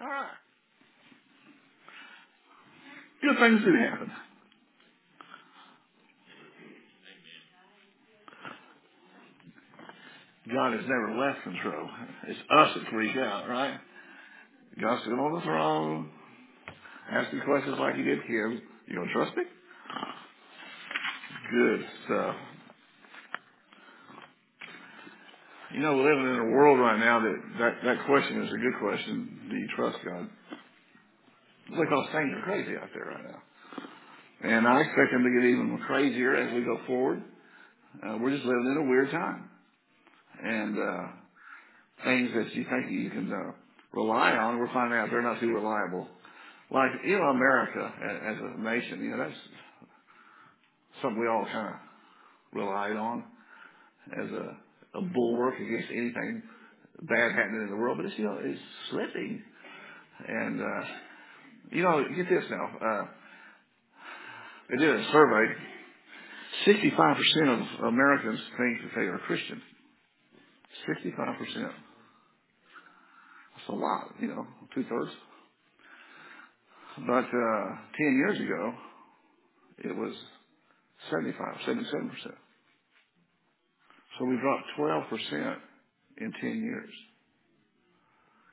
Right. 0.00 0.28
Good 3.22 3.38
things 3.38 3.60
do 3.64 3.74
happen. 3.76 4.12
God 10.52 10.74
has 10.74 10.82
never 10.82 11.16
left 11.18 11.42
control. 11.42 11.88
It's 12.28 12.38
us 12.50 12.70
that 12.74 12.84
freak 12.92 13.16
out, 13.16 13.48
right? 13.48 13.80
God's 14.80 15.02
sitting 15.02 15.18
on 15.18 15.34
the 15.34 15.40
throne, 15.40 16.10
asking 17.10 17.40
questions 17.40 17.76
like 17.80 17.96
he 17.96 18.02
did 18.02 18.24
Kim. 18.26 18.62
You 18.86 18.96
gonna 18.96 19.12
trust 19.12 19.36
me? 19.36 19.42
Good 21.50 21.86
stuff. 22.04 22.36
You 25.76 25.82
know, 25.82 25.94
we're 25.94 26.08
living 26.08 26.34
in 26.34 26.40
a 26.40 26.56
world 26.56 26.80
right 26.80 26.98
now 26.98 27.20
that 27.20 27.36
that, 27.58 27.74
that 27.84 28.06
question 28.06 28.42
is 28.44 28.48
a 28.50 28.56
good 28.56 28.78
question. 28.80 29.28
Do 29.50 29.56
you 29.56 29.68
trust 29.76 29.98
God? 30.06 30.26
Because 31.68 32.06
things 32.14 32.32
are 32.34 32.42
crazy 32.44 32.72
out 32.80 32.88
there 32.94 33.04
right 33.04 33.22
now. 33.22 33.42
And 34.42 34.66
I 34.66 34.80
expect 34.80 35.12
them 35.12 35.22
to 35.22 35.28
get 35.28 35.46
even 35.46 35.78
crazier 35.86 36.34
as 36.34 36.54
we 36.54 36.62
go 36.62 36.78
forward. 36.86 37.22
Uh, 38.02 38.16
we're 38.18 38.30
just 38.30 38.46
living 38.46 38.72
in 38.74 38.86
a 38.86 38.88
weird 38.88 39.10
time. 39.10 39.50
And, 40.42 40.78
uh, 40.78 41.08
things 42.04 42.30
that 42.34 42.54
you 42.54 42.64
think 42.70 42.90
you 42.90 43.10
can, 43.10 43.30
uh, 43.30 43.52
rely 43.92 44.32
on, 44.32 44.58
we're 44.58 44.72
finding 44.72 44.98
out 44.98 45.10
they're 45.10 45.20
not 45.20 45.40
too 45.40 45.52
reliable. 45.52 46.08
Like, 46.70 46.92
you 47.04 47.18
know, 47.18 47.24
America 47.24 47.92
as 48.02 48.36
a 48.40 48.62
nation, 48.62 49.04
you 49.04 49.10
know, 49.10 49.18
that's 49.18 49.38
something 51.02 51.20
we 51.20 51.28
all 51.28 51.44
kind 51.44 51.68
of 51.68 51.74
relied 52.54 52.96
on 52.96 53.24
as 54.18 54.30
a, 54.30 54.56
a 54.94 55.00
bulwark 55.00 55.54
against 55.56 55.88
anything 55.90 56.42
bad 57.02 57.32
happening 57.32 57.62
in 57.62 57.70
the 57.70 57.76
world. 57.76 57.98
But 57.98 58.06
it's, 58.06 58.18
you 58.18 58.24
know, 58.24 58.38
it's 58.42 58.60
slipping. 58.90 59.42
And, 60.26 60.60
uh, 60.60 60.84
you 61.70 61.82
know, 61.82 62.04
get 62.14 62.28
this 62.28 62.44
now. 62.50 62.70
Uh, 62.80 63.06
they 64.70 64.76
did 64.78 65.00
a 65.00 65.12
survey. 65.12 65.52
65% 66.66 67.78
of 67.78 67.84
Americans 67.84 68.40
think 68.56 68.80
that 68.82 69.00
they 69.00 69.06
are 69.06 69.18
Christian. 69.26 69.60
65%. 70.88 71.36
That's 73.56 73.68
a 73.68 73.72
lot, 73.72 74.14
you 74.20 74.28
know, 74.28 74.46
two 74.74 74.84
thirds. 74.84 75.10
But, 77.06 77.24
uh, 77.24 77.76
10 77.98 78.16
years 78.16 78.40
ago, 78.40 78.74
it 79.78 79.94
was 79.94 80.14
75, 81.10 81.56
77%. 81.66 82.34
So 84.18 84.24
we 84.24 84.36
dropped 84.38 84.64
12% 84.78 85.56
in 86.18 86.32
10 86.40 86.62
years. 86.62 86.90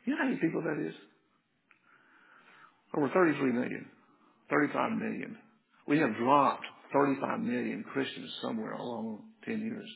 You 0.05 0.13
know 0.13 0.19
how 0.19 0.27
many 0.27 0.37
people 0.37 0.61
that 0.61 0.85
is? 0.85 0.93
Over 2.95 3.09
33 3.09 3.51
million, 3.53 3.85
35 4.49 4.91
million. 4.91 5.37
We 5.87 5.99
have 5.99 6.15
dropped 6.17 6.65
35 6.93 7.39
million 7.39 7.83
Christians 7.91 8.29
somewhere 8.41 8.73
along 8.73 9.19
10 9.45 9.61
years. 9.61 9.89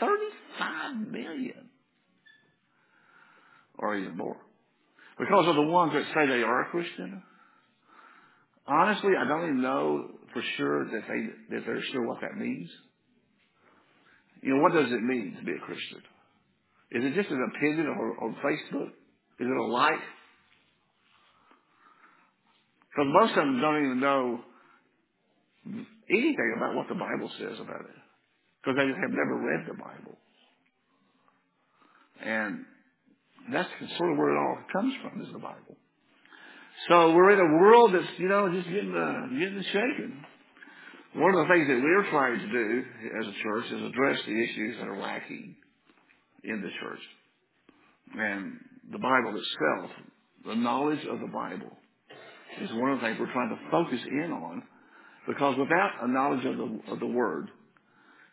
35 0.00 1.10
million 1.10 1.68
or 3.78 3.96
even 3.96 4.16
more. 4.16 4.36
Because 5.18 5.46
of 5.48 5.56
the 5.56 5.62
ones 5.62 5.92
that 5.94 6.04
say 6.14 6.26
they 6.28 6.42
are 6.42 6.62
a 6.62 6.70
Christian, 6.70 7.22
honestly, 8.66 9.10
I 9.18 9.26
don't 9.26 9.44
even 9.44 9.62
know 9.62 10.10
for 10.32 10.42
sure 10.56 10.84
that 10.84 11.02
they 11.08 11.56
that 11.56 11.66
they're 11.66 11.82
sure 11.92 12.06
what 12.06 12.20
that 12.20 12.36
means. 12.36 12.70
You 14.42 14.56
know, 14.56 14.62
what 14.62 14.72
does 14.72 14.90
it 14.92 15.02
mean 15.02 15.36
to 15.38 15.44
be 15.44 15.52
a 15.52 15.58
Christian? 15.58 16.02
Is 16.90 17.04
it 17.04 17.14
just 17.14 17.30
an 17.30 17.50
opinion 17.54 17.86
on, 17.86 18.16
on 18.22 18.36
Facebook? 18.44 18.88
Is 19.40 19.46
it 19.46 19.56
a 19.56 19.64
like? 19.64 20.00
Because 22.90 23.12
most 23.12 23.30
of 23.30 23.36
them 23.36 23.60
don't 23.60 23.84
even 23.84 24.00
know 24.00 24.40
anything 26.10 26.54
about 26.56 26.74
what 26.74 26.88
the 26.88 26.94
Bible 26.94 27.30
says 27.38 27.60
about 27.60 27.80
it. 27.80 27.98
Because 28.62 28.76
they 28.76 28.86
have 28.86 29.10
never 29.10 29.36
read 29.36 29.66
the 29.68 29.74
Bible. 29.74 30.18
And 32.24 32.64
that's 33.52 33.68
sort 33.96 34.12
of 34.12 34.18
where 34.18 34.34
it 34.34 34.38
all 34.38 34.58
comes 34.72 34.94
from 35.02 35.22
is 35.22 35.32
the 35.32 35.38
Bible. 35.38 35.76
So 36.88 37.12
we're 37.12 37.32
in 37.32 37.40
a 37.40 37.62
world 37.62 37.94
that's, 37.94 38.18
you 38.18 38.28
know, 38.28 38.52
just 38.52 38.68
getting, 38.68 38.94
uh, 38.94 39.26
getting 39.38 39.62
shaken. 39.72 40.24
One 41.14 41.34
of 41.34 41.48
the 41.48 41.54
things 41.54 41.68
that 41.68 41.80
we're 41.82 42.10
trying 42.10 42.38
to 42.38 42.52
do 42.52 42.84
as 43.20 43.26
a 43.26 43.42
church 43.42 43.64
is 43.66 43.82
address 43.82 44.18
the 44.26 44.42
issues 44.44 44.76
that 44.78 44.88
are 44.88 45.00
lacking 45.00 45.56
in 46.44 46.60
the 46.60 46.68
church. 46.80 47.00
And 48.14 48.58
the 48.92 48.98
Bible 48.98 49.30
itself, 49.30 49.90
the 50.46 50.54
knowledge 50.54 51.04
of 51.10 51.20
the 51.20 51.26
Bible, 51.26 51.72
is 52.60 52.70
one 52.74 52.92
of 52.92 53.00
the 53.00 53.06
things 53.06 53.16
we're 53.18 53.32
trying 53.32 53.50
to 53.50 53.70
focus 53.70 54.00
in 54.06 54.32
on 54.32 54.62
because 55.26 55.56
without 55.58 55.90
a 56.02 56.08
knowledge 56.08 56.44
of 56.44 56.56
the, 56.56 56.92
of 56.92 57.00
the 57.00 57.06
Word, 57.06 57.48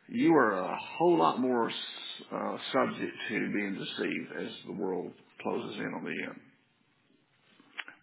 you 0.07 0.33
are 0.35 0.59
a 0.59 0.77
whole 0.97 1.17
lot 1.17 1.39
more 1.39 1.69
uh, 1.69 2.57
subject 2.71 3.13
to 3.29 3.51
being 3.53 3.73
deceived 3.73 4.31
as 4.41 4.49
the 4.65 4.73
world 4.73 5.11
closes 5.41 5.77
in 5.77 5.93
on 5.93 6.03
the 6.03 6.09
end. 6.09 6.39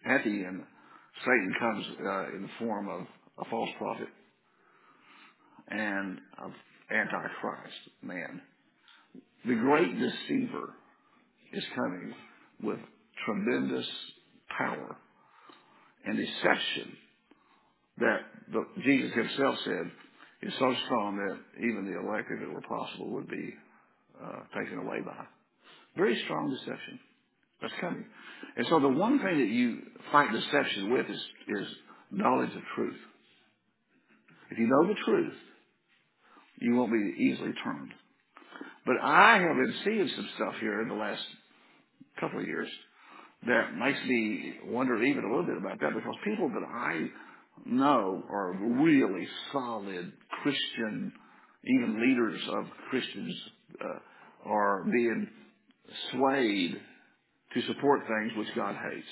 At 0.05 0.23
the 0.23 0.45
end, 0.45 0.63
Satan 1.19 1.55
comes 1.59 1.85
uh, 2.05 2.35
in 2.35 2.41
the 2.43 2.49
form 2.59 2.89
of 2.89 3.07
a 3.39 3.49
false 3.49 3.69
prophet 3.77 4.09
and 5.69 6.19
of 6.43 6.51
Antichrist 6.91 7.89
man. 8.01 8.41
The 9.45 9.55
great 9.55 9.97
deceiver 9.99 10.73
is 11.51 11.63
coming 11.75 12.13
with 12.61 12.79
tremendous 13.25 13.87
power 14.57 14.95
and 16.05 16.17
deception 16.17 16.97
that 17.99 18.19
the, 18.51 18.65
Jesus 18.83 19.13
himself 19.13 19.55
said 19.63 19.91
is 20.41 20.53
so 20.59 20.73
strong 20.85 21.17
that 21.17 21.63
even 21.63 21.85
the 21.85 21.99
elect, 21.99 22.29
if 22.31 22.41
it 22.41 22.53
were 22.53 22.61
possible, 22.61 23.09
would 23.11 23.29
be 23.29 23.53
uh, 24.21 24.39
taken 24.59 24.79
away 24.79 24.99
by. 25.01 25.25
Very 25.95 26.19
strong 26.25 26.49
deception 26.49 26.99
that's 27.61 27.73
coming. 27.79 28.05
And 28.57 28.65
so 28.69 28.79
the 28.79 28.89
one 28.89 29.19
thing 29.19 29.37
that 29.37 29.47
you 29.47 29.79
fight 30.11 30.31
deception 30.31 30.91
with 30.91 31.05
is, 31.09 31.19
is 31.47 31.67
knowledge 32.11 32.53
of 32.55 32.61
truth. 32.75 32.97
If 34.51 34.57
you 34.57 34.67
know 34.67 34.87
the 34.87 34.99
truth, 35.05 35.33
you 36.63 36.75
won't 36.75 36.91
be 36.91 37.23
easily 37.23 37.51
turned. 37.63 37.91
But 38.85 38.95
I 39.01 39.33
have 39.33 39.55
been 39.55 39.75
seeing 39.83 40.09
some 40.15 40.29
stuff 40.35 40.53
here 40.61 40.81
in 40.81 40.87
the 40.87 40.95
last 40.95 41.21
couple 42.19 42.39
of 42.39 42.47
years 42.47 42.69
that 43.45 43.75
makes 43.75 43.99
me 44.07 44.53
wonder 44.67 45.01
even 45.03 45.25
a 45.25 45.27
little 45.27 45.45
bit 45.45 45.57
about 45.57 45.79
that 45.81 45.93
because 45.93 46.15
people 46.23 46.49
that 46.49 46.65
I 46.65 47.07
know 47.65 48.23
are 48.29 48.53
really 48.53 49.27
solid 49.51 50.13
Christian, 50.41 51.11
even 51.65 52.01
leaders 52.01 52.41
of 52.49 52.65
Christians 52.89 53.35
uh, 53.83 54.49
are 54.49 54.85
being 54.85 55.27
swayed 56.11 56.79
to 57.53 57.61
support 57.67 58.01
things 58.07 58.31
which 58.37 58.55
God 58.55 58.75
hates. 58.75 59.07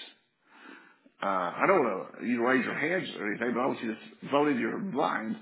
Uh, 1.21 1.27
I 1.27 1.63
don't 1.67 1.83
want 1.83 2.07
you 2.25 2.47
raise 2.47 2.65
your 2.65 2.79
hands 2.79 3.07
or 3.19 3.27
anything, 3.29 3.51
but 3.53 3.61
I 3.61 3.65
want 3.67 3.83
you 3.83 3.93
to 3.93 4.31
vote 4.31 4.47
in 4.47 4.59
your 4.59 4.79
mind. 4.79 5.35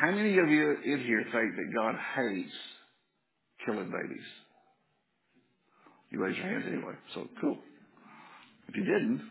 How 0.00 0.10
many 0.10 0.38
of 0.38 0.48
you 0.48 0.76
in 0.84 1.00
here 1.06 1.22
think 1.32 1.56
that 1.56 1.74
God 1.74 1.94
hates 2.16 2.52
killing 3.64 3.90
babies? 3.90 4.24
You 6.10 6.22
raise 6.22 6.36
your 6.36 6.46
hands 6.46 6.64
anyway, 6.66 6.94
so 7.14 7.26
cool. 7.40 7.58
If 8.68 8.76
you 8.76 8.84
didn't, 8.84 9.22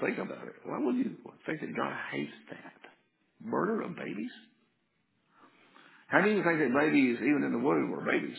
think 0.00 0.18
about 0.18 0.46
it. 0.46 0.54
Why 0.64 0.78
would 0.78 0.96
you 0.96 1.16
think 1.46 1.60
that 1.60 1.76
God 1.76 1.92
hates 2.12 2.32
that? 2.50 2.72
Murder 3.44 3.82
of 3.82 3.96
babies? 3.96 4.30
How 6.08 6.20
do 6.22 6.30
you 6.30 6.42
think 6.42 6.58
that 6.58 6.74
babies, 6.78 7.18
even 7.20 7.44
in 7.44 7.52
the 7.52 7.58
womb, 7.58 7.94
are 7.94 8.04
babies? 8.04 8.36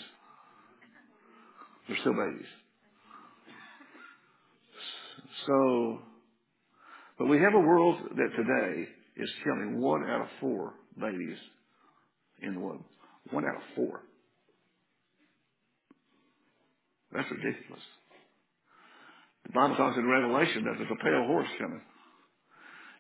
They're 1.87 1.97
still 2.01 2.13
babies. 2.13 2.47
So, 5.47 5.99
but 7.17 7.27
we 7.27 7.37
have 7.37 7.53
a 7.53 7.59
world 7.59 7.97
that 8.15 8.29
today 8.35 8.87
is 9.17 9.29
killing 9.43 9.79
one 9.79 10.03
out 10.09 10.21
of 10.21 10.27
four 10.39 10.73
babies 10.99 11.37
in 12.41 12.55
the 12.55 12.59
womb. 12.59 12.83
One 13.31 13.45
out 13.45 13.55
of 13.55 13.61
four. 13.75 14.01
That's 17.13 17.29
ridiculous. 17.29 17.83
The 19.45 19.53
Bible 19.53 19.75
talks 19.75 19.97
in 19.97 20.07
Revelation 20.07 20.63
that 20.65 20.75
there's 20.77 20.91
a 20.91 21.03
pale 21.03 21.25
horse 21.27 21.47
coming. 21.59 21.81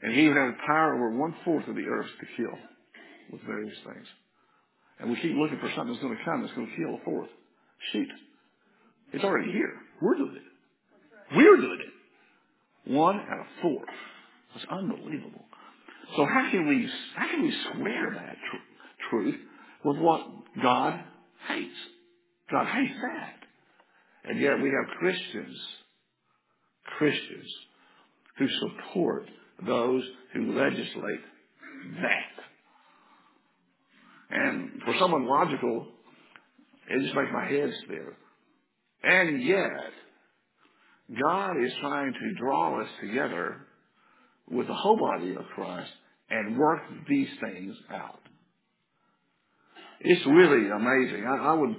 And 0.01 0.13
he 0.13 0.25
has 0.25 0.53
power 0.65 0.95
over 0.95 1.15
one 1.17 1.35
fourth 1.45 1.67
of 1.67 1.75
the 1.75 1.85
earth 1.85 2.07
to 2.19 2.25
kill 2.35 2.57
with 3.31 3.41
various 3.43 3.77
things. 3.85 4.07
And 4.99 5.09
we 5.09 5.15
keep 5.21 5.35
looking 5.35 5.59
for 5.59 5.71
something 5.75 5.93
that's 5.93 6.03
going 6.03 6.17
to 6.17 6.23
come 6.23 6.41
that's 6.41 6.53
going 6.53 6.67
to 6.67 6.75
kill 6.75 6.95
a 6.95 7.05
fourth. 7.05 7.29
Shoot. 7.91 8.09
It's 9.13 9.23
already 9.23 9.51
here. 9.51 9.73
We're 10.01 10.15
doing 10.15 10.35
it. 10.35 11.35
We're 11.35 11.57
doing 11.57 11.79
it. 11.81 12.91
One 12.91 13.19
out 13.19 13.39
of 13.39 13.45
four. 13.61 13.81
That's 14.53 14.65
unbelievable. 14.69 15.45
So 16.15 16.25
how 16.25 16.49
can 16.51 16.67
we, 16.67 16.89
how 17.15 17.27
can 17.29 17.43
we 17.43 17.53
square 17.69 18.11
that 18.13 18.35
tr- 18.49 19.09
truth 19.09 19.35
with 19.85 19.97
what 19.97 20.21
God 20.61 20.99
hates? 21.47 21.77
God 22.51 22.65
hates 22.67 22.99
that. 23.01 24.29
And 24.29 24.39
yet 24.39 24.61
we 24.61 24.69
have 24.69 24.97
Christians, 24.99 25.57
Christians 26.97 27.47
who 28.37 28.47
support 28.59 29.25
those 29.65 30.03
who 30.33 30.53
legislate 30.53 31.21
that. 32.01 32.43
And 34.29 34.81
for 34.85 34.93
someone 34.99 35.27
logical, 35.27 35.87
it 36.89 37.03
just 37.03 37.15
makes 37.15 37.29
my 37.33 37.45
head 37.45 37.71
spin. 37.83 38.07
And 39.03 39.43
yet, 39.43 39.91
God 41.21 41.51
is 41.63 41.71
trying 41.81 42.13
to 42.13 42.33
draw 42.39 42.81
us 42.81 42.87
together 43.01 43.57
with 44.49 44.67
the 44.67 44.73
whole 44.73 44.97
body 44.97 45.35
of 45.35 45.45
Christ 45.55 45.91
and 46.31 46.57
work 46.57 46.81
these 47.07 47.27
things 47.41 47.75
out. 47.91 48.19
It's 49.99 50.25
really 50.25 50.69
amazing. 50.69 51.25
I, 51.27 51.51
I 51.51 51.53
would 51.53 51.75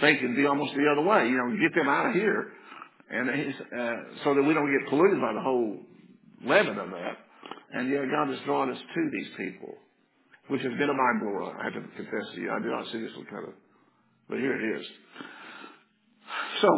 think 0.00 0.18
it'd 0.22 0.36
be 0.36 0.46
almost 0.46 0.74
the 0.74 0.86
other 0.90 1.02
way. 1.02 1.26
You 1.28 1.36
know, 1.36 1.56
get 1.58 1.74
them 1.74 1.88
out 1.88 2.10
of 2.10 2.14
here, 2.14 2.52
and 3.10 3.28
uh, 3.28 4.22
so 4.22 4.34
that 4.34 4.42
we 4.42 4.54
don't 4.54 4.70
get 4.70 4.88
polluted 4.88 5.20
by 5.20 5.32
the 5.32 5.40
whole 5.40 5.78
leaven 6.44 6.78
of 6.78 6.90
that. 6.90 7.16
And 7.72 7.90
yet, 7.90 8.04
God 8.10 8.28
has 8.28 8.38
drawn 8.44 8.70
us 8.70 8.78
to 8.78 9.10
these 9.10 9.26
people, 9.36 9.74
which 10.48 10.62
has 10.62 10.72
been 10.78 10.90
a 10.90 10.94
mind 10.94 11.20
blower. 11.20 11.56
I 11.58 11.64
have 11.64 11.74
to 11.74 11.80
confess 11.80 12.34
to 12.34 12.40
you, 12.40 12.52
I 12.52 12.60
did 12.60 12.70
not 12.70 12.86
see 12.92 13.00
this 13.00 13.16
one 13.16 13.26
coming, 13.26 13.54
but 14.28 14.38
here 14.38 14.54
it 14.54 14.80
is. 14.80 14.86
So, 16.60 16.68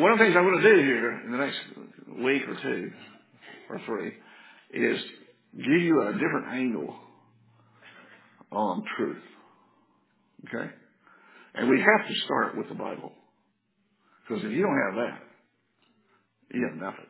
one 0.00 0.12
of 0.12 0.18
the 0.18 0.24
things 0.24 0.34
I'm 0.36 0.44
going 0.44 0.62
to 0.62 0.74
do 0.74 0.82
here 0.82 1.20
in 1.26 1.32
the 1.32 1.38
next 1.38 1.58
week 2.24 2.42
or 2.48 2.56
two 2.62 2.90
or 3.68 3.80
three 3.84 4.12
is 4.72 4.98
give 5.56 5.82
you 5.82 6.02
a 6.02 6.12
different 6.12 6.48
angle 6.48 6.94
on 8.50 8.84
truth. 8.96 9.22
Okay? 10.46 10.70
And 11.54 11.70
we 11.70 11.78
have 11.78 12.08
to 12.08 12.14
start 12.24 12.56
with 12.56 12.68
the 12.68 12.74
Bible. 12.74 13.12
Because 14.26 14.44
if 14.44 14.50
you 14.50 14.62
don't 14.62 14.80
have 14.86 14.94
that, 14.96 15.22
you 16.52 16.68
have 16.68 16.76
nothing. 16.80 17.06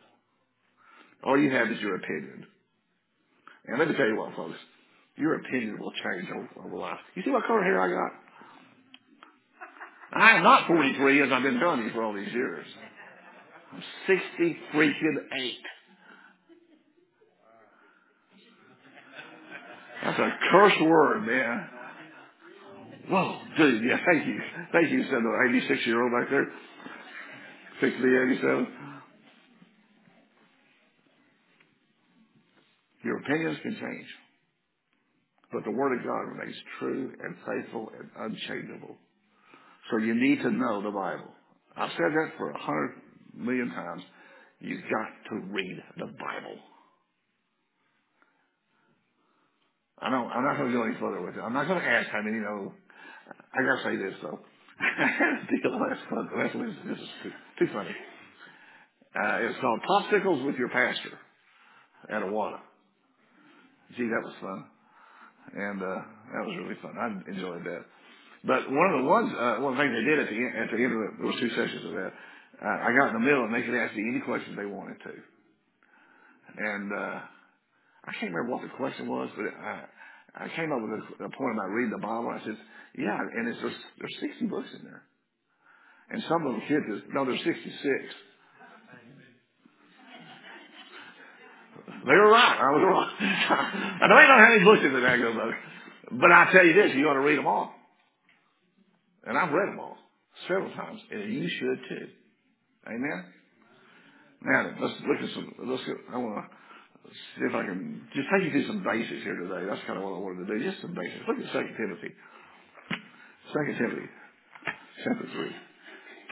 All 1.24 1.38
you 1.38 1.50
have 1.50 1.70
is 1.70 1.80
your 1.80 1.96
opinion. 1.96 2.46
And 3.66 3.78
let 3.78 3.88
me 3.88 3.94
tell 3.96 4.06
you 4.06 4.16
what, 4.16 4.34
folks. 4.36 4.58
Your 5.16 5.36
opinion 5.36 5.78
will 5.78 5.92
change 5.92 6.28
over, 6.30 6.66
over 6.66 6.76
life. 6.76 6.98
You 7.14 7.22
see 7.22 7.30
what 7.30 7.46
color 7.46 7.62
hair 7.62 7.80
I 7.80 7.88
got? 7.88 8.12
I 10.12 10.36
am 10.36 10.42
not 10.42 10.66
43 10.66 11.22
as 11.22 11.32
I've 11.32 11.42
been 11.42 11.60
telling 11.60 11.84
you 11.84 11.90
for 11.92 12.02
all 12.02 12.12
these 12.12 12.32
years. 12.32 12.66
I'm 13.72 13.82
60 14.06 14.58
freaking 14.74 15.16
8. 15.36 15.52
That's 20.04 20.18
a 20.18 20.30
curse 20.50 20.80
word, 20.82 21.26
man. 21.26 21.68
Whoa, 23.08 23.38
dude, 23.56 23.84
yeah, 23.84 23.98
thank 24.06 24.26
you. 24.26 24.40
Thank 24.72 24.90
you, 24.90 25.02
said 25.04 25.22
the 25.22 25.58
86 25.58 25.86
year 25.86 26.02
old 26.02 26.12
back 26.12 26.30
there. 26.30 26.48
60, 27.80 27.98
87. 27.98 28.66
Your 33.04 33.18
opinions 33.18 33.58
can 33.62 33.74
change. 33.74 34.06
But 35.52 35.64
the 35.64 35.70
Word 35.70 35.98
of 35.98 36.04
God 36.04 36.20
remains 36.36 36.56
true 36.78 37.12
and 37.22 37.36
faithful 37.46 37.90
and 37.98 38.32
unchangeable. 38.32 38.96
So 39.90 39.98
you 39.98 40.14
need 40.14 40.42
to 40.42 40.50
know 40.50 40.82
the 40.82 40.90
Bible. 40.90 41.30
I've 41.76 41.90
said 41.92 42.12
that 42.14 42.32
for 42.38 42.50
a 42.50 42.58
hundred 42.58 42.94
million 43.36 43.70
times. 43.70 44.02
You've 44.60 44.82
got 44.82 45.30
to 45.30 45.46
read 45.46 45.82
the 45.98 46.06
Bible. 46.06 46.58
I 50.00 50.10
don't, 50.10 50.30
I'm 50.30 50.44
not 50.44 50.58
going 50.58 50.72
to 50.72 50.76
go 50.76 50.84
any 50.84 50.94
further 50.98 51.22
with 51.22 51.36
it. 51.36 51.40
I'm 51.40 51.52
not 51.52 51.68
going 51.68 51.80
to 51.80 51.86
ask 51.86 52.10
how 52.10 52.22
many 52.22 52.36
you 52.36 52.42
know. 52.42 52.72
I 53.54 53.62
got 53.62 53.82
to 53.82 53.84
say 53.84 53.96
this 53.96 54.14
though. 54.22 54.38
I 54.80 56.14
month. 56.14 56.30
Last 56.36 56.54
week. 56.56 56.74
This 56.86 56.98
is 56.98 57.08
too, 57.22 57.30
too 57.58 57.72
funny. 57.72 57.94
Uh, 59.14 59.46
it's 59.46 59.60
called 59.60 59.80
Popsicles 59.88 60.44
with 60.44 60.56
Your 60.56 60.68
Pastor 60.68 61.18
at 62.10 62.22
Awada. 62.22 62.58
Gee, 63.96 64.10
that 64.10 64.22
was 64.24 64.34
fun. 64.40 64.64
And, 65.54 65.82
uh, 65.82 66.02
that 66.34 66.42
was 66.46 66.56
really 66.58 66.74
fun. 66.82 66.98
I 66.98 67.30
enjoyed 67.30 67.64
that. 67.64 67.84
But 68.42 68.70
one 68.70 68.90
of 68.90 69.04
the 69.04 69.08
ones, 69.08 69.32
uh, 69.38 69.62
one 69.62 69.76
things 69.78 69.94
they 69.94 70.04
did 70.04 70.18
at 70.18 70.28
the 70.28 70.36
end, 70.36 70.52
at 70.58 70.70
the 70.74 70.82
end 70.82 70.92
of 70.92 70.98
the, 70.98 71.08
there 71.18 71.26
was 71.26 71.40
two 71.40 71.50
sessions 71.50 71.84
of 71.86 71.92
that. 71.92 72.12
Uh, 72.60 72.78
I 72.82 72.90
got 72.98 73.14
in 73.14 73.22
the 73.22 73.24
middle 73.24 73.44
and 73.44 73.54
they 73.54 73.62
could 73.62 73.78
ask 73.78 73.94
me 73.94 74.02
any 74.10 74.20
questions 74.20 74.56
they 74.56 74.66
wanted 74.66 74.98
to. 75.06 75.14
And, 76.58 76.90
uh, 76.92 77.18
I 78.06 78.12
can't 78.12 78.32
remember 78.32 78.52
what 78.52 78.62
the 78.62 78.76
question 78.76 79.08
was, 79.08 79.30
but 79.36 79.46
I, 79.46 79.84
I 80.36 80.48
came 80.56 80.72
up 80.72 80.80
with 80.82 81.20
a, 81.20 81.24
a 81.24 81.30
point 81.30 81.54
about 81.56 81.70
reading 81.70 81.90
the 81.90 81.98
Bible. 81.98 82.28
I 82.28 82.44
said, 82.44 82.56
yeah, 82.98 83.18
and 83.18 83.48
it's 83.48 83.60
just, 83.60 83.76
there's 83.98 84.16
60 84.20 84.46
books 84.46 84.68
in 84.78 84.84
there. 84.84 85.02
And 86.10 86.22
some 86.28 86.46
of 86.46 86.54
the 86.54 86.60
kids, 86.68 86.84
is, 86.88 87.02
no, 87.12 87.24
there's 87.24 87.42
66. 87.42 87.64
They 92.06 92.12
were 92.12 92.30
right. 92.30 92.58
I 92.60 92.70
was 92.70 92.82
wrong. 92.84 93.08
I 93.20 94.06
know 94.06 94.14
don't 94.14 94.40
have 94.40 94.54
any 94.54 94.64
books 94.64 94.82
in 94.84 94.92
the 94.92 95.00
Dago 95.00 95.34
book. 95.34 95.54
But 96.20 96.30
I 96.30 96.52
tell 96.52 96.64
you 96.64 96.74
this, 96.74 96.94
you 96.94 97.08
ought 97.08 97.14
to 97.14 97.20
read 97.20 97.38
them 97.38 97.46
all. 97.46 97.72
And 99.24 99.38
I've 99.38 99.52
read 99.52 99.68
them 99.72 99.80
all 99.80 99.96
several 100.46 100.70
times, 100.74 101.00
and 101.10 101.32
you 101.32 101.48
should 101.48 101.78
too. 101.88 102.08
Amen? 102.86 103.24
Now, 104.42 104.70
let's 104.78 104.94
look 105.08 105.18
at 105.22 105.34
some, 105.34 105.54
let's 105.64 105.82
I 106.12 106.18
want 106.18 106.44
to 106.44 106.56
see 107.12 107.44
if 107.44 107.54
I 107.54 107.64
can 107.64 108.02
just 108.14 108.28
take 108.32 108.44
you 108.44 108.50
through 108.50 108.66
some 108.66 108.82
basics 108.84 109.22
here 109.22 109.36
today. 109.36 109.66
That's 109.68 109.82
kind 109.86 109.98
of 109.98 110.04
what 110.04 110.16
I 110.16 110.20
wanted 110.20 110.46
to 110.46 110.50
do, 110.50 110.64
just 110.64 110.80
some 110.80 110.94
basics. 110.94 111.24
Look 111.28 111.38
at 111.38 111.52
2 111.52 111.76
Timothy. 111.76 112.12
2 113.52 113.78
Timothy, 113.78 114.08
chapter 115.04 115.26
3. 115.30 115.50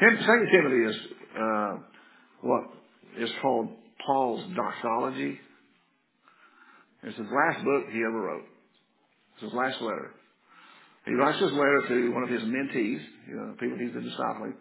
Tim, 0.01 0.13
2 0.19 0.47
Timothy 0.51 0.83
is 0.89 0.97
uh, 1.39 1.73
what 2.41 2.63
is 3.19 3.31
called 3.41 3.69
Paul's 4.07 4.43
doxology. 4.57 5.39
It's 7.03 7.17
his 7.17 7.27
last 7.27 7.65
book 7.65 7.85
he 7.93 8.01
ever 8.01 8.21
wrote. 8.21 8.47
It's 9.35 9.45
his 9.45 9.53
last 9.53 9.81
letter. 9.81 10.15
He 11.05 11.15
writes 11.15 11.39
this 11.41 11.51
letter 11.51 11.83
to 11.89 12.13
one 12.15 12.23
of 12.23 12.31
his 12.31 12.43
mentees, 12.43 13.03
you 13.29 13.35
know, 13.35 13.55
people 13.59 13.77
he's 13.79 13.93
been 13.93 14.07
discipling. 14.07 14.55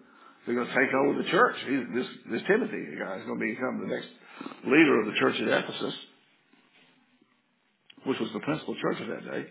They're 0.45 0.55
going 0.55 0.67
to 0.67 0.73
take 0.73 0.93
over 0.93 1.21
the 1.21 1.29
church. 1.29 1.55
He's, 1.69 1.85
this, 1.93 2.07
this 2.31 2.41
Timothy 2.47 2.81
guy 2.97 3.21
is 3.21 3.25
going 3.29 3.37
to 3.37 3.45
become 3.45 3.77
the 3.85 3.93
next 3.93 4.09
leader 4.65 4.99
of 5.01 5.05
the 5.07 5.19
church 5.19 5.35
at 5.41 5.47
Ephesus, 5.47 5.93
which 8.05 8.19
was 8.19 8.29
the 8.33 8.39
principal 8.39 8.75
church 8.81 9.01
of 9.01 9.07
that 9.07 9.31
day. 9.31 9.45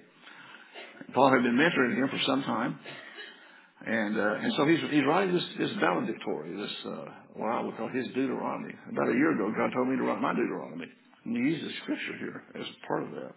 Paul 1.14 1.30
had 1.30 1.42
been 1.42 1.56
mentoring 1.56 1.96
him 1.96 2.08
for 2.08 2.20
some 2.26 2.42
time. 2.42 2.78
And, 3.86 4.18
uh, 4.18 4.34
and 4.42 4.52
so 4.56 4.66
he's, 4.66 4.78
he's 4.90 5.04
writing 5.06 5.34
this, 5.34 5.44
this 5.58 5.70
valedictory, 5.80 6.54
this, 6.54 6.70
uh, 6.84 7.04
what 7.34 7.48
I 7.48 7.60
would 7.62 7.76
call 7.78 7.88
his 7.88 8.06
Deuteronomy. 8.08 8.74
About 8.92 9.08
a 9.08 9.14
year 9.14 9.32
ago, 9.32 9.50
God 9.56 9.72
told 9.74 9.88
me 9.88 9.96
to 9.96 10.02
write 10.02 10.20
my 10.20 10.34
Deuteronomy. 10.34 10.86
And 11.24 11.36
he 11.36 11.42
uses 11.42 11.72
scripture 11.82 12.16
here 12.18 12.42
as 12.60 12.66
part 12.86 13.04
of 13.04 13.10
that. 13.12 13.32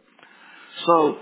So, 0.86 1.18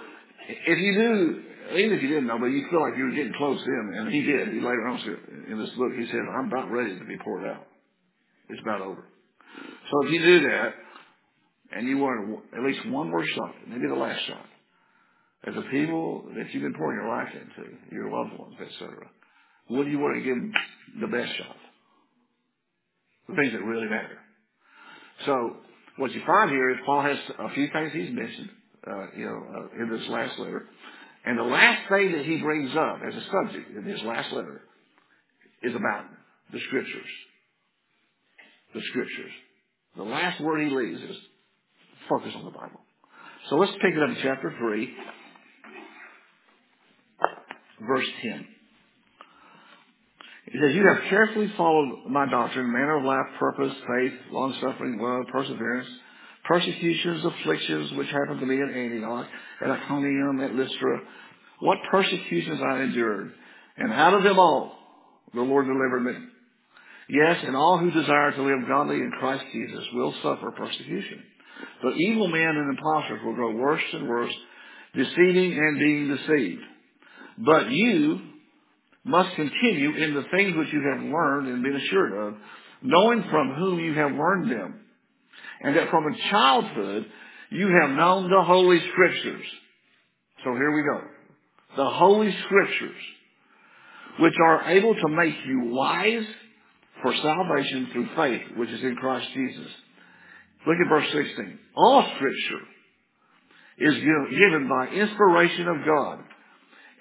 if 0.48 0.80
you 0.80 0.94
do, 0.94 1.44
even 1.78 1.98
if 1.98 2.02
you 2.02 2.10
didn't 2.10 2.28
know, 2.28 2.40
but 2.40 2.48
you 2.48 2.66
feel 2.72 2.82
like 2.82 2.98
you 2.98 3.06
were 3.06 3.12
getting 3.16 3.34
close 3.38 3.62
in, 3.62 3.94
and 3.98 4.12
he 4.12 4.24
did. 4.24 4.48
He 4.50 4.56
later 4.56 4.88
on 4.88 5.00
said, 5.06 5.52
in 5.52 5.60
this 5.60 5.70
book, 5.78 5.92
he 5.96 6.06
said, 6.08 6.22
I'm 6.34 6.48
about 6.48 6.72
ready 6.72 6.98
to 6.98 7.06
be 7.06 7.18
poured 7.24 7.48
out. 7.48 7.68
It's 8.50 8.62
about 8.62 8.82
over. 8.82 9.06
So 9.92 10.08
if 10.08 10.12
you 10.14 10.20
do 10.20 10.50
that, 10.50 10.74
and 11.74 11.88
you 11.88 11.98
want 11.98 12.40
at 12.56 12.64
least 12.64 12.88
one 12.90 13.10
more 13.10 13.26
shot, 13.26 13.56
maybe 13.68 13.88
the 13.88 13.96
last 13.96 14.26
shot, 14.26 14.46
at 15.46 15.56
the 15.56 15.62
people 15.64 16.26
that 16.36 16.54
you've 16.54 16.64
been 16.64 16.74
pouring 16.74 17.02
your 17.02 17.10
life 17.10 17.30
into, 17.34 17.70
your 17.92 18.12
loved 18.12 18.38
ones, 18.38 18.56
etc., 18.62 18.96
what 19.68 19.86
do 19.86 19.90
you 19.90 20.00
want 20.00 20.16
to 20.16 20.22
give 20.22 20.36
them 20.36 20.54
the 21.00 21.08
best 21.08 21.36
shot? 21.38 21.56
The 23.30 23.36
things 23.36 23.54
that 23.54 23.64
really 23.64 23.88
matter. 23.88 24.18
So 25.26 25.58
what 25.98 26.12
you 26.12 26.22
find 26.26 26.50
here 26.50 26.72
is 26.72 26.78
Paul 26.86 27.02
has 27.04 27.18
a 27.40 27.54
few 27.54 27.70
things 27.72 27.92
he's 27.94 28.12
mentioned, 28.12 28.50
uh, 28.88 29.06
you 29.16 29.26
know, 29.26 29.44
uh, 29.56 29.84
in 29.84 29.90
this 29.90 30.08
last 30.10 30.38
letter. 30.40 30.68
And 31.26 31.38
the 31.38 31.44
last 31.44 31.88
thing 31.90 32.12
that 32.14 32.26
he 32.26 32.38
brings 32.38 32.76
up 32.76 33.00
as 33.08 33.16
a 33.16 33.24
subject 33.32 33.78
in 33.78 33.84
his 33.84 34.02
last 34.02 34.34
letter 34.34 34.62
is 35.64 35.76
about 35.76 36.06
the 36.52 36.60
scriptures. 36.68 37.10
The 38.74 38.82
scriptures. 38.90 39.32
The 39.98 40.04
last 40.04 40.42
word 40.42 40.64
he 40.64 40.76
leaves 40.76 41.02
is 41.02 41.18
focus 42.10 42.34
on 42.36 42.46
the 42.46 42.52
Bible. 42.52 42.80
So 43.50 43.58
let's 43.58 43.74
pick 43.74 43.94
it 43.94 44.02
up 44.02 44.10
in 44.10 44.18
chapter 44.22 44.54
3, 44.58 44.94
verse 47.88 48.08
10. 48.22 48.48
He 50.52 50.60
says, 50.60 50.76
You 50.76 50.88
have 50.88 51.10
carefully 51.10 51.52
followed 51.58 52.08
my 52.10 52.30
doctrine, 52.30 52.72
manner 52.72 52.98
of 52.98 53.04
life, 53.04 53.26
purpose, 53.40 53.74
faith, 53.88 54.14
long 54.32 54.54
suffering, 54.62 55.00
love, 55.00 55.26
perseverance, 55.32 55.88
persecutions, 56.46 57.26
afflictions, 57.26 57.92
which 57.94 58.10
happened 58.10 58.40
to 58.40 58.46
me 58.46 58.62
at 58.62 58.70
Antioch, 58.70 59.28
at 59.64 59.72
Iconium, 59.72 60.42
at 60.42 60.54
Lystra, 60.56 61.00
what 61.60 61.78
persecutions 61.90 62.60
I 62.62 62.82
endured. 62.82 63.34
And 63.78 63.94
out 63.94 64.14
of 64.14 64.24
them 64.24 64.40
all, 64.40 64.78
the 65.34 65.42
Lord 65.42 65.68
delivered 65.68 66.02
me. 66.02 66.28
Yes, 67.12 67.44
and 67.46 67.58
all 67.58 67.78
who 67.78 67.92
desire 67.92 68.32
to 68.32 68.42
live 68.42 68.70
godly 68.70 68.96
in 68.96 69.12
Christ 69.20 69.44
Jesus 69.52 69.84
will 69.94 70.14
suffer 70.24 70.50
persecution. 70.52 71.22
But 71.84 71.98
evil 71.98 72.30
men 72.30 72.56
and 72.56 72.70
impostors 72.70 73.20
will 73.26 73.34
grow 73.34 73.54
worse 73.54 73.84
and 73.92 74.08
worse, 74.08 74.34
deceiving 74.96 75.52
and 75.52 75.78
being 75.78 76.16
deceived. 76.16 76.62
But 77.38 77.70
you 77.70 78.22
must 79.04 79.36
continue 79.36 79.94
in 79.98 80.14
the 80.14 80.24
things 80.32 80.56
which 80.56 80.72
you 80.72 80.82
have 80.90 81.04
learned 81.04 81.50
and 81.50 81.62
been 81.62 81.76
assured 81.76 82.14
of, 82.14 82.36
knowing 82.82 83.26
from 83.30 83.56
whom 83.56 83.80
you 83.82 83.94
have 83.94 84.14
learned 84.14 84.50
them, 84.50 84.80
And 85.60 85.76
that 85.76 85.90
from 85.90 86.06
a 86.06 86.30
childhood, 86.30 87.08
you 87.50 87.68
have 87.82 87.90
known 87.90 88.30
the 88.30 88.42
Holy 88.42 88.80
Scriptures. 88.94 89.46
So 90.46 90.54
here 90.54 90.72
we 90.72 90.84
go. 90.84 91.02
The 91.76 91.90
Holy 91.90 92.34
Scriptures, 92.46 93.02
which 94.20 94.34
are 94.46 94.70
able 94.70 94.96
to 94.96 95.10
make 95.10 95.36
you 95.46 95.74
wise 95.74 96.26
for 97.02 97.14
salvation 97.16 97.90
through 97.92 98.08
faith, 98.16 98.58
which 98.58 98.70
is 98.70 98.82
in 98.82 98.96
Christ 98.96 99.28
Jesus. 99.34 99.68
Look 100.68 100.78
at 100.84 100.90
verse 100.90 101.08
16. 101.12 101.60
All 101.76 102.04
Scripture 102.16 102.66
is 103.80 103.96
given 103.96 104.70
by 104.70 104.88
inspiration 104.94 105.68
of 105.68 105.86
God 105.86 106.20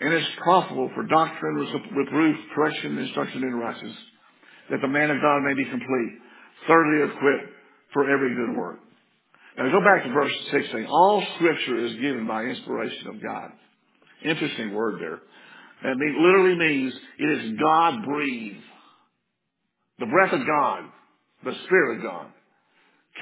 and 0.01 0.15
is 0.15 0.25
profitable 0.43 0.91
for 0.95 1.05
doctrine, 1.05 1.57
reproof, 1.95 2.37
correction, 2.55 2.99
instruction 2.99 3.43
in 3.43 3.55
righteousness, 3.55 3.97
that 4.71 4.81
the 4.81 4.89
man 4.89 5.11
of 5.11 5.21
God 5.21 5.43
may 5.43 5.55
be 5.55 5.69
complete, 5.69 6.19
thoroughly 6.67 7.13
equipped 7.13 7.53
for 7.93 8.11
every 8.11 8.35
good 8.35 8.57
work. 8.57 8.79
Now 9.59 9.71
go 9.71 9.85
back 9.85 10.05
to 10.05 10.13
verse 10.13 10.33
16. 10.53 10.87
All 10.87 11.23
scripture 11.37 11.85
is 11.85 11.93
given 11.95 12.27
by 12.27 12.45
inspiration 12.45 13.09
of 13.09 13.23
God. 13.23 13.51
Interesting 14.25 14.73
word 14.73 15.01
there. 15.01 15.19
That 15.83 15.97
literally 15.99 16.57
means 16.57 16.95
it 17.19 17.39
is 17.39 17.59
God 17.59 18.05
breathed. 18.05 18.63
The 20.01 20.07
breath 20.07 20.33
of 20.33 20.47
God, 20.47 20.85
the 21.45 21.53
Spirit 21.67 21.99
of 21.99 22.03
God, 22.03 22.27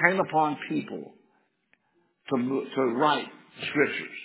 came 0.01 0.19
upon 0.19 0.57
people 0.69 1.11
to, 2.29 2.37
to 2.75 2.81
write 2.95 3.27
scriptures. 3.69 4.17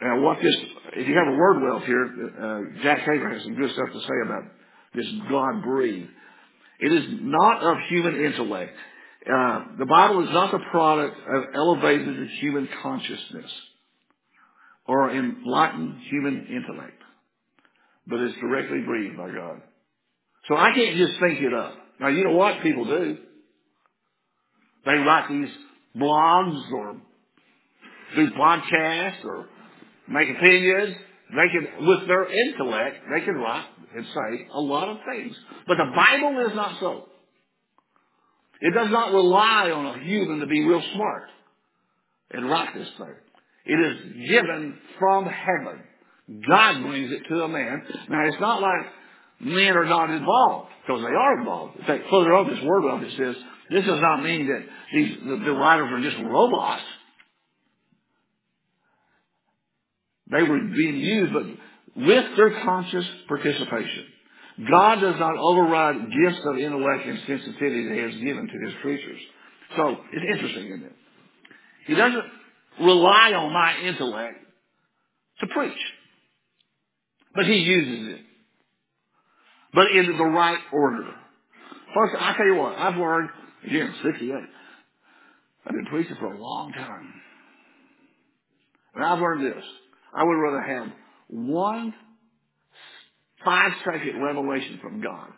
Now 0.00 0.20
what 0.20 0.36
this, 0.42 0.54
if 0.92 1.08
you 1.08 1.16
have 1.16 1.28
a 1.28 1.36
word 1.36 1.62
wealth 1.62 1.84
here, 1.84 2.04
uh, 2.04 2.82
Jack 2.82 3.00
Hayford 3.00 3.32
has 3.32 3.42
some 3.42 3.54
good 3.54 3.72
stuff 3.72 3.88
to 3.92 4.00
say 4.00 4.26
about 4.26 4.42
this 4.94 5.06
God 5.30 5.62
breathed. 5.62 6.10
It 6.78 6.92
is 6.92 7.04
not 7.22 7.62
of 7.62 7.78
human 7.88 8.24
intellect. 8.24 8.72
Uh, 9.26 9.64
the 9.78 9.86
Bible 9.86 10.24
is 10.24 10.30
not 10.32 10.52
the 10.52 10.60
product 10.70 11.16
of 11.16 11.44
elevated 11.54 12.28
human 12.40 12.68
consciousness 12.82 13.50
or 14.86 15.10
enlightened 15.10 16.00
human 16.10 16.46
intellect, 16.48 17.00
but 18.06 18.20
is 18.20 18.32
directly 18.40 18.80
breathed 18.80 19.16
by 19.16 19.30
God. 19.30 19.62
So 20.48 20.56
I 20.56 20.72
can't 20.74 20.96
just 20.96 21.20
think 21.20 21.40
it 21.40 21.54
up. 21.54 21.74
Now 22.00 22.08
you 22.08 22.24
know 22.24 22.32
what 22.32 22.62
people 22.62 22.84
do? 22.84 23.18
They 24.84 24.92
write 24.94 25.28
these 25.28 25.50
blogs 25.96 26.72
or 26.72 26.96
do 28.16 28.30
podcasts 28.32 29.24
or 29.24 29.46
make 30.08 30.28
opinions. 30.30 30.96
They 31.30 31.48
can, 31.48 31.86
with 31.86 32.06
their 32.08 32.30
intellect, 32.30 32.96
they 33.14 33.24
can 33.24 33.36
write 33.36 33.66
and 33.94 34.04
say 34.06 34.48
a 34.52 34.60
lot 34.60 34.88
of 34.88 34.98
things. 35.08 35.34
But 35.66 35.76
the 35.76 35.90
Bible 35.94 36.46
is 36.48 36.54
not 36.54 36.78
so. 36.80 37.08
It 38.60 38.74
does 38.74 38.90
not 38.90 39.12
rely 39.12 39.70
on 39.70 39.86
a 39.86 40.04
human 40.04 40.40
to 40.40 40.46
be 40.46 40.64
real 40.64 40.82
smart 40.94 41.24
and 42.32 42.48
write 42.48 42.74
this 42.74 42.88
thing. 42.98 43.14
It 43.64 43.74
is 43.74 44.28
given 44.28 44.78
from 44.98 45.26
heaven. 45.26 45.82
God 46.48 46.82
brings 46.82 47.12
it 47.12 47.22
to 47.28 47.42
a 47.42 47.48
man. 47.48 47.82
Now 48.08 48.26
it's 48.26 48.40
not 48.40 48.60
like 48.60 48.86
men 49.42 49.76
are 49.76 49.84
not 49.84 50.10
involved, 50.10 50.70
because 50.82 51.02
they 51.02 51.14
are 51.14 51.38
involved. 51.38 51.76
In 51.78 51.84
fact, 51.84 52.04
further 52.10 52.32
on 52.34 52.48
this 52.48 52.62
word 52.64 52.88
of 52.88 53.02
it 53.02 53.12
says, 53.16 53.36
this 53.70 53.84
does 53.84 54.00
not 54.00 54.22
mean 54.22 54.46
that 54.48 54.62
these, 54.94 55.16
the, 55.24 55.44
the 55.44 55.52
writers 55.52 55.88
are 55.90 56.00
just 56.00 56.22
robots. 56.22 56.82
They 60.30 60.42
were 60.42 60.60
being 60.74 60.96
used, 60.96 61.32
but 61.32 61.44
with 61.96 62.36
their 62.36 62.62
conscious 62.62 63.04
participation. 63.28 64.06
God 64.70 65.00
does 65.00 65.16
not 65.18 65.36
override 65.36 65.96
gifts 65.96 66.40
of 66.44 66.58
intellect 66.58 67.06
and 67.06 67.18
sensitivity 67.26 67.88
that 67.88 67.94
He 67.94 68.00
has 68.00 68.14
given 68.14 68.48
to 68.48 68.66
His 68.66 68.74
creatures. 68.82 69.20
So 69.76 69.96
it's 70.12 70.26
interesting, 70.34 70.66
isn't 70.66 70.84
it? 70.84 70.92
He 71.86 71.94
doesn't 71.94 72.24
rely 72.80 73.32
on 73.32 73.52
my 73.52 73.76
intellect 73.82 74.38
to 75.40 75.46
preach, 75.48 75.78
but 77.34 77.46
He 77.46 77.56
uses 77.56 78.14
it, 78.14 78.20
but 79.74 79.90
in 79.90 80.16
the 80.16 80.24
right 80.24 80.58
order. 80.72 81.04
Folks, 81.94 82.14
I 82.18 82.34
tell 82.36 82.46
you 82.46 82.56
what, 82.56 82.76
I've 82.78 82.96
learned 82.96 83.30
again, 83.66 83.94
68. 84.02 84.34
I've 85.66 85.72
been 85.72 85.86
preaching 85.86 86.16
for 86.18 86.32
a 86.32 86.38
long 86.38 86.72
time, 86.72 87.14
and 88.94 89.04
I've 89.04 89.20
learned 89.20 89.46
this: 89.46 89.64
I 90.14 90.24
would 90.24 90.34
rather 90.34 90.60
have 90.60 90.92
one 91.28 91.94
five 93.44 93.72
second 93.84 94.22
revelation 94.22 94.78
from 94.82 95.00
God 95.00 95.28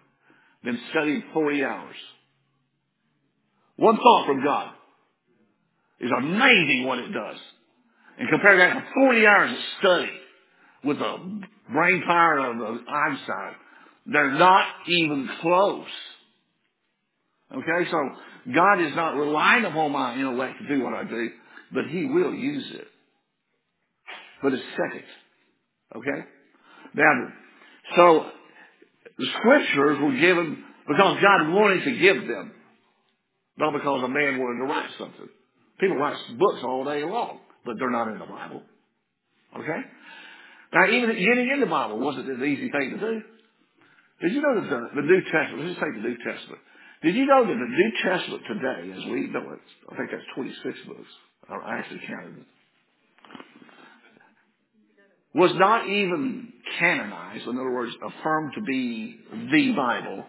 than 0.65 0.79
studying 0.91 1.23
40 1.33 1.65
hours. 1.65 1.97
One 3.77 3.97
thought 3.97 4.27
from 4.27 4.45
God 4.45 4.71
is 6.01 6.11
amazing 6.17 6.85
what 6.87 6.99
it 6.99 7.13
does. 7.13 7.37
And 8.19 8.29
compare 8.29 8.57
that 8.59 8.75
to 8.75 8.85
40 8.95 9.27
hours 9.27 9.51
of 9.51 9.59
study 9.81 10.11
with 10.85 10.99
the 10.99 11.43
brain 11.73 12.03
power 12.07 12.39
of 12.39 12.79
Einstein. 12.89 13.55
They're 14.07 14.33
not 14.33 14.67
even 14.87 15.29
close. 15.41 15.87
Okay, 17.53 17.91
so 17.91 17.99
God 18.53 18.81
is 18.81 18.95
not 18.95 19.17
relying 19.17 19.65
upon 19.65 19.93
my 19.93 20.15
intellect 20.15 20.59
to 20.61 20.69
do 20.69 20.83
what 20.83 20.95
I 20.95 21.05
do, 21.05 21.31
but 21.73 21.85
He 21.89 22.07
will 22.07 22.35
use 22.35 22.67
it. 22.75 22.87
But 24.43 24.53
it's 24.53 24.63
second. 24.73 25.05
Okay? 25.97 26.27
Now, 26.95 27.29
so 27.97 28.27
the 29.19 29.27
scriptures 29.39 29.99
were 30.03 30.17
given 30.17 30.65
because 30.87 31.17
God 31.23 31.51
wanted 31.53 31.85
to 31.85 31.99
give 31.99 32.29
them, 32.29 32.53
not 33.57 33.73
because 33.73 34.03
a 34.03 34.09
man 34.09 34.39
wanted 34.39 34.59
to 34.59 34.65
write 34.65 34.91
something. 34.99 35.29
People 35.81 35.97
write 35.97 36.17
books 36.39 36.61
all 36.63 36.85
day 36.85 37.05
long, 37.05 37.39
but 37.65 37.77
they're 37.79 37.91
not 37.91 38.09
in 38.09 38.19
the 38.19 38.27
Bible. 38.27 38.63
Okay? 39.59 39.81
Now, 40.73 40.91
even 40.91 41.11
getting 41.11 41.51
in 41.55 41.61
the 41.61 41.67
Bible 41.67 42.01
wasn't 42.01 42.29
an 42.29 42.45
easy 42.45 42.71
thing 42.71 42.91
to 42.91 42.99
do. 42.99 43.23
Did 44.21 44.33
you 44.33 44.43
know 44.43 44.61
that 44.61 44.71
the, 44.71 45.01
the 45.01 45.07
New 45.07 45.21
Testament, 45.23 45.59
let's 45.59 45.75
just 45.75 45.81
take 45.81 45.95
the 45.95 46.09
New 46.09 46.17
Testament. 46.17 46.61
Did 47.03 47.15
you 47.17 47.27
know 47.27 47.45
that 47.45 47.53
the 47.53 47.55
New 47.55 47.93
Testament 48.03 48.43
today, 48.49 48.93
as 48.97 49.05
we 49.11 49.27
know 49.27 49.53
it, 49.53 49.61
I 49.93 49.97
think 49.97 50.11
that's 50.11 50.25
26 50.35 50.79
books. 50.87 51.11
I 51.51 51.79
actually 51.79 52.01
counted 52.07 52.39
it. 52.39 52.47
Was 55.35 55.51
not 55.57 55.89
even 55.89 56.53
canonized, 56.79 57.47
in 57.47 57.59
other 57.59 57.73
words, 57.73 57.93
affirmed 57.97 58.53
to 58.55 58.63
be 58.63 59.19
the 59.53 59.73
Bible 59.73 60.25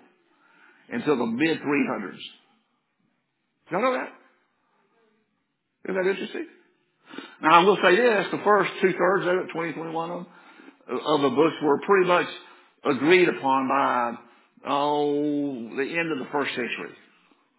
until 0.92 1.18
the 1.18 1.26
mid 1.28 1.60
300s. 1.60 2.18
Y'all 3.72 3.82
know 3.82 3.94
that? 3.94 4.10
Isn't 5.86 6.04
that 6.04 6.10
interesting? 6.10 6.48
Now 7.42 7.62
I 7.62 7.64
will 7.64 7.78
say 7.84 7.96
this, 7.96 8.28
the 8.32 8.42
first 8.44 8.72
two 8.82 8.94
thirds 8.98 9.28
of 9.28 9.34
it, 9.46 9.52
20, 9.54 9.74
21 9.74 10.12
of 10.12 10.26
uh, 10.92 10.98
of 10.98 11.22
the 11.22 11.30
books 11.30 11.56
were 11.64 11.80
pretty 11.82 12.08
much 12.08 12.28
agreed 12.86 13.30
upon 13.30 13.68
by, 13.68 14.14
oh, 14.68 15.54
the 15.76 15.84
end 15.84 16.12
of 16.12 16.20
the 16.20 16.28
first 16.32 16.52
century, 16.52 16.94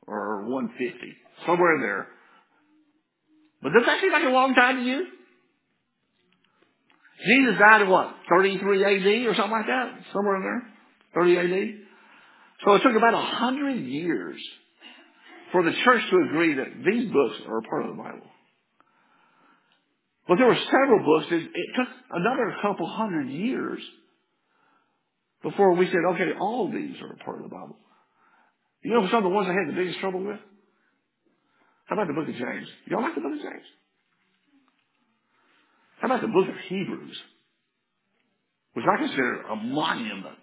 or 0.07 0.45
150, 0.47 1.17
somewhere 1.47 1.75
in 1.77 1.81
there. 1.81 2.09
But 3.63 3.73
does 3.73 3.87
that 3.87 4.01
seem 4.01 4.13
like 4.13 4.25
a 4.25 4.29
long 4.29 4.55
time 4.55 4.77
to 4.77 4.83
you? 4.83 5.07
Jesus 7.27 7.59
died 7.59 7.83
in 7.83 7.89
what, 7.89 8.15
33 8.29 8.85
AD 8.85 9.27
or 9.27 9.35
something 9.35 9.51
like 9.51 9.67
that? 9.67 9.93
Somewhere 10.13 10.37
in 10.37 10.43
there? 10.43 11.25
30 11.25 11.39
AD? 11.39 11.75
So 12.65 12.75
it 12.75 12.83
took 12.83 12.97
about 12.97 13.15
a 13.15 13.23
hundred 13.23 13.81
years 13.81 14.41
for 15.53 15.63
the 15.63 15.73
church 15.85 16.03
to 16.11 16.17
agree 16.29 16.55
that 16.55 16.69
these 16.85 17.11
books 17.11 17.37
are 17.49 17.59
a 17.59 17.63
part 17.63 17.87
of 17.87 17.97
the 17.97 18.03
Bible. 18.03 18.27
But 20.29 20.37
there 20.39 20.47
were 20.47 20.59
several 20.71 21.05
books. 21.05 21.27
It, 21.31 21.43
it 21.43 21.69
took 21.77 21.89
another 22.11 22.55
couple 22.63 22.89
hundred 22.89 23.29
years 23.29 23.81
before 25.47 25.75
we 25.75 25.87
said, 25.87 26.01
okay, 26.15 26.33
all 26.41 26.73
these 26.73 27.01
are 27.01 27.13
a 27.13 27.17
part 27.25 27.37
of 27.37 27.45
the 27.45 27.49
Bible. 27.49 27.77
You 28.83 28.95
know 28.95 29.07
some 29.09 29.19
of 29.19 29.23
the 29.23 29.29
ones 29.29 29.47
I 29.49 29.53
had 29.53 29.69
the 29.69 29.81
biggest 29.81 30.01
trouble 30.01 30.25
with? 30.25 30.41
How 31.85 31.95
about 31.95 32.09
the 32.09 32.15
book 32.15 32.29
of 32.29 32.35
James? 32.35 32.67
Y'all 32.87 33.01
like 33.01 33.15
the 33.15 33.21
book 33.21 33.33
of 33.33 33.39
James? 33.39 33.67
How 36.01 36.09
about 36.09 36.23
the 36.23 36.27
book 36.27 36.49
of 36.49 36.55
Hebrews? 36.69 37.17
Which 38.73 38.85
I 38.93 38.97
consider 38.99 39.43
a 39.43 39.55
monument 39.55 40.43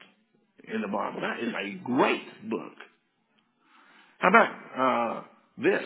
in 0.74 0.80
the 0.80 0.88
Bible. 0.88 1.20
That 1.20 1.44
is 1.46 1.54
a 1.54 1.84
great 1.84 2.50
book. 2.50 2.74
How 4.20 4.30
about 4.30 4.50
uh, 4.80 5.24
this? 5.58 5.84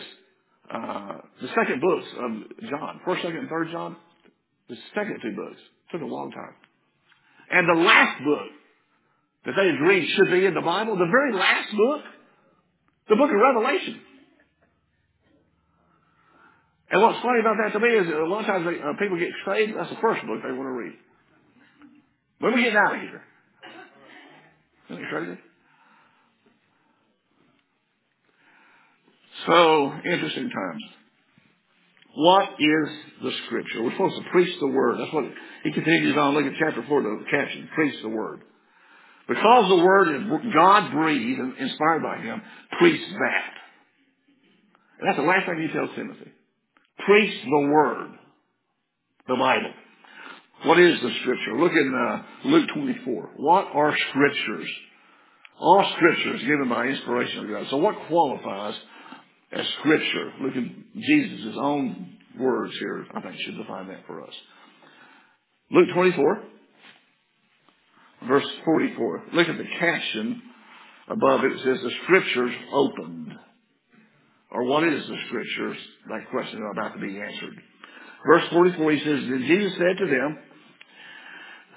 Uh, 0.72 1.18
the 1.42 1.48
second 1.48 1.80
books 1.80 2.06
of 2.20 2.70
John, 2.70 3.00
first, 3.04 3.22
second, 3.22 3.38
and 3.38 3.48
third 3.48 3.68
John. 3.72 3.96
The 4.68 4.76
second 4.94 5.18
two 5.22 5.34
books 5.34 5.60
took 5.90 6.02
a 6.02 6.04
long 6.04 6.30
time, 6.30 6.54
and 7.50 7.66
the 7.68 7.82
last 7.82 8.22
book 8.22 8.48
that 9.48 9.54
they 9.56 9.70
agreed 9.70 10.06
should 10.14 10.30
be 10.30 10.44
in 10.44 10.52
the 10.52 10.60
Bible, 10.60 10.94
the 10.98 11.08
very 11.10 11.32
last 11.32 11.74
book, 11.74 12.02
the 13.08 13.16
book 13.16 13.30
of 13.30 13.40
Revelation. 13.40 13.98
And 16.90 17.00
what's 17.00 17.22
funny 17.22 17.40
about 17.40 17.56
that 17.64 17.72
to 17.72 17.80
me 17.80 17.88
is 17.88 18.06
that 18.08 18.16
a 18.16 18.28
lot 18.28 18.40
of 18.40 18.46
times 18.46 18.66
they, 18.66 18.76
uh, 18.76 18.92
people 18.98 19.18
get 19.18 19.32
saved. 19.46 19.72
That's 19.74 19.88
the 19.88 19.96
first 20.02 20.20
book 20.26 20.40
they 20.44 20.52
want 20.52 20.68
to 20.68 20.76
read. 20.76 20.92
When 22.40 22.54
we 22.54 22.62
getting 22.62 22.76
out 22.76 22.94
of 22.94 23.00
here? 23.00 23.22
Isn't 24.90 25.02
it 25.02 25.08
crazy? 25.08 25.40
So, 29.46 29.92
interesting 30.04 30.50
times. 30.50 30.82
What 32.16 32.48
is 32.58 32.88
the 33.22 33.30
scripture? 33.46 33.82
We're 33.82 33.92
supposed 33.92 34.16
to 34.16 34.30
preach 34.30 34.54
the 34.60 34.66
word. 34.66 34.98
That's 34.98 35.12
what 35.12 35.24
he 35.64 35.72
continues 35.72 36.18
on. 36.18 36.34
Look 36.34 36.44
at 36.44 36.52
chapter 36.58 36.84
4, 36.86 37.02
the 37.02 37.24
caption, 37.30 37.68
preach 37.74 37.94
the 38.02 38.10
word. 38.10 38.42
Because 39.28 39.68
the 39.68 39.84
word 39.84 40.16
is 40.16 40.52
God 40.54 40.90
breathed 40.90 41.38
and 41.38 41.56
inspired 41.58 42.02
by 42.02 42.16
him, 42.16 42.40
preach 42.78 43.00
that. 43.10 43.52
And 44.98 45.08
that's 45.08 45.18
the 45.18 45.24
last 45.24 45.46
thing 45.46 45.60
he 45.60 45.72
tells 45.72 45.90
Timothy. 45.94 46.32
Preach 47.04 47.44
the 47.44 47.68
word, 47.70 48.10
the 49.28 49.36
Bible. 49.36 49.72
What 50.64 50.80
is 50.80 51.00
the 51.00 51.10
scripture? 51.20 51.58
Look 51.58 51.72
in 51.72 51.94
uh, 51.94 52.48
Luke 52.48 52.68
24. 52.74 53.30
What 53.36 53.68
are 53.74 53.94
scriptures? 54.10 54.68
All 55.60 55.92
scripture 55.96 56.34
is 56.34 56.42
given 56.42 56.68
by 56.68 56.86
inspiration 56.86 57.44
of 57.44 57.50
God. 57.50 57.66
So 57.70 57.76
what 57.76 57.94
qualifies 58.08 58.74
as 59.52 59.66
scripture? 59.80 60.32
Look 60.40 60.56
at 60.56 60.64
Jesus' 60.96 61.54
own 61.60 62.16
words 62.38 62.72
here, 62.78 63.06
I 63.14 63.20
think 63.20 63.36
should 63.40 63.56
define 63.56 63.88
that 63.88 64.06
for 64.06 64.22
us. 64.22 64.34
Luke 65.70 65.88
24, 65.94 66.42
verse 68.26 68.46
44. 68.64 69.24
Look 69.32 69.48
at 69.48 69.58
the 69.58 69.68
caption 69.78 70.42
above 71.08 71.44
it. 71.44 71.52
It 71.52 71.58
says 71.64 71.82
the 71.82 71.92
scriptures 72.04 72.54
opened. 72.72 73.32
Or 74.50 74.64
what 74.64 74.84
is 74.84 75.06
the 75.06 75.16
scriptures? 75.28 75.76
That 76.08 76.30
question 76.30 76.58
is 76.58 76.64
about 76.72 76.94
to 76.94 77.00
be 77.00 77.20
answered. 77.20 77.60
Verse 78.26 78.44
44, 78.50 78.92
he 78.92 78.98
says, 78.98 79.20
Then 79.28 79.44
Jesus 79.46 79.72
said 79.74 79.98
to 79.98 80.06
them, 80.06 80.38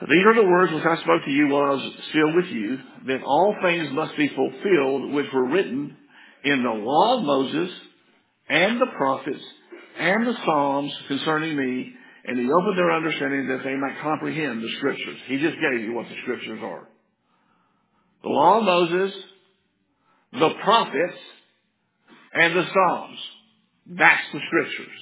These 0.02 0.26
are 0.26 0.36
the 0.36 0.50
words 0.50 0.74
which 0.74 0.86
I 0.86 0.96
spoke 1.02 1.24
to 1.26 1.32
you 1.32 1.50
while 1.50 1.64
I 1.64 1.76
was 1.76 1.94
still 2.10 2.36
with 2.36 2.46
you, 2.46 2.78
that 3.08 3.24
all 3.24 3.56
things 3.62 3.90
must 3.92 4.18
be 4.18 4.30
fulfilled 4.30 5.12
which 5.12 5.28
were 5.34 5.50
written 5.50 5.98
in 6.44 6.64
the 6.64 6.70
law 6.70 7.18
of 7.18 7.24
Moses 7.24 7.72
and 8.50 8.82
the 8.82 8.88
prophets 8.98 9.44
and 10.00 10.26
the 10.26 10.34
Psalms 10.46 10.94
concerning 11.08 11.56
me, 11.56 11.94
and 12.25 12.40
he 12.40 12.51
opened 12.51 12.78
their 12.78 12.92
understanding 12.92 13.48
that 13.48 13.63
they 13.63 13.75
might 13.75 14.00
comprehend 14.01 14.62
the 14.62 14.70
scriptures. 14.78 15.18
He 15.28 15.38
just 15.38 15.56
gave 15.56 15.82
you 15.82 15.94
what 15.94 16.08
the 16.08 16.16
scriptures 16.24 16.60
are. 16.62 16.88
The 18.24 18.30
law 18.30 18.60
of 18.60 18.63
Moses, 18.63 19.16
the 20.34 20.50
prophets, 20.63 21.18
and 22.34 22.56
the 22.56 22.63
Psalms. 22.63 23.20
That's 23.88 24.24
the 24.32 24.40
scriptures. 24.48 24.98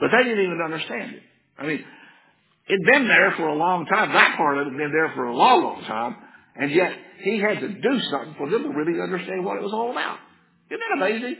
But 0.00 0.10
they 0.10 0.24
didn't 0.24 0.44
even 0.44 0.60
understand 0.64 1.14
it. 1.14 1.22
I 1.58 1.66
mean, 1.66 1.84
it'd 2.68 2.86
been 2.92 3.06
there 3.06 3.34
for 3.36 3.48
a 3.48 3.54
long 3.54 3.86
time. 3.86 4.12
That 4.12 4.36
part 4.36 4.58
of 4.58 4.66
it 4.66 4.70
had 4.70 4.78
been 4.78 4.92
there 4.92 5.12
for 5.14 5.24
a 5.24 5.36
long, 5.36 5.62
long 5.62 5.84
time. 5.84 6.16
And 6.56 6.70
yet, 6.72 6.92
he 7.22 7.38
had 7.38 7.60
to 7.60 7.68
do 7.68 8.00
something 8.10 8.34
for 8.36 8.50
them 8.50 8.64
to 8.64 8.68
really 8.70 9.00
understand 9.00 9.44
what 9.44 9.56
it 9.56 9.62
was 9.62 9.72
all 9.72 9.92
about. 9.92 10.18
Isn't 10.70 10.80
that 10.80 11.04
amazing? 11.04 11.36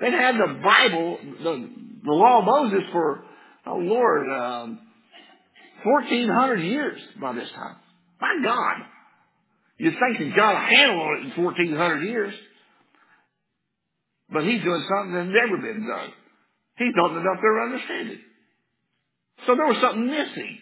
They'd 0.00 0.12
had 0.12 0.34
the 0.36 0.60
Bible, 0.62 1.18
the, 1.42 1.70
the 2.06 2.12
law 2.12 2.38
of 2.38 2.44
Moses 2.44 2.88
for, 2.92 3.24
oh 3.66 3.78
Lord, 3.78 4.28
um, 4.30 4.78
1400 5.82 6.56
years 6.60 7.00
by 7.20 7.34
this 7.34 7.48
time. 7.54 7.76
My 8.20 8.38
God. 8.42 8.86
You'd 9.78 9.94
think 9.94 10.16
he's 10.16 10.34
got 10.34 10.54
a 10.54 10.66
handle 10.66 11.00
on 11.00 11.18
it 11.18 11.36
in 11.36 11.44
1400 11.44 12.02
years. 12.04 12.34
But 14.30 14.44
he's 14.44 14.62
doing 14.62 14.86
something 14.88 15.14
that's 15.14 15.28
never 15.28 15.60
been 15.60 15.86
done. 15.86 16.12
He's 16.78 16.94
opened 17.02 17.26
up 17.26 17.40
their 17.42 17.62
understanding. 17.62 18.20
So 19.46 19.54
there 19.54 19.66
was 19.66 19.78
something 19.80 20.06
missing. 20.06 20.58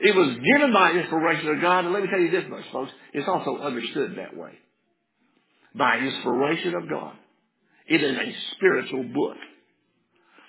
It 0.00 0.14
was 0.14 0.28
given 0.28 0.72
by 0.72 0.92
inspiration 0.92 1.48
of 1.48 1.60
God, 1.60 1.84
and 1.84 1.92
let 1.92 2.02
me 2.02 2.08
tell 2.08 2.20
you 2.20 2.30
this 2.30 2.44
much, 2.48 2.64
folks, 2.72 2.92
it's 3.12 3.26
also 3.26 3.58
understood 3.58 4.16
that 4.16 4.36
way. 4.36 4.52
By 5.74 5.98
inspiration 5.98 6.74
of 6.74 6.88
God. 6.88 7.14
It 7.86 8.02
is 8.02 8.16
a 8.16 8.54
spiritual 8.54 9.04
book. 9.04 9.36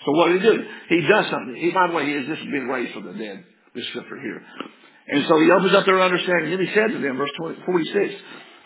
So 0.06 0.12
what 0.14 0.30
did 0.30 0.42
he 0.42 0.48
do? 0.48 0.58
He 0.90 1.02
does 1.08 1.26
something. 1.30 1.56
He, 1.56 1.72
by 1.72 1.88
the 1.88 1.94
way, 1.94 2.06
he 2.06 2.14
has 2.14 2.26
just 2.26 2.44
been 2.50 2.68
raised 2.68 2.94
from 2.94 3.06
the 3.06 3.14
dead, 3.14 3.44
this 3.76 3.86
scripture 3.88 4.20
here. 4.20 4.42
And 5.10 5.26
so 5.28 5.40
he 5.40 5.52
opens 5.52 5.74
up 5.74 5.86
their 5.86 6.02
understanding. 6.02 6.52
Then 6.52 6.66
he 6.66 6.74
said 6.74 6.92
to 6.94 7.00
them, 7.00 7.18
verse 7.18 7.32
20, 7.38 7.66
46, 7.66 8.14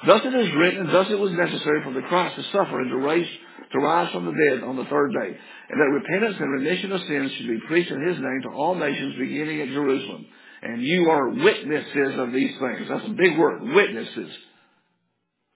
Thus 0.05 0.21
it 0.25 0.35
is 0.35 0.53
written, 0.55 0.87
thus 0.87 1.07
it 1.09 1.19
was 1.19 1.31
necessary 1.31 1.81
for 1.83 1.93
the 1.93 2.05
Christ 2.07 2.35
to 2.35 2.43
suffer 2.51 2.81
and 2.81 2.91
to 2.91 2.97
raise, 2.97 3.27
to 3.71 3.79
rise 3.79 4.11
from 4.11 4.25
the 4.25 4.35
dead 4.35 4.63
on 4.63 4.75
the 4.75 4.85
third 4.85 5.13
day, 5.13 5.37
and 5.69 5.79
that 5.79 5.95
repentance 5.95 6.35
and 6.39 6.51
remission 6.51 6.91
of 6.91 7.01
sins 7.07 7.31
should 7.31 7.47
be 7.47 7.59
preached 7.67 7.91
in 7.91 8.05
his 8.05 8.17
name 8.17 8.41
to 8.43 8.49
all 8.49 8.75
nations 8.75 9.15
beginning 9.17 9.61
at 9.61 9.69
Jerusalem. 9.69 10.25
And 10.61 10.83
you 10.83 11.09
are 11.09 11.29
witnesses 11.29 12.19
of 12.19 12.31
these 12.31 12.51
things. 12.59 12.87
That's 12.89 13.07
a 13.07 13.15
big 13.15 13.37
word, 13.37 13.63
witnesses. 13.63 14.31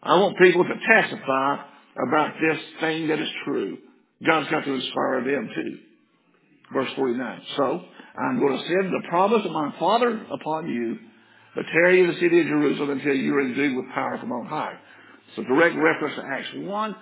I 0.02 0.16
want 0.20 0.38
people 0.38 0.64
to 0.64 1.02
testify 1.02 1.64
about 2.08 2.34
this 2.40 2.62
thing 2.80 3.08
that 3.08 3.20
is 3.20 3.30
true. 3.46 3.78
God's 4.26 4.50
got 4.50 4.66
to 4.66 4.74
inspire 4.74 5.24
them 5.24 5.50
too. 5.54 5.78
Verse 6.74 6.90
49. 6.96 7.42
So, 7.56 7.82
I'm 8.18 8.40
going 8.40 8.58
to 8.58 8.68
send 8.68 8.92
the 8.92 9.08
promise 9.10 9.46
of 9.46 9.52
my 9.52 9.74
Father 9.80 10.26
upon 10.32 10.70
you, 10.70 10.98
but 11.56 11.66
tarry 11.72 12.02
in 12.02 12.08
the 12.08 12.16
city 12.16 12.42
of 12.42 12.48
Jerusalem 12.48 12.90
until 12.92 13.14
you 13.14 13.36
are 13.36 13.42
endued 13.42 13.78
with 13.78 13.86
power 13.94 14.18
from 14.20 14.32
on 14.32 14.48
high. 14.48 14.74
So 15.36 15.44
direct 15.44 15.76
reference 15.76 16.16
to 16.16 16.24
Acts 16.24 16.48
1. 16.56 16.96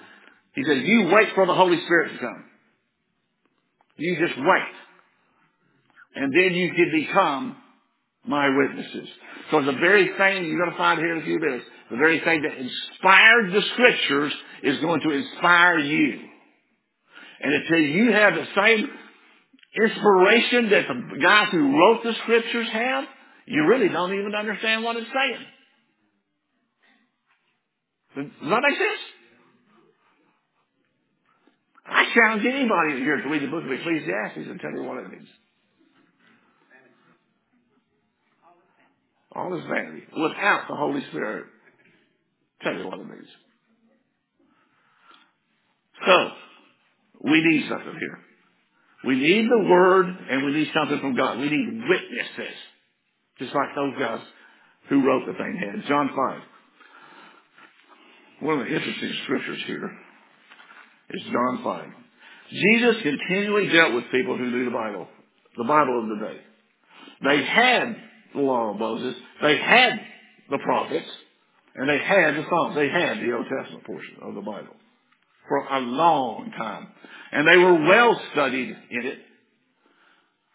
He 0.56 0.63
says, 0.63 0.84
you 0.84 1.10
wait 1.13 1.30
for 1.36 1.45
the 1.45 1.54
Holy 1.54 1.82
Spirit 1.86 2.13
to 2.13 2.17
come. 2.19 2.43
You 3.97 4.17
just 4.17 4.38
wait. 4.38 4.75
And 6.15 6.34
then 6.34 6.54
you 6.54 6.73
can 6.73 6.91
become 6.91 7.58
my 8.25 8.49
witnesses. 8.49 9.08
So 9.51 9.62
the 9.63 9.73
very 9.73 10.08
thing 10.17 10.45
you're 10.45 10.60
going 10.60 10.71
to 10.71 10.78
find 10.78 10.99
here 10.99 11.15
in 11.15 11.21
a 11.21 11.25
few 11.25 11.39
minutes, 11.39 11.65
the 11.91 11.97
very 11.97 12.19
thing 12.21 12.41
that 12.41 12.58
inspired 12.58 13.54
the 13.54 13.62
scriptures 13.73 14.34
is 14.63 14.80
going 14.80 15.01
to 15.01 15.12
inspire 15.12 15.80
you. 15.80 16.19
And 17.41 17.53
until 17.53 17.79
you 17.79 18.11
have 18.11 18.33
the 18.33 18.47
same 18.55 18.89
inspiration 19.75 20.69
that 20.69 20.85
the 20.87 21.19
guys 21.19 21.49
who 21.51 21.77
wrote 21.77 22.03
the 22.03 22.13
scriptures 22.23 22.67
have, 22.71 23.03
you 23.45 23.67
really 23.67 23.89
don't 23.89 24.13
even 24.13 24.33
understand 24.33 24.83
what 24.83 24.95
it's 24.95 25.07
saying. 25.07 25.45
Does 28.15 28.49
that 28.49 28.61
make 28.61 28.77
sense? 28.77 29.01
I 31.85 32.05
challenge 32.13 32.45
anybody 32.45 32.99
here 32.99 33.21
to 33.21 33.29
read 33.29 33.43
the 33.43 33.47
book 33.47 33.63
of 33.63 33.71
Ecclesiastes 33.71 34.49
and 34.49 34.59
tell 34.59 34.71
me 34.71 34.81
what 34.81 35.03
it 35.03 35.11
means. 35.11 35.27
All 39.33 39.53
is 39.57 39.63
vanity. 39.65 40.03
Without 40.13 40.67
the 40.69 40.75
Holy 40.75 41.01
Spirit, 41.09 41.45
tell 42.61 42.73
you 42.73 42.87
what 42.87 42.99
it 42.99 43.05
means. 43.05 43.27
So, 46.05 46.29
we 47.25 47.41
need 47.41 47.67
something 47.67 47.97
here. 47.99 48.19
We 49.03 49.15
need 49.15 49.49
the 49.49 49.67
Word 49.69 50.05
and 50.07 50.45
we 50.45 50.53
need 50.53 50.71
something 50.73 50.99
from 50.99 51.15
God. 51.15 51.39
We 51.39 51.49
need 51.49 51.83
witnesses. 51.89 52.55
Just 53.39 53.53
like 53.53 53.75
those 53.75 53.93
guys 53.99 54.21
who 54.89 55.05
wrote 55.05 55.25
the 55.25 55.33
thing 55.33 55.57
had. 55.57 55.88
John 55.88 56.09
5. 56.15 56.41
One 58.41 58.59
of 58.59 58.67
the 58.67 58.75
interesting 58.75 59.13
scriptures 59.23 59.63
here 59.65 59.91
is 61.09 61.21
John 61.23 61.61
5. 61.63 61.85
Jesus 62.51 63.01
continually 63.01 63.69
dealt 63.69 63.93
with 63.93 64.11
people 64.11 64.38
who 64.38 64.51
knew 64.51 64.65
the 64.65 64.71
Bible, 64.71 65.07
the 65.57 65.63
Bible 65.63 66.03
of 66.03 66.09
the 66.09 66.25
day. 66.25 66.41
They 67.23 67.43
had 67.43 67.95
the 68.35 68.41
law 68.41 68.71
of 68.71 68.79
Moses. 68.79 69.15
They 69.41 69.57
had 69.57 69.99
the 70.49 70.59
prophets. 70.59 71.09
And 71.75 71.89
they 71.89 71.97
had 71.97 72.35
the 72.35 72.45
Psalms. 72.49 72.75
They 72.75 72.89
had 72.89 73.17
the 73.17 73.33
Old 73.33 73.47
Testament 73.49 73.83
portion 73.83 74.17
of 74.21 74.35
the 74.35 74.41
Bible 74.41 74.75
for 75.47 75.58
a 75.58 75.79
long 75.79 76.51
time. 76.58 76.88
And 77.31 77.47
they 77.47 77.58
were 77.58 77.88
well 77.88 78.21
studied 78.31 78.69
in 78.69 79.05
it. 79.05 79.19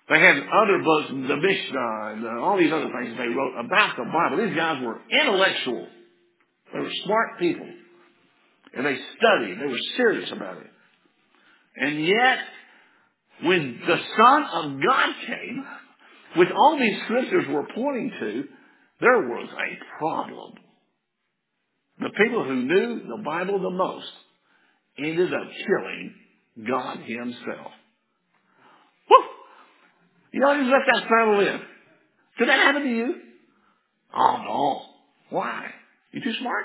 They 0.08 0.18
had 0.18 0.36
other 0.36 0.82
books, 0.82 1.08
the 1.08 1.36
Mishnah 1.36 2.12
and 2.12 2.26
all 2.40 2.58
these 2.58 2.72
other 2.72 2.90
things 2.90 3.16
they 3.16 3.28
wrote 3.28 3.54
about 3.64 3.96
the 3.96 4.04
Bible. 4.04 4.44
These 4.44 4.56
guys 4.56 4.82
were 4.82 4.98
intellectual. 5.08 5.86
They 6.72 6.80
were 6.80 6.90
smart 7.04 7.38
people. 7.38 7.68
And 8.74 8.86
they 8.86 8.96
studied. 9.16 9.60
They 9.60 9.66
were 9.66 9.78
serious 9.96 10.30
about 10.32 10.56
it. 10.56 10.70
And 11.76 12.04
yet, 12.04 12.38
when 13.42 13.80
the 13.86 13.96
Son 14.16 14.42
of 14.52 14.82
God 14.82 15.14
came, 15.26 15.64
which 16.36 16.48
all 16.50 16.78
these 16.78 17.00
scriptures 17.04 17.46
were 17.48 17.66
pointing 17.74 18.10
to, 18.20 18.44
there 19.00 19.28
was 19.28 19.48
a 19.52 19.98
problem. 19.98 20.54
The 22.00 22.10
people 22.10 22.44
who 22.44 22.62
knew 22.64 23.00
the 23.08 23.22
Bible 23.24 23.60
the 23.60 23.70
most 23.70 24.10
ended 25.04 25.32
up 25.32 25.48
killing 25.66 26.14
God 26.66 26.98
Himself. 27.00 27.72
Woo! 29.10 29.16
You 30.32 30.40
know, 30.40 30.56
just 30.58 30.70
let 30.70 30.82
that 30.86 31.08
settle 31.08 31.40
in. 31.40 31.60
Did 32.38 32.48
that 32.48 32.58
happen 32.58 32.82
to 32.82 32.88
you? 32.88 33.14
Oh 34.14 34.42
no. 34.44 34.82
Why? 35.36 35.70
You 36.12 36.22
too 36.22 36.34
smart? 36.40 36.64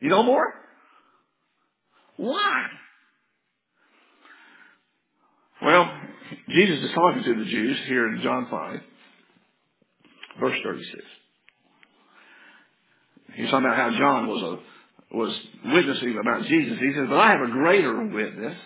You 0.00 0.10
know 0.10 0.22
more? 0.22 0.54
Why? 2.16 2.66
Well, 5.62 5.90
Jesus 6.48 6.84
is 6.84 6.90
talking 6.94 7.24
to 7.24 7.34
the 7.34 7.50
Jews 7.50 7.78
here 7.86 8.08
in 8.08 8.20
John 8.22 8.46
5, 8.50 8.80
verse 10.40 10.58
36. 10.62 11.04
He's 13.34 13.50
talking 13.50 13.66
about 13.66 13.76
how 13.76 13.98
John 13.98 14.26
was 14.28 14.60
was 15.12 15.34
witnessing 15.64 16.18
about 16.20 16.44
Jesus. 16.44 16.78
He 16.78 16.92
said, 16.94 17.08
but 17.08 17.18
I 17.18 17.32
have 17.32 17.48
a 17.48 17.52
greater 17.52 18.04
witness 18.04 18.56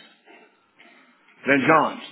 than 1.46 1.66
John's. 1.66 2.02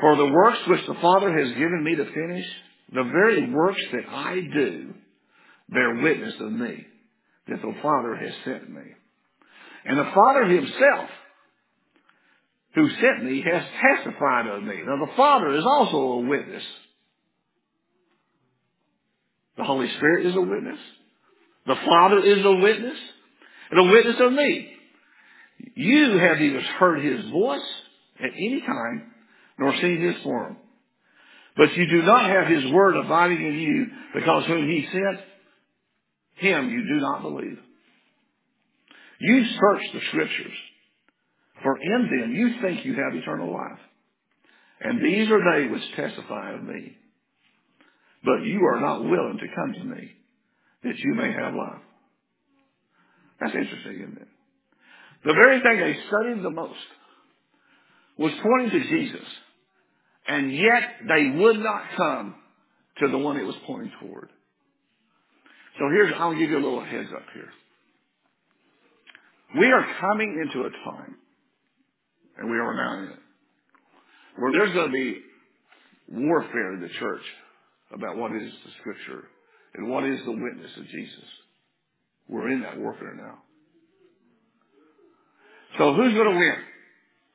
For 0.00 0.16
the 0.16 0.26
works 0.26 0.58
which 0.66 0.86
the 0.86 1.00
Father 1.00 1.36
has 1.36 1.52
given 1.52 1.82
me 1.84 1.96
to 1.96 2.04
finish, 2.04 2.46
the 2.92 3.04
very 3.04 3.50
works 3.52 3.80
that 3.92 4.08
I 4.08 4.40
do, 4.52 4.94
bear 5.68 5.94
witness 5.96 6.34
of 6.40 6.52
me, 6.52 6.86
that 7.48 7.60
the 7.60 7.74
Father 7.82 8.14
has 8.16 8.32
sent 8.44 8.70
me. 8.70 8.82
And 9.84 9.98
the 9.98 10.10
Father 10.14 10.44
himself, 10.44 11.10
who 12.74 12.88
sent 12.90 13.24
me, 13.24 13.42
has 13.50 13.62
testified 13.96 14.46
of 14.46 14.62
me. 14.62 14.76
Now 14.86 15.04
the 15.04 15.12
Father 15.16 15.56
is 15.56 15.64
also 15.64 15.96
a 15.96 16.20
witness. 16.20 16.62
The 19.56 19.64
Holy 19.64 19.88
Spirit 19.96 20.26
is 20.26 20.36
a 20.36 20.40
witness. 20.40 20.78
The 21.68 21.76
Father 21.86 22.18
is 22.18 22.44
a 22.44 22.52
witness. 22.52 22.98
And 23.70 23.80
a 23.80 23.92
witness 23.92 24.16
of 24.20 24.32
me. 24.32 24.72
You 25.74 26.18
have 26.18 26.38
neither 26.38 26.60
heard 26.60 27.04
his 27.04 27.30
voice 27.30 27.60
at 28.18 28.30
any 28.34 28.62
time, 28.66 29.12
nor 29.58 29.74
seen 29.76 30.00
his 30.00 30.22
form. 30.22 30.56
But 31.56 31.76
you 31.76 31.86
do 31.88 32.02
not 32.02 32.24
have 32.24 32.46
his 32.46 32.72
word 32.72 32.96
abiding 32.96 33.44
in 33.44 33.58
you, 33.58 33.86
because 34.14 34.46
whom 34.46 34.66
he 34.66 34.88
sent, 34.90 35.20
him 36.36 36.70
you 36.70 36.82
do 36.82 37.00
not 37.00 37.22
believe. 37.22 37.58
You 39.20 39.44
search 39.44 39.82
the 39.92 40.00
scriptures, 40.08 40.56
for 41.62 41.76
in 41.82 42.20
them 42.20 42.32
you 42.32 42.60
think 42.62 42.84
you 42.84 42.94
have 42.94 43.14
eternal 43.14 43.52
life. 43.52 43.80
And 44.80 45.04
these 45.04 45.28
are 45.28 45.40
they 45.52 45.68
which 45.68 45.82
testify 45.96 46.54
of 46.54 46.62
me. 46.62 46.96
But 48.24 48.44
you 48.44 48.60
are 48.64 48.80
not 48.80 49.02
willing 49.02 49.38
to 49.40 49.54
come 49.54 49.72
to 49.74 49.84
me, 49.96 50.12
that 50.84 50.98
you 50.98 51.14
may 51.14 51.32
have 51.32 51.54
life. 51.54 51.80
That's 53.40 53.54
interesting, 53.54 53.94
isn't 54.02 54.18
it? 54.18 54.28
The 55.24 55.34
very 55.34 55.60
thing 55.60 55.80
they 55.80 55.96
studied 56.08 56.42
the 56.42 56.50
most 56.50 56.78
was 58.18 58.32
pointing 58.42 58.70
to 58.70 58.88
Jesus. 58.88 59.26
And 60.26 60.52
yet 60.52 60.82
they 61.08 61.30
would 61.38 61.58
not 61.58 61.82
come 61.96 62.34
to 62.98 63.08
the 63.08 63.18
one 63.18 63.36
it 63.36 63.44
was 63.44 63.56
pointing 63.66 63.92
toward. 64.00 64.28
So 65.78 65.88
here's, 65.90 66.12
I'll 66.18 66.32
give 66.32 66.50
you 66.50 66.58
a 66.58 66.64
little 66.64 66.84
heads 66.84 67.08
up 67.14 67.22
here. 67.32 67.48
We 69.60 69.66
are 69.66 69.86
coming 70.00 70.44
into 70.44 70.66
a 70.66 70.70
time, 70.70 71.16
and 72.36 72.50
we 72.50 72.58
are 72.58 72.74
now 72.74 72.98
in 72.98 73.04
it, 73.12 73.18
where 74.36 74.52
there's 74.52 74.74
going 74.74 74.88
to 74.88 74.92
be 74.92 75.20
warfare 76.08 76.74
in 76.74 76.80
the 76.80 76.90
church 76.98 77.22
about 77.92 78.16
what 78.16 78.32
is 78.32 78.52
the 78.52 78.70
scripture 78.80 79.28
and 79.74 79.88
what 79.88 80.04
is 80.04 80.20
the 80.24 80.32
witness 80.32 80.70
of 80.76 80.86
Jesus. 80.88 81.28
We're 82.28 82.50
in 82.50 82.62
that 82.62 82.78
warfare 82.78 83.14
now. 83.14 83.38
So 85.78 85.94
who's 85.94 86.14
going 86.14 86.30
to 86.30 86.38
win? 86.38 86.56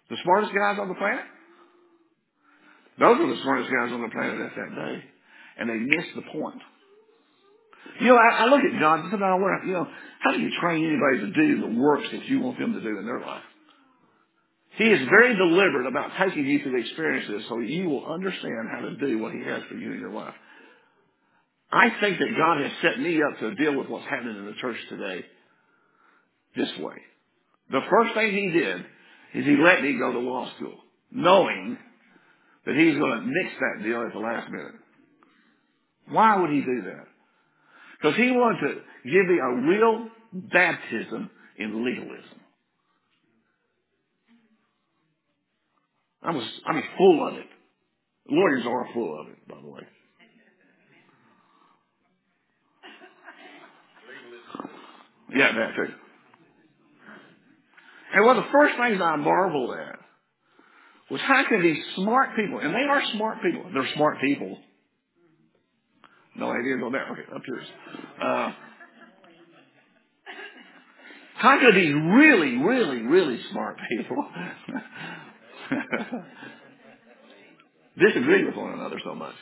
The 0.10 0.18
smartest 0.24 0.54
guys 0.54 0.78
on 0.80 0.88
the 0.88 0.96
planet? 0.96 1.26
Those 3.00 3.20
are 3.20 3.36
the 3.36 3.42
smartest 3.42 3.72
guys 3.72 3.92
on 3.92 4.02
the 4.02 4.10
planet 4.10 4.40
at 4.40 4.56
that 4.56 4.76
day. 4.76 5.04
And 5.58 5.70
they 5.70 5.78
missed 5.78 6.16
the 6.16 6.22
point. 6.22 6.62
You 8.00 8.08
know, 8.08 8.18
I, 8.18 8.44
I 8.44 8.46
look 8.46 8.62
at 8.62 8.80
God 8.80 9.00
and 9.02 9.12
sometimes 9.12 9.30
I 9.30 9.42
wonder, 9.42 9.62
you 9.66 9.74
know, 9.74 9.88
how 10.20 10.32
do 10.32 10.40
you 10.40 10.52
train 10.60 10.86
anybody 10.86 11.20
to 11.20 11.32
do 11.34 11.62
the 11.62 11.80
works 11.80 12.08
that 12.12 12.26
you 12.26 12.40
want 12.40 12.60
them 12.60 12.74
to 12.74 12.82
do 12.82 12.98
in 12.98 13.06
their 13.06 13.20
life? 13.20 13.44
He 14.78 14.86
is 14.86 15.08
very 15.08 15.36
deliberate 15.36 15.88
about 15.88 16.12
taking 16.20 16.46
you 16.46 16.64
through 16.64 16.72
the 16.72 16.80
experiences 16.80 17.46
so 17.48 17.60
you 17.60 17.90
will 17.90 18.12
understand 18.12 18.70
how 18.72 18.82
to 18.82 18.96
do 18.96 19.20
what 19.20 19.34
he 19.34 19.44
has 19.44 19.62
for 19.70 19.76
you 19.76 19.92
in 19.94 20.00
your 20.00 20.12
life. 20.12 20.34
I 21.74 21.90
think 22.00 22.20
that 22.20 22.38
God 22.38 22.62
has 22.62 22.72
set 22.84 23.00
me 23.00 23.20
up 23.24 23.40
to 23.40 23.56
deal 23.56 23.76
with 23.76 23.90
what's 23.90 24.06
happening 24.06 24.38
in 24.38 24.46
the 24.46 24.54
church 24.62 24.78
today 24.90 25.26
this 26.56 26.70
way. 26.80 26.94
The 27.72 27.82
first 27.90 28.14
thing 28.14 28.32
he 28.32 28.52
did 28.52 28.82
is 29.34 29.46
he 29.46 29.58
let 29.58 29.82
me 29.82 29.98
go 29.98 30.12
to 30.12 30.20
law 30.20 30.48
school, 30.56 30.78
knowing 31.12 31.78
that 32.68 32.76
he's 32.76 32.96
going 32.96 33.22
to 33.22 33.26
nix 33.26 33.56
that 33.60 33.84
deal 33.84 34.04
at 34.04 34.14
the 34.14 34.20
last 34.20 34.52
minute. 34.52 34.76
Why 36.10 36.40
would 36.40 36.52
he 36.52 36.62
do 36.62 36.84
that? 36.86 37.08
Because 38.00 38.18
he 38.18 38.30
wanted 38.30 38.60
to 38.60 38.74
give 39.06 39.26
me 39.26 39.40
a 39.40 39.56
real 39.68 40.10
baptism 40.32 41.32
in 41.58 41.84
legalism. 41.84 42.40
I 46.22 46.32
was, 46.32 46.44
I 46.68 46.74
mean, 46.74 46.84
full 46.98 47.28
of 47.28 47.34
it. 47.34 47.48
Lawyers 48.30 48.64
are 48.68 48.94
full 48.94 49.22
of 49.22 49.30
it, 49.30 49.48
by 49.48 49.60
the 49.60 49.68
way. 49.68 49.82
Yeah, 55.36 55.52
that 55.52 55.76
too. 55.76 55.94
And 58.14 58.26
one 58.26 58.38
of 58.38 58.44
the 58.44 58.52
first 58.52 58.76
things 58.78 59.02
I 59.02 59.16
marveled 59.16 59.76
at 59.76 60.00
was 61.10 61.22
how 61.22 61.44
can 61.48 61.62
these 61.62 61.84
smart 61.96 62.36
people, 62.36 62.60
and 62.60 62.74
they 62.74 62.88
are 62.90 63.02
smart 63.14 63.42
people, 63.42 63.64
they're 63.74 63.90
smart 63.96 64.20
people. 64.22 64.58
No 66.36 66.52
idea 66.52 66.76
on 66.84 66.92
that. 66.94 67.12
Okay, 67.12 67.22
up 67.36 67.42
yours. 67.48 67.66
Uh, 68.22 68.52
how 71.36 71.60
could 71.60 71.76
these 71.76 71.94
really, 71.94 72.58
really, 72.58 73.02
really 73.02 73.40
smart 73.52 73.78
people 73.90 74.26
disagree 78.00 78.46
with 78.46 78.56
one 78.56 78.74
another 78.74 79.00
so 79.04 79.14
much? 79.14 79.36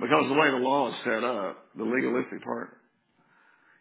Because 0.00 0.28
the 0.28 0.34
way 0.34 0.50
the 0.50 0.58
law 0.58 0.90
is 0.90 0.94
set 1.04 1.24
up, 1.24 1.56
the 1.76 1.84
legalistic 1.84 2.44
part, 2.44 2.77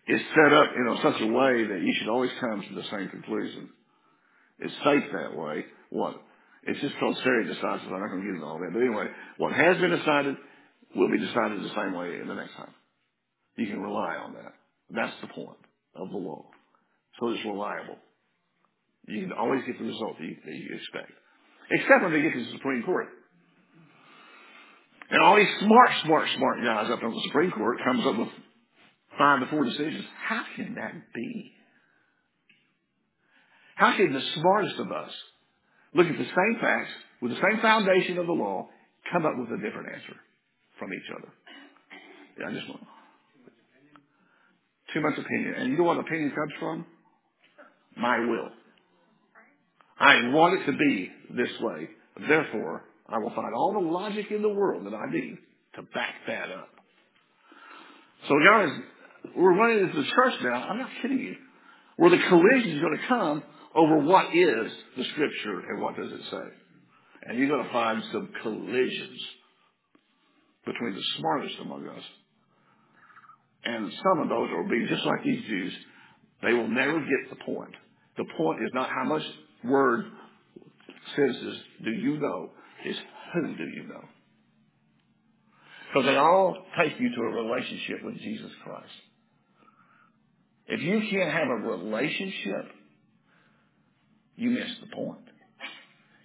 is 0.08 0.22
set 0.34 0.54
up 0.54 0.70
in 0.76 0.98
such 1.04 1.22
a 1.22 1.28
way 1.28 1.68
that 1.68 1.82
you 1.84 1.94
should 1.98 2.10
always 2.10 2.32
come 2.40 2.62
to 2.62 2.76
the 2.76 2.88
same 2.90 3.10
conclusion. 3.10 3.70
It's 4.60 4.74
safe 4.84 5.04
that 5.12 5.38
way. 5.38 5.66
What? 5.90 6.16
It's 6.64 6.80
just 6.82 6.98
called 7.00 7.18
stare 7.18 7.44
decisis. 7.44 7.86
I'm 7.86 8.00
not 8.00 8.10
going 8.10 8.22
to 8.22 8.28
get 8.28 8.36
into 8.36 8.46
all 8.46 8.60
that. 8.60 8.72
But 8.74 8.82
anyway, 8.82 9.08
what 9.38 9.54
has 9.54 9.78
been 9.78 9.92
decided 9.92 10.36
will 10.96 11.12
be 11.12 11.20
decided 11.20 11.62
the 11.64 11.76
same 11.76 11.94
way 11.94 12.20
the 12.20 12.34
next 12.34 12.56
time. 12.56 12.74
You 13.56 13.68
can 13.68 13.82
rely 13.82 14.16
on 14.16 14.34
that. 14.34 14.54
That's 14.90 15.14
the 15.22 15.28
point 15.28 15.58
of 15.96 16.10
the 16.10 16.18
law. 16.18 16.46
So 17.20 17.30
it's 17.30 17.44
reliable. 17.46 17.98
You 19.08 19.22
can 19.22 19.34
always 19.34 19.64
get 19.66 19.78
the 19.80 19.86
result 19.86 20.18
that 20.20 20.26
you, 20.26 20.36
that 20.46 20.56
you 20.56 20.76
expect. 20.76 21.12
Except 21.72 22.04
when 22.04 22.14
they 22.14 22.22
get 22.22 22.34
to 22.34 22.44
the 22.44 22.52
Supreme 22.52 22.84
Court. 22.84 23.08
And 25.10 25.22
all 25.22 25.36
these 25.36 25.48
smart, 25.60 25.90
smart, 26.04 26.28
smart 26.36 26.58
guys 26.64 26.92
up 26.92 27.04
on 27.04 27.12
the 27.12 27.22
Supreme 27.28 27.52
Court 27.52 27.80
comes 27.84 28.06
up 28.06 28.18
with 28.18 28.30
five 29.18 29.40
to 29.42 29.48
four 29.48 29.66
decisions. 29.66 30.06
How 30.28 30.44
can 30.56 30.76
that 30.76 30.94
be? 31.14 31.52
How 33.76 33.96
can 33.96 34.14
the 34.14 34.22
smartest 34.36 34.80
of 34.80 34.92
us 34.92 35.12
look 35.94 36.08
at 36.08 36.18
the 36.18 36.26
same 36.26 36.58
facts 36.60 36.90
with 37.22 37.32
the 37.32 37.38
same 37.38 37.62
foundation 37.62 38.18
of 38.18 38.28
the 38.28 38.34
law 38.34 38.68
come 39.12 39.26
up 39.26 39.34
with 39.38 39.50
a 39.50 39.62
different 39.64 39.90
answer 39.94 40.16
from 40.80 40.94
each 40.94 41.10
other? 41.16 41.30
Yeah, 42.40 42.50
I 42.50 42.54
just 42.54 42.68
want 42.70 42.82
too 44.94 45.02
much 45.02 45.18
opinion. 45.18 45.54
And 45.58 45.72
you 45.72 45.78
know 45.78 45.84
what 45.84 46.00
opinion 46.00 46.32
comes 46.32 46.52
from? 46.60 46.86
My 47.96 48.20
will. 48.20 48.50
I 50.00 50.30
want 50.30 50.62
it 50.62 50.66
to 50.72 50.78
be 50.78 51.12
this 51.36 51.50
way. 51.62 51.90
Therefore, 52.28 52.84
I 53.10 53.18
will 53.20 53.32
find 53.32 53.54
all 53.56 53.74
the 53.74 53.88
logic 53.88 54.28
in 54.32 54.42
the 54.42 54.50
world 54.50 54.86
that 54.86 54.94
I 54.94 55.10
need 55.12 55.38
to 55.76 55.82
back 55.82 56.16
that 56.28 56.52
up. 56.52 56.70
So 58.28 58.36
guys, 58.44 58.70
we're 59.36 59.56
running 59.56 59.86
into 59.86 60.02
the 60.02 60.08
church 60.08 60.34
now. 60.44 60.68
I'm 60.70 60.80
not 60.80 60.90
kidding 61.02 61.20
you. 61.20 61.36
Where 61.98 62.10
the 62.10 62.20
collision 62.30 62.72
is 62.72 62.82
going 62.82 62.98
to 62.98 63.08
come 63.08 63.44
over 63.76 63.98
what 64.00 64.36
is 64.36 64.72
the 64.98 65.04
scripture 65.12 65.60
and 65.70 65.82
what 65.82 65.96
does 65.96 66.12
it 66.12 66.22
say. 66.32 66.48
And 67.24 67.38
you're 67.38 67.50
going 67.50 67.66
to 67.66 67.74
find 67.74 68.04
some 68.12 68.30
collisions 68.42 69.20
between 70.66 70.94
the 70.94 71.04
smartest 71.18 71.56
among 71.62 71.88
us. 71.88 72.04
And 73.64 73.92
some 74.04 74.20
of 74.22 74.30
those 74.30 74.50
will 74.52 74.70
be 74.70 74.86
just 74.88 75.06
like 75.06 75.24
these 75.24 75.44
Jews. 75.46 75.74
They 76.42 76.54
will 76.54 76.68
never 76.68 77.00
get 77.00 77.30
the 77.30 77.44
point. 77.44 77.74
The 78.18 78.26
point 78.38 78.64
is 78.64 78.72
not 78.74 78.90
how 78.90 79.04
much 79.06 79.24
word 79.64 80.06
sentences 81.16 81.58
do 81.84 81.92
you 81.92 82.18
know, 82.20 82.50
it's 82.86 83.00
who 83.34 83.56
do 83.56 83.64
you 83.64 83.84
know. 83.88 84.04
Because 85.88 86.06
they 86.06 86.16
all 86.16 86.56
take 86.80 87.00
you 87.00 87.10
to 87.10 87.22
a 87.22 87.44
relationship 87.44 88.04
with 88.04 88.18
Jesus 88.20 88.52
Christ. 88.64 88.92
If 90.68 90.82
you 90.82 91.02
can't 91.10 91.32
have 91.32 91.48
a 91.48 91.56
relationship, 91.56 92.72
you 94.36 94.52
miss 94.52 94.70
the 94.82 94.96
point. 94.96 95.20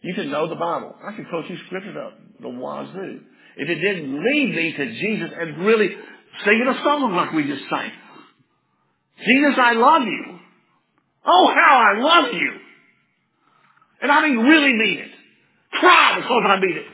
You 0.03 0.15
can 0.15 0.31
know 0.31 0.49
the 0.49 0.57
Bible. 0.57 0.95
I 1.03 1.15
can 1.15 1.25
quote 1.27 1.49
you 1.49 1.57
scriptures 1.67 1.97
up 1.97 2.19
the 2.41 2.49
wazoo. 2.49 3.21
If 3.57 3.69
it 3.69 3.75
didn't 3.77 4.25
lead 4.25 4.55
me 4.55 4.73
to 4.77 4.93
Jesus 4.95 5.31
and 5.39 5.65
really 5.65 5.91
singing 6.45 6.67
a 6.69 6.83
song 6.83 7.15
like 7.15 7.33
we 7.33 7.47
just 7.47 7.63
sang. 7.71 7.93
Jesus, 9.25 9.55
I 9.57 9.75
love 9.75 10.03
you. 10.03 10.39
Oh, 11.25 11.55
how 11.55 11.95
I 11.95 12.01
love 12.01 12.35
you. 12.35 12.53
And 14.03 14.11
I 14.11 14.27
mean 14.27 14.39
really 14.39 14.73
mean 14.73 14.99
it. 14.99 15.11
Cry 15.71 16.17
because 16.17 16.43
I 16.49 16.61
mean 16.61 16.77
it. 16.77 16.87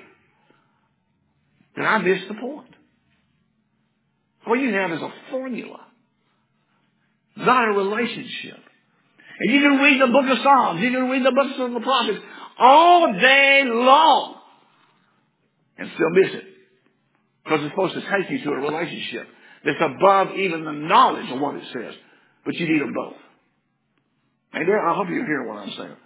Then 1.77 1.87
I 1.87 1.99
missed 1.99 2.29
the 2.29 2.35
point. 2.35 2.69
What 4.45 4.57
you 4.57 4.75
have 4.75 4.93
is 4.93 5.01
a 5.01 5.13
formula. 5.31 5.88
Not 7.39 7.69
a 7.69 7.73
relationship. 7.73 8.59
And 9.41 9.55
you 9.55 9.61
can 9.61 9.79
read 9.79 10.01
the 10.01 10.07
book 10.07 10.27
of 10.29 10.39
Psalms, 10.43 10.81
you 10.81 10.91
can 10.91 11.09
read 11.09 11.25
the 11.25 11.33
books 11.33 11.55
of 11.59 11.73
the 11.73 11.81
prophets 11.81 12.19
all 12.59 13.13
day 13.13 13.63
long 13.67 14.41
and 15.79 15.91
still 15.95 16.11
miss 16.11 16.35
it. 16.35 16.45
Because 17.45 17.61
it's 17.63 17.73
supposed 17.73 17.95
to 17.95 18.01
take 18.01 18.31
you 18.31 18.45
to 18.45 18.51
a 18.51 18.61
relationship 18.61 19.27
that's 19.65 19.81
above 19.81 20.37
even 20.37 20.65
the 20.65 20.73
knowledge 20.73 21.31
of 21.31 21.41
what 21.41 21.55
it 21.55 21.65
says. 21.73 21.95
But 22.45 22.55
you 22.55 22.69
need 22.69 22.83
them 22.83 22.93
both. 22.93 23.17
And 24.53 24.65
I 24.69 24.95
hope 24.95 25.09
you 25.09 25.25
hear 25.25 25.47
what 25.47 25.59
I'm 25.59 25.71
saying. 25.77 25.97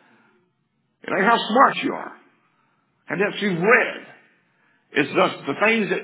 It 1.03 1.11
ain't 1.11 1.25
how 1.25 1.39
smart 1.39 1.77
you 1.83 1.93
are. 1.95 2.13
And 3.09 3.21
that 3.21 3.41
you've 3.41 3.61
read. 3.61 4.07
It's 4.93 5.09
just 5.09 5.47
the 5.47 5.55
things 5.65 5.91
that 5.91 6.01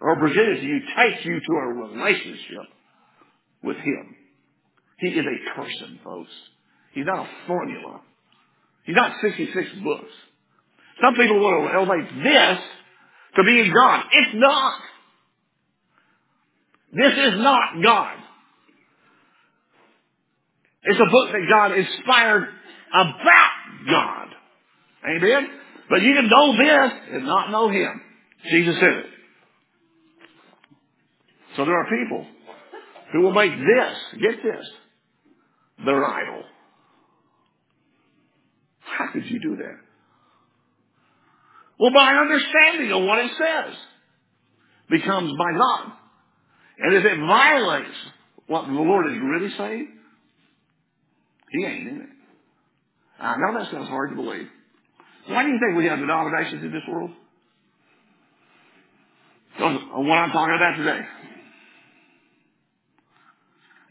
are 0.00 0.16
presented 0.16 0.60
to 0.60 0.66
you 0.66 0.80
take 0.96 1.24
you 1.24 1.40
to 1.40 1.52
a 1.52 1.66
relationship 1.74 2.66
with 3.62 3.76
Him. 3.76 4.16
He 5.02 5.08
is 5.08 5.26
a 5.26 5.56
person, 5.56 5.98
folks. 6.04 6.30
He's 6.92 7.06
not 7.06 7.26
a 7.26 7.28
formula. 7.48 8.02
He's 8.84 8.94
not 8.94 9.16
66 9.20 9.70
books. 9.82 10.12
Some 11.02 11.14
people 11.16 11.40
want 11.40 11.68
to 11.68 11.74
elevate 11.74 12.22
this 12.22 12.58
to 13.34 13.42
being 13.42 13.72
God. 13.74 14.04
It's 14.12 14.34
not. 14.34 14.80
This 16.92 17.12
is 17.14 17.40
not 17.40 17.82
God. 17.82 18.16
It's 20.84 21.00
a 21.00 21.10
book 21.10 21.32
that 21.32 21.46
God 21.50 21.72
inspired 21.72 22.48
about 22.94 23.50
God. 23.90 24.28
Amen? 25.04 25.48
But 25.90 26.02
you 26.02 26.14
can 26.14 26.28
know 26.28 26.56
this 26.56 26.92
and 27.14 27.26
not 27.26 27.50
know 27.50 27.70
Him. 27.70 28.00
Jesus 28.48 28.76
said 28.78 28.92
it. 28.92 29.06
So 31.56 31.64
there 31.64 31.74
are 31.74 31.88
people 31.88 32.24
who 33.12 33.22
will 33.22 33.32
make 33.32 33.50
this, 33.50 34.20
get 34.20 34.42
this, 34.44 34.66
their 35.84 36.04
idol. 36.04 36.42
How 38.80 39.12
could 39.12 39.26
you 39.26 39.40
do 39.40 39.56
that? 39.56 39.78
Well, 41.78 41.92
by 41.92 42.14
understanding 42.14 42.92
of 42.92 43.02
what 43.04 43.18
it 43.18 43.30
says 43.38 43.74
becomes 44.90 45.32
by 45.36 45.58
God. 45.58 45.92
And 46.78 46.94
if 46.94 47.04
it 47.04 47.18
violates 47.18 47.96
what 48.46 48.66
the 48.66 48.72
Lord 48.72 49.10
is 49.10 49.18
really 49.22 49.52
saying, 49.56 49.88
He 51.50 51.64
ain't 51.64 51.88
in 51.88 51.96
it. 52.02 52.08
I 53.18 53.36
know 53.36 53.58
that 53.58 53.70
sounds 53.70 53.88
hard 53.88 54.10
to 54.10 54.16
believe. 54.16 54.48
Why 55.28 55.42
do 55.44 55.48
you 55.48 55.58
think 55.58 55.76
we 55.76 55.86
have 55.86 55.98
denominations 55.98 56.62
in 56.64 56.72
this 56.72 56.82
world? 56.88 57.10
Of 59.58 60.04
what 60.04 60.18
I'm 60.18 60.32
talking 60.32 60.56
about 60.56 60.76
today. 60.76 61.06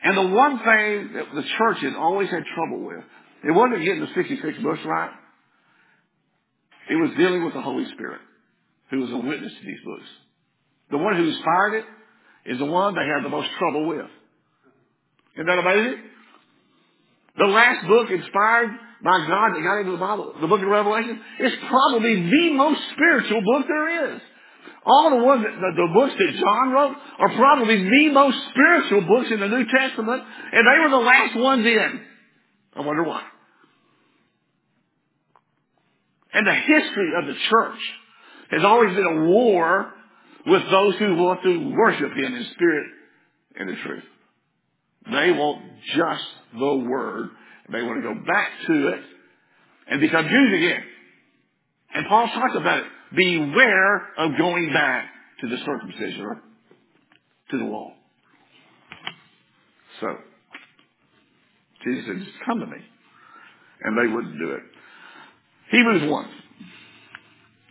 And 0.04 0.18
the 0.18 0.36
one 0.36 0.58
thing 0.58 1.14
that 1.14 1.26
the 1.36 1.44
church 1.58 1.78
has 1.82 1.94
always 1.98 2.30
had 2.30 2.44
trouble 2.56 2.86
with, 2.86 3.04
it 3.44 3.52
wasn't 3.52 3.84
getting 3.84 4.02
the 4.02 4.14
66 4.16 4.58
books 4.64 4.80
right. 4.86 5.12
It 6.90 6.96
was 6.96 7.12
dealing 7.18 7.46
with 7.46 7.54
the 7.54 7.62
Holy 7.62 7.86
Spirit, 7.94 8.22
who 8.90 9.00
was 9.00 9.12
a 9.12 9.18
witness 9.18 9.54
to 9.54 9.66
these 9.66 9.80
books. 9.86 10.08
The 10.90 10.98
one 10.98 11.16
who 11.16 11.30
inspired 11.30 11.76
it 11.76 11.86
is 12.52 12.58
the 12.60 12.66
one 12.66 12.96
they 12.96 13.08
had 13.08 13.24
the 13.24 13.30
most 13.30 13.50
trouble 13.60 13.88
with. 13.88 14.10
Isn't 15.36 15.46
that 15.46 15.60
amazing? 15.60 16.02
The 17.38 17.46
last 17.46 17.88
book 17.88 18.10
inspired 18.10 18.72
by 19.04 19.18
God 19.28 19.56
that 19.56 19.64
got 19.64 19.80
into 19.80 19.92
the 19.94 19.98
Bible, 19.98 20.34
the 20.42 20.48
book 20.48 20.62
of 20.62 20.68
Revelation, 20.68 21.22
is 21.40 21.54
probably 21.70 22.16
the 22.30 22.54
most 22.54 22.82
spiritual 22.94 23.42
book 23.42 23.66
there 23.68 24.16
is. 24.16 24.22
All 24.84 25.12
the 25.12 25.24
ones 25.24 25.44
that, 25.44 25.54
the, 25.54 25.72
the 25.76 25.94
books 25.94 26.13
that 26.17 26.39
John 26.39 26.72
wrote 26.72 26.96
are 27.20 27.36
probably 27.36 27.78
the 27.78 28.10
most 28.12 28.38
spiritual 28.50 29.02
books 29.02 29.30
in 29.32 29.39
the 29.39 29.48
New 29.48 29.65
Testament, 29.65 30.24
and 30.52 30.65
they 30.65 30.80
were 30.84 30.89
the 30.89 31.06
last 31.06 31.36
ones 31.36 31.65
in. 31.65 32.02
I 32.76 32.82
wonder 32.82 33.04
why. 33.04 33.22
And 36.34 36.48
the 36.48 36.54
history 36.54 37.12
of 37.20 37.28
the 37.28 37.36
church 37.50 37.80
has 38.52 38.63
always 38.63 38.96
been 38.96 39.06
a 39.06 39.26
war 39.26 39.94
with 40.48 40.63
those 40.72 40.96
who 40.96 41.15
want 41.15 41.44
to 41.44 41.74
worship 41.76 42.13
Him 42.13 42.34
in 42.34 42.46
spirit 42.56 42.88
and 43.56 43.70
in 43.70 43.78
truth. 43.78 44.04
They 45.06 45.32
want 45.32 45.62
just 45.96 46.24
the 46.54 46.76
Word. 46.89 47.30
They 47.72 47.84
want 47.84 48.04
to 48.04 48.13
go 48.13 48.20
back 48.26 48.50
to 48.67 48.88
it 48.89 49.02
and 49.88 50.02
become 50.02 50.28
Jews 50.28 50.54
again. 50.56 50.84
And 51.94 52.06
Paul 52.08 52.28
talks 52.28 52.56
about 52.56 52.80
it. 52.80 52.86
Beware 53.15 54.08
of 54.17 54.38
going 54.38 54.71
back 54.74 55.06
to 55.41 55.50
the 55.50 55.58
circumcision 55.65 56.21
or 56.21 56.41
to 57.52 57.58
the 57.58 57.65
law. 57.65 57.91
So, 60.00 60.08
Jesus 61.84 62.06
said, 62.08 62.19
just 62.19 62.45
come 62.45 62.60
to 62.60 62.65
me. 62.65 62.78
And 63.84 63.97
they 63.97 64.13
wouldn't 64.13 64.38
do 64.38 64.52
it. 64.52 64.62
Hebrews 65.71 66.10
1. 66.10 66.30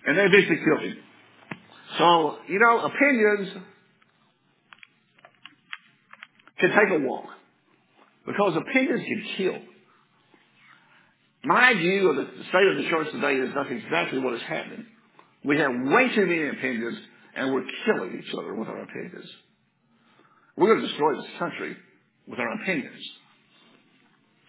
And 0.07 0.19
they 0.19 0.29
basically 0.29 0.59
killed 0.65 0.83
him. 0.83 0.97
So, 1.99 2.39
you 2.49 2.59
know, 2.59 2.81
opinions 2.81 3.49
can 6.59 6.71
take 6.71 7.01
a 7.01 7.07
walk. 7.07 7.27
Because 8.27 8.57
opinions 8.57 9.03
can 9.03 9.25
kill. 9.37 9.59
My 11.45 11.73
view 11.75 12.11
of 12.11 12.17
the 12.17 12.27
state 12.51 12.67
of 12.67 12.77
the 12.77 12.89
church 12.91 13.13
today 13.13 13.37
is 13.37 13.55
that's 13.55 13.71
exactly 13.71 14.19
what 14.19 14.35
is 14.35 14.43
happening. 14.43 14.87
We 15.45 15.57
have 15.59 15.71
way 15.71 16.15
too 16.15 16.27
many 16.27 16.49
opinions 16.49 16.99
and 17.37 17.55
we're 17.55 17.65
killing 17.87 18.23
each 18.23 18.35
other 18.35 18.55
with 18.55 18.69
our 18.69 18.83
opinions. 18.83 19.27
We're 20.57 20.75
going 20.75 20.83
to 20.83 20.89
destroy 20.89 21.17
this 21.17 21.31
country 21.39 21.77
with 22.27 22.39
our 22.39 22.53
opinions. 22.63 23.03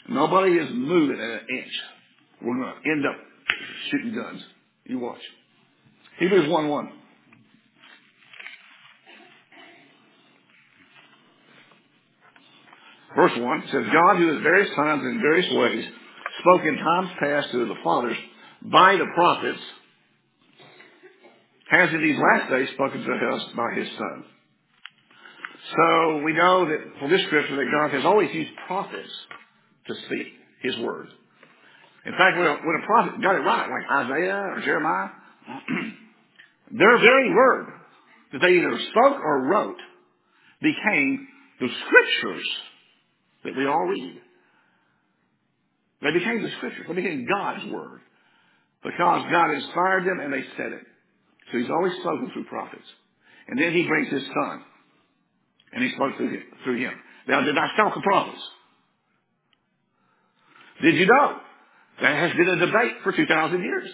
Nobody 0.10 0.54
is 0.54 0.70
moving 0.74 1.20
an 1.20 1.40
inch. 1.50 1.72
We're 2.42 2.56
going 2.56 2.74
to 2.84 2.90
end 2.90 3.06
up 3.06 3.16
shooting 3.90 4.16
guns. 4.16 4.42
You 4.86 5.00
watch. 5.00 5.22
Hebrews 6.20 6.50
1 6.50 6.68
1. 6.68 6.90
Verse 13.16 13.32
1 13.38 13.64
says, 13.72 13.84
God 13.92 14.18
who 14.18 14.38
at 14.38 14.44
various 14.44 14.74
times 14.76 15.04
and 15.04 15.16
in 15.16 15.22
various 15.22 15.52
ways 15.52 15.86
spoke 16.40 16.62
in 16.66 16.78
times 16.78 17.10
past 17.20 17.52
to 17.52 17.68
the 17.68 17.76
fathers 17.84 18.18
by 18.64 18.96
the 18.96 19.06
prophets 19.14 19.60
has 21.72 21.90
in 21.94 22.04
these 22.04 22.20
last 22.20 22.52
days 22.52 22.70
spoken 22.74 23.02
to 23.02 23.28
us 23.34 23.44
by 23.56 23.74
his 23.74 23.88
son. 23.98 24.26
So 25.76 26.18
we 26.24 26.34
know 26.34 26.66
that 26.66 27.00
from 27.00 27.12
this 27.12 27.22
scripture 27.28 27.56
that 27.56 27.72
God 27.72 27.96
has 27.96 28.06
always 28.06 28.30
used 28.34 28.52
prophets 28.68 29.10
to 29.88 29.94
speak 30.06 30.28
his 30.62 30.78
word. 30.80 31.08
In 32.06 32.12
fact, 32.14 32.38
when 32.38 32.48
a, 32.48 32.56
when 32.56 32.82
a 32.84 32.86
prophet 32.86 33.22
got 33.22 33.36
it 33.36 33.46
right, 33.46 33.70
like 33.70 34.06
Isaiah 34.06 34.36
or 34.36 34.62
Jeremiah, 34.66 35.10
their 36.72 36.98
very 36.98 37.34
word 37.34 37.68
that 38.34 38.40
they 38.42 38.50
either 38.50 38.80
spoke 38.90 39.20
or 39.24 39.48
wrote 39.48 39.80
became 40.62 41.28
the 41.60 41.68
scriptures 41.68 42.48
that 43.46 43.56
we 43.56 43.66
all 43.66 43.86
read. 43.86 44.22
They 46.02 46.12
became 46.12 46.42
the 46.42 46.50
scriptures. 46.58 46.86
They 46.88 46.96
became 46.96 47.28
God's 47.28 47.72
word. 47.72 48.02
Because 48.84 49.26
God 49.32 49.52
inspired 49.52 50.06
them 50.06 50.20
and 50.20 50.34
they 50.34 50.44
said 50.58 50.74
it. 50.74 50.86
So 51.52 51.58
he's 51.58 51.70
always 51.70 51.94
spoken 52.00 52.32
through 52.34 52.46
prophets. 52.46 52.88
And 53.48 53.60
then 53.60 53.74
he 53.74 53.88
brings 53.88 54.12
his 54.12 54.24
son. 54.24 54.64
And 55.74 55.84
he 55.84 55.92
spoke 55.96 56.16
through 56.18 56.30
him. 56.30 56.44
Through 56.64 56.80
him. 56.80 56.94
Now, 57.28 57.42
did 57.42 57.58
I 57.58 57.68
stop 57.74 57.94
the 57.94 58.02
prophets? 58.02 58.42
Did 60.82 60.96
you 60.96 61.06
know? 61.06 61.38
That 62.02 62.16
has 62.16 62.32
been 62.36 62.48
a 62.48 62.56
debate 62.56 62.94
for 63.04 63.12
2,000 63.12 63.62
years. 63.62 63.90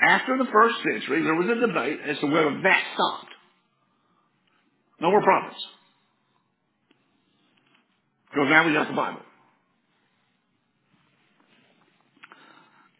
After 0.00 0.38
the 0.38 0.46
first 0.50 0.76
century, 0.76 1.22
there 1.22 1.34
was 1.34 1.48
a 1.48 1.66
debate 1.66 1.98
as 2.06 2.18
to 2.20 2.26
whether 2.26 2.62
that 2.62 2.82
stopped. 2.94 3.32
No 5.00 5.10
more 5.10 5.22
prophets. 5.22 5.62
Because 8.30 8.46
now 8.48 8.66
we 8.66 8.72
got 8.72 8.88
the 8.88 8.94
Bible. 8.94 9.20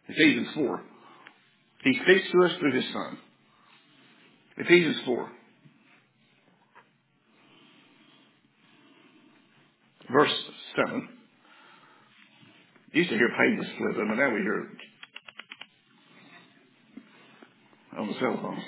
Ephesians 0.09 0.49
4. 0.53 0.83
He 1.83 1.93
speaks 2.03 2.31
to 2.31 2.43
us 2.43 2.51
through 2.59 2.73
his 2.73 2.85
son. 2.93 3.17
Ephesians 4.57 4.97
4. 5.05 5.31
Verse 10.11 10.33
7. 10.75 11.09
You 12.91 12.99
used 12.99 13.09
to 13.09 13.17
hear 13.17 13.29
pages 13.37 13.71
flipping, 13.77 14.07
but 14.09 14.15
now 14.15 14.33
we 14.33 14.41
hear 14.41 14.59
it 14.61 14.67
on 17.97 18.07
the 18.07 18.13
cell 18.19 18.37
phone. 18.41 18.61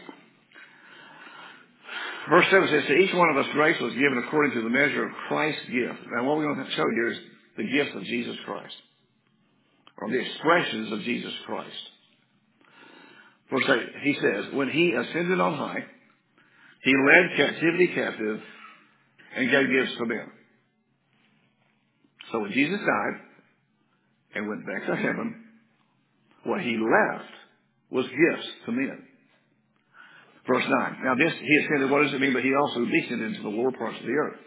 Verse 2.30 2.46
7 2.50 2.70
says, 2.70 2.84
To 2.88 2.96
each 2.96 3.14
one 3.14 3.30
of 3.30 3.38
us 3.38 3.52
grace 3.54 3.80
was 3.82 3.94
given 3.94 4.24
according 4.26 4.54
to 4.54 4.64
the 4.64 4.70
measure 4.70 5.06
of 5.06 5.12
Christ's 5.28 5.66
gift. 5.66 6.00
Now 6.12 6.24
what 6.24 6.38
we're 6.38 6.54
going 6.54 6.66
to 6.66 6.72
show 6.72 6.86
here 6.96 7.12
is 7.12 7.18
the 7.58 7.64
gift 7.64 7.96
of 7.96 8.04
Jesus 8.04 8.36
Christ. 8.46 8.76
Or 9.98 10.10
the 10.10 10.20
expressions 10.20 10.92
of 10.94 11.02
Jesus 11.02 11.34
Christ. 11.46 11.90
Verse 13.54 13.70
8, 13.70 14.02
he 14.02 14.14
says, 14.16 14.54
When 14.54 14.70
he 14.70 14.94
ascended 14.94 15.40
on 15.40 15.54
high, 15.56 15.86
he 16.82 16.94
led 17.06 17.38
captivity 17.38 17.88
captive 17.94 18.40
and 19.36 19.52
gave 19.52 19.70
gifts 19.70 19.98
to 20.00 20.06
men. 20.06 20.32
So 22.32 22.40
when 22.40 22.52
Jesus 22.52 22.80
died 22.80 23.22
and 24.36 24.50
went 24.50 24.66
back 24.66 24.88
to 24.88 24.96
heaven, 24.96 25.44
what 26.46 26.62
he 26.62 26.78
left 26.78 27.30
was 27.92 28.06
gifts 28.08 28.48
to 28.66 28.72
men. 28.72 29.04
Verse 30.48 30.66
9. 30.68 30.98
Now 31.04 31.14
this, 31.14 31.34
he 31.40 31.66
ascended, 31.66 31.92
what 31.92 32.04
does 32.04 32.14
it 32.14 32.22
mean? 32.22 32.34
But 32.34 32.44
he 32.44 32.56
also 32.56 32.86
descended 32.86 33.36
into 33.36 33.44
the 33.44 33.50
lower 33.50 33.72
parts 33.72 34.00
of 34.00 34.06
the 34.06 34.14
earth. 34.14 34.40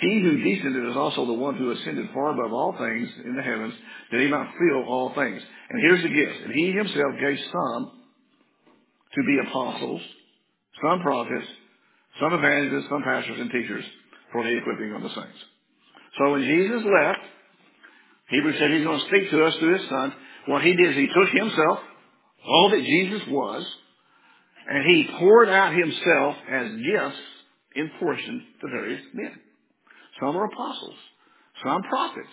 He 0.00 0.20
who 0.20 0.36
descended 0.36 0.90
is 0.90 0.96
also 0.96 1.24
the 1.24 1.32
one 1.32 1.56
who 1.56 1.70
ascended 1.70 2.10
far 2.12 2.32
above 2.32 2.52
all 2.52 2.76
things 2.76 3.08
in 3.24 3.36
the 3.36 3.42
heavens, 3.42 3.72
that 4.12 4.20
he 4.20 4.28
might 4.28 4.52
fill 4.58 4.84
all 4.84 5.14
things. 5.14 5.40
And 5.70 5.80
here's 5.80 6.02
the 6.02 6.08
gifts. 6.08 6.40
And 6.44 6.52
he 6.52 6.72
himself 6.72 7.14
gave 7.18 7.38
some 7.50 7.93
to 9.14 9.22
be 9.26 9.38
apostles, 9.48 10.00
some 10.82 11.00
prophets, 11.00 11.46
some 12.20 12.32
evangelists, 12.32 12.88
some 12.88 13.02
pastors 13.02 13.38
and 13.40 13.50
teachers 13.50 13.84
for 14.32 14.42
the 14.42 14.56
equipping 14.56 14.94
of 14.94 15.02
the 15.02 15.08
saints. 15.08 15.38
So 16.18 16.32
when 16.32 16.42
Jesus 16.42 16.82
left, 16.84 17.20
Hebrews 18.28 18.56
said 18.58 18.70
he's 18.70 18.84
going 18.84 19.00
to 19.00 19.06
speak 19.06 19.30
to 19.30 19.44
us 19.44 19.54
through 19.56 19.78
his 19.78 19.88
son. 19.88 20.12
What 20.46 20.62
he 20.62 20.74
did 20.74 20.90
is 20.90 20.96
he 20.96 21.08
took 21.08 21.28
himself, 21.30 21.78
all 22.46 22.70
that 22.70 22.82
Jesus 22.82 23.22
was, 23.28 23.64
and 24.68 24.84
he 24.86 25.08
poured 25.18 25.48
out 25.48 25.74
himself 25.74 26.36
as 26.50 26.70
gifts 26.70 27.20
in 27.76 27.90
portions 28.00 28.42
to 28.60 28.68
various 28.68 29.02
men. 29.12 29.32
Some 30.20 30.36
are 30.36 30.44
apostles, 30.44 30.94
some 31.64 31.82
prophets, 31.82 32.30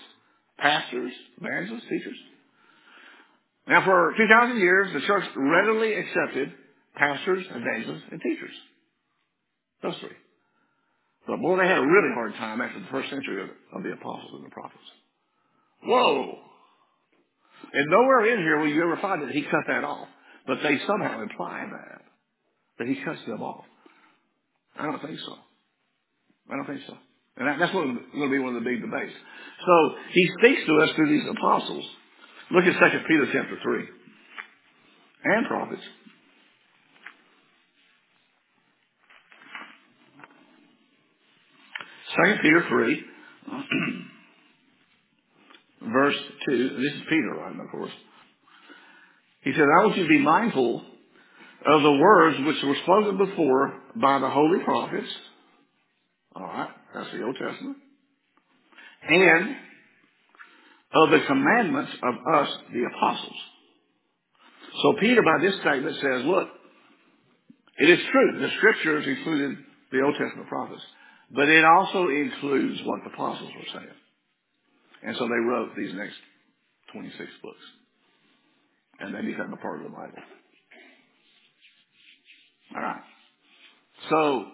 pastors, 0.57 1.11
evangelists, 1.41 1.85
teachers. 1.89 2.17
Now 3.67 3.83
for 3.83 4.13
2,000 4.17 4.57
years, 4.57 4.93
the 4.93 5.01
church 5.01 5.23
readily 5.35 5.93
accepted 5.93 6.53
pastors, 6.95 7.45
evangelists, 7.49 8.03
and 8.11 8.21
teachers. 8.21 8.55
Those 9.83 9.95
three. 9.99 10.17
But 11.27 11.41
boy, 11.41 11.57
they 11.57 11.67
had 11.67 11.77
a 11.77 11.85
really 11.85 12.13
hard 12.13 12.33
time 12.35 12.61
after 12.61 12.79
the 12.79 12.87
first 12.91 13.09
century 13.09 13.43
of, 13.43 13.49
of 13.73 13.83
the 13.83 13.91
apostles 13.91 14.31
and 14.35 14.45
the 14.45 14.49
prophets. 14.49 14.83
Whoa! 15.83 16.39
And 17.73 17.89
nowhere 17.89 18.33
in 18.33 18.39
here 18.39 18.59
will 18.59 18.67
you 18.67 18.83
ever 18.83 18.97
find 19.01 19.21
that 19.21 19.31
he 19.31 19.43
cut 19.43 19.65
that 19.67 19.83
off. 19.83 20.07
But 20.47 20.57
they 20.63 20.79
somehow 20.87 21.21
imply 21.21 21.65
that. 21.71 22.01
That 22.79 22.87
he 22.87 22.95
cuts 23.03 23.19
them 23.27 23.41
off. 23.41 23.65
I 24.77 24.85
don't 24.85 25.01
think 25.01 25.19
so. 25.19 25.35
I 26.49 26.55
don't 26.55 26.65
think 26.65 26.81
so. 26.87 26.97
And 27.37 27.47
that, 27.47 27.59
that's 27.59 27.71
going 27.71 27.95
to 27.95 28.29
be 28.29 28.39
one 28.39 28.55
of 28.55 28.63
the 28.63 28.69
big 28.69 28.81
debates. 28.81 29.13
So 29.65 29.95
he 30.11 30.27
speaks 30.39 30.65
to 30.65 30.81
us 30.81 30.89
through 30.95 31.09
these 31.09 31.29
apostles. 31.29 31.85
Look 32.51 32.65
at 32.65 32.73
2 32.73 32.99
Peter 33.07 33.25
chapter 33.31 33.57
3. 33.61 33.85
And 35.23 35.47
prophets. 35.47 35.81
2 42.15 42.35
Peter 42.41 42.65
3, 42.67 43.03
verse 45.93 46.15
2. 46.49 46.69
This 46.77 46.93
is 46.93 47.01
Peter 47.09 47.35
writing, 47.37 47.61
of 47.61 47.71
course. 47.71 47.91
He 49.41 49.51
said, 49.53 49.63
I 49.63 49.85
want 49.85 49.97
you 49.97 50.03
to 50.03 50.09
be 50.09 50.19
mindful 50.19 50.83
of 51.65 51.81
the 51.81 51.91
words 51.91 52.37
which 52.45 52.57
were 52.63 52.75
spoken 52.83 53.17
before 53.17 53.73
by 53.95 54.19
the 54.19 54.29
holy 54.29 54.63
prophets. 54.63 55.07
All 56.35 56.43
right, 56.43 56.69
that's 56.93 57.11
the 57.11 57.23
Old 57.23 57.35
Testament. 57.35 57.77
And 59.07 59.55
of 60.93 61.09
the 61.09 61.19
commandments 61.27 61.91
of 62.03 62.15
us, 62.35 62.49
the 62.73 62.83
apostles. 62.95 63.35
So 64.81 64.93
Peter, 64.99 65.21
by 65.21 65.41
this 65.41 65.55
statement, 65.61 65.95
says, 65.95 66.25
look, 66.25 66.47
it 67.77 67.89
is 67.89 67.99
true. 68.11 68.39
The 68.39 68.49
scriptures 68.57 69.05
included 69.07 69.57
the 69.91 70.01
Old 70.01 70.15
Testament 70.17 70.47
prophets, 70.47 70.81
but 71.33 71.47
it 71.47 71.63
also 71.63 72.09
includes 72.09 72.81
what 72.85 72.99
the 73.03 73.11
apostles 73.11 73.51
were 73.55 73.79
saying. 73.79 73.95
And 75.03 75.15
so 75.17 75.25
they 75.25 75.49
wrote 75.49 75.71
these 75.75 75.93
next 75.95 76.15
26 76.93 77.17
books. 77.41 77.57
And 78.99 79.15
they 79.15 79.21
become 79.21 79.53
a 79.53 79.57
part 79.57 79.79
of 79.79 79.83
the 79.83 79.95
Bible. 79.95 80.17
All 82.75 82.81
right. 82.81 83.01
So, 84.09 84.45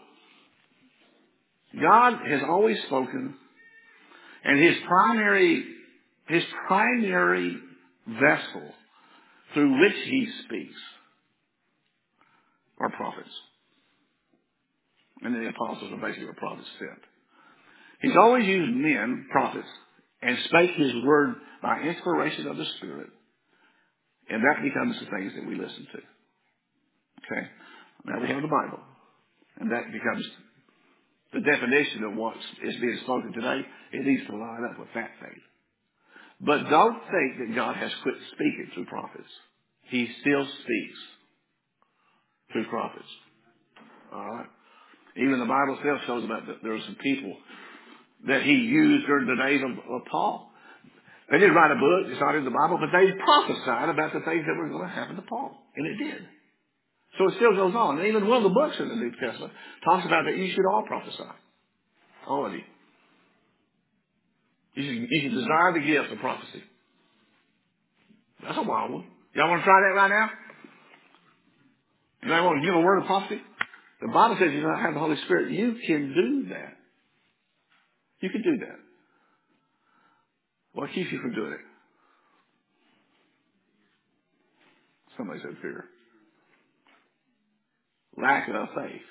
God 1.81 2.19
has 2.27 2.41
always 2.47 2.77
spoken, 2.87 3.35
and 4.43 4.63
his 4.63 4.75
primary, 4.87 5.65
his 6.27 6.43
primary 6.67 7.57
vessel 8.07 8.73
through 9.53 9.81
which 9.81 9.95
he 10.05 10.27
speaks 10.45 10.79
are 12.79 12.89
prophets. 12.89 13.29
And 15.21 15.34
then 15.34 15.43
the 15.43 15.49
apostles 15.49 15.91
are 15.91 16.01
basically 16.01 16.27
what 16.27 16.38
prophets 16.38 16.67
sent. 16.80 17.01
He's 18.01 18.17
always 18.17 18.45
used 18.45 18.75
men, 18.75 19.27
prophets, 19.32 19.67
and 20.21 20.38
spake 20.45 20.71
his 20.75 20.93
word 21.03 21.36
by 21.62 21.80
inspiration 21.82 22.47
of 22.47 22.58
the 22.58 22.65
Spirit. 22.77 23.10
And 24.30 24.43
that 24.43 24.62
becomes 24.62 24.99
the 24.99 25.06
things 25.10 25.34
that 25.36 25.47
we 25.47 25.56
listen 25.56 25.88
to. 25.91 25.97
Okay? 27.25 27.47
Now 28.06 28.21
we 28.21 28.27
have 28.27 28.41
the 28.41 28.47
Bible. 28.47 28.80
And 29.60 29.71
that 29.71 29.91
becomes 29.91 30.25
the 31.34 31.41
definition 31.41 32.03
of 32.03 32.15
what 32.15 32.36
is 32.63 32.75
being 32.75 32.99
spoken 33.03 33.34
today. 33.34 33.62
It 33.93 34.06
needs 34.06 34.27
to 34.27 34.36
line 34.36 34.67
up 34.69 34.80
with 34.80 34.89
that 34.93 35.12
faith. 35.19 35.43
But 36.39 36.69
don't 36.69 36.99
think 37.12 37.39
that 37.39 37.56
God 37.56 37.75
has 37.77 37.91
quit 38.03 38.15
speaking 38.34 38.69
through 38.73 38.86
prophets. 38.86 39.30
He 39.89 40.08
still 40.21 40.45
speaks 40.45 40.99
through 42.51 42.67
prophets. 42.67 43.10
All 44.13 44.25
right? 44.25 44.45
Even 45.17 45.39
the 45.39 45.49
Bible 45.49 45.77
itself 45.77 46.01
shows 46.06 46.23
about 46.23 46.45
that 46.47 46.62
there 46.62 46.73
are 46.73 46.86
some 46.86 46.97
people 47.01 47.34
that 48.27 48.43
he 48.43 48.53
used 48.53 49.06
during 49.08 49.27
the 49.27 49.41
days 49.41 49.62
of, 49.62 49.71
of 49.71 50.01
Paul. 50.10 50.51
They 51.30 51.39
didn't 51.39 51.56
write 51.56 51.71
a 51.71 51.75
book, 51.75 52.08
it's 52.08 52.21
not 52.21 52.36
in 52.36 52.45
the 52.45 52.56
Bible, 52.56 52.80
but 52.80 52.89
they 52.93 53.12
prophesied 53.12 53.89
about 53.89 54.13
the 54.13 54.21
things 54.21 54.45
that 54.47 54.56
were 54.56 54.69
going 54.69 54.88
to 54.88 54.93
happen 54.93 55.15
to 55.17 55.21
Paul. 55.23 55.58
And 55.75 55.86
it 55.86 55.97
did. 55.97 56.21
So 57.17 57.27
it 57.27 57.34
still 57.36 57.56
goes 57.56 57.75
on. 57.75 57.97
And 57.97 58.08
even 58.08 58.27
one 58.27 58.38
of 58.38 58.43
the 58.43 58.56
books 58.56 58.77
in 58.80 58.88
the 58.88 58.95
New 58.95 59.12
Testament 59.19 59.51
talks 59.84 60.06
about 60.06 60.25
that 60.25 60.38
you 60.38 60.53
should 60.53 60.65
all 60.65 60.84
prophesy. 60.88 61.23
All 62.27 62.45
of 62.45 62.53
you. 62.53 62.62
You 64.75 64.84
should, 64.84 65.08
you 65.10 65.21
should 65.21 65.36
desire 65.36 65.73
the 65.73 65.86
gift 65.86 66.13
of 66.13 66.19
prophecy. 66.19 66.63
That's 68.43 68.58
a 68.58 68.62
wild 68.62 68.91
one. 68.91 69.06
Y'all 69.34 69.49
want 69.49 69.62
to 69.62 69.65
try 69.65 69.82
that 69.82 69.95
right 69.95 70.10
now? 70.10 70.30
You 72.23 72.30
want 72.43 72.62
to 72.62 72.65
give 72.65 72.75
a 72.75 72.82
word 72.82 72.99
of 72.99 73.06
prophecy? 73.06 73.41
The 74.01 74.07
Bible 74.07 74.38
says 74.39 74.49
you 74.53 74.62
don't 74.62 74.79
have 74.79 74.93
the 74.93 74.99
Holy 74.99 75.17
Spirit. 75.25 75.51
You 75.51 75.75
can 75.86 76.13
do 76.13 76.49
that. 76.49 76.73
You 78.21 78.29
can 78.29 78.41
do 78.43 78.57
that. 78.65 78.79
What 80.73 80.91
keeps 80.93 81.12
you 81.12 81.19
from 81.19 81.33
doing 81.33 81.53
it? 81.53 81.60
Somebody 85.17 85.39
said 85.41 85.57
fear. 85.62 85.86
Lack 88.17 88.47
of 88.49 88.69
faith. 88.75 89.01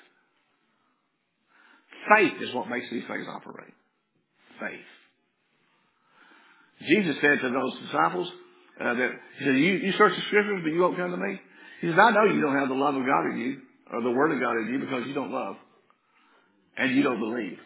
Faith 2.15 2.33
is 2.41 2.55
what 2.55 2.69
makes 2.69 2.89
these 2.89 3.03
things 3.07 3.27
operate. 3.29 3.73
Faith. 4.59 4.87
Jesus 6.87 7.15
said 7.21 7.39
to 7.41 7.49
those 7.49 7.73
disciples 7.85 8.31
uh, 8.79 8.93
that 8.93 9.11
he 9.39 9.45
said, 9.45 9.55
you, 9.55 9.73
you 9.75 9.91
search 9.97 10.15
the 10.15 10.21
scriptures, 10.27 10.61
but 10.63 10.69
you 10.69 10.79
won't 10.79 10.97
come 10.97 11.11
to 11.11 11.17
me. 11.17 11.39
He 11.81 11.87
says, 11.87 11.97
I 11.99 12.11
know 12.11 12.23
you 12.25 12.41
don't 12.41 12.57
have 12.57 12.69
the 12.69 12.75
love 12.75 12.95
of 12.95 13.05
God 13.05 13.31
in 13.33 13.37
you, 13.39 13.57
or 13.91 14.01
the 14.01 14.11
word 14.11 14.31
of 14.31 14.39
God 14.39 14.57
in 14.57 14.73
you, 14.73 14.79
because 14.79 15.07
you 15.07 15.13
don't 15.13 15.31
love. 15.31 15.55
And 16.77 16.95
you 16.95 17.03
don't 17.03 17.19
believe. 17.19 17.57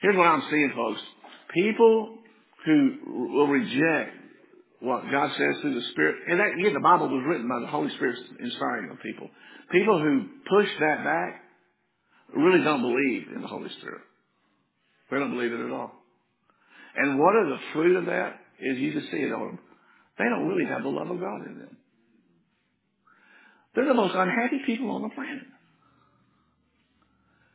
Here's 0.00 0.16
what 0.16 0.26
I'm 0.26 0.42
seeing, 0.50 0.72
folks. 0.74 1.00
People 1.52 2.18
who 2.64 2.98
will 3.34 3.48
reject 3.48 4.16
what 4.80 5.02
God 5.10 5.30
says 5.36 5.60
through 5.60 5.74
the 5.74 5.86
Spirit, 5.92 6.16
and 6.28 6.40
that, 6.40 6.52
again, 6.58 6.74
the 6.74 6.80
Bible 6.80 7.08
was 7.08 7.24
written 7.26 7.48
by 7.48 7.60
the 7.60 7.66
Holy 7.66 7.90
Spirit 7.94 8.18
inspiring 8.40 8.90
of 8.90 9.00
people. 9.00 9.28
People 9.70 9.98
who 9.98 10.26
push 10.48 10.68
that 10.80 11.04
back 11.04 11.42
really 12.36 12.62
don't 12.62 12.82
believe 12.82 13.28
in 13.34 13.42
the 13.42 13.48
Holy 13.48 13.70
Spirit. 13.80 14.02
They 15.10 15.18
don't 15.18 15.34
believe 15.34 15.52
it 15.52 15.60
at 15.60 15.70
all. 15.70 15.92
And 16.96 17.18
what 17.18 17.34
are 17.34 17.48
the 17.48 17.58
fruit 17.72 17.96
of 17.96 18.06
that 18.06 18.40
is 18.60 18.78
you 18.78 18.92
just 18.92 19.10
see 19.10 19.18
it 19.18 19.32
on 19.32 19.40
them. 19.40 19.58
They 20.18 20.24
don't 20.24 20.46
really 20.48 20.68
have 20.68 20.82
the 20.82 20.88
love 20.88 21.10
of 21.10 21.18
God 21.18 21.46
in 21.46 21.58
them. 21.58 21.76
They're 23.74 23.86
the 23.86 23.94
most 23.94 24.14
unhappy 24.14 24.60
people 24.66 24.90
on 24.90 25.02
the 25.02 25.08
planet. 25.08 25.42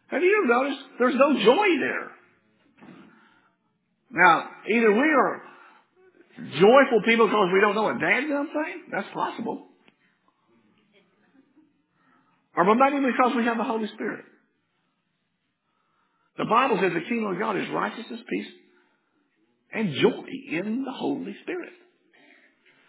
Have 0.07 0.22
you 0.22 0.43
ever 0.43 0.63
noticed? 0.63 0.82
There's 0.97 1.15
no 1.15 1.34
joy 1.43 1.67
there. 1.80 2.11
Now, 4.11 4.49
either 4.67 4.91
we 4.91 5.07
are 5.07 5.41
joyful 6.59 7.01
people 7.05 7.28
because 7.28 7.49
we 7.53 7.61
don't 7.61 7.76
know 7.76 7.89
a 7.89 7.93
dadgum 7.93 8.45
thing. 8.47 8.84
That's 8.91 9.07
possible. 9.13 9.67
Or 12.55 12.65
maybe 12.65 13.05
because 13.05 13.34
we 13.36 13.45
have 13.45 13.57
the 13.57 13.63
Holy 13.63 13.88
Spirit. 13.93 14.26
The 16.38 16.45
Bible 16.45 16.80
says 16.82 16.91
the 16.93 17.07
kingdom 17.07 17.34
of 17.34 17.39
God 17.39 17.57
is 17.57 17.70
righteousness, 17.70 18.22
peace, 18.30 18.47
and 19.72 19.93
joy 19.93 20.26
in 20.51 20.84
the 20.86 20.91
Holy 20.91 21.36
Spirit. 21.43 21.74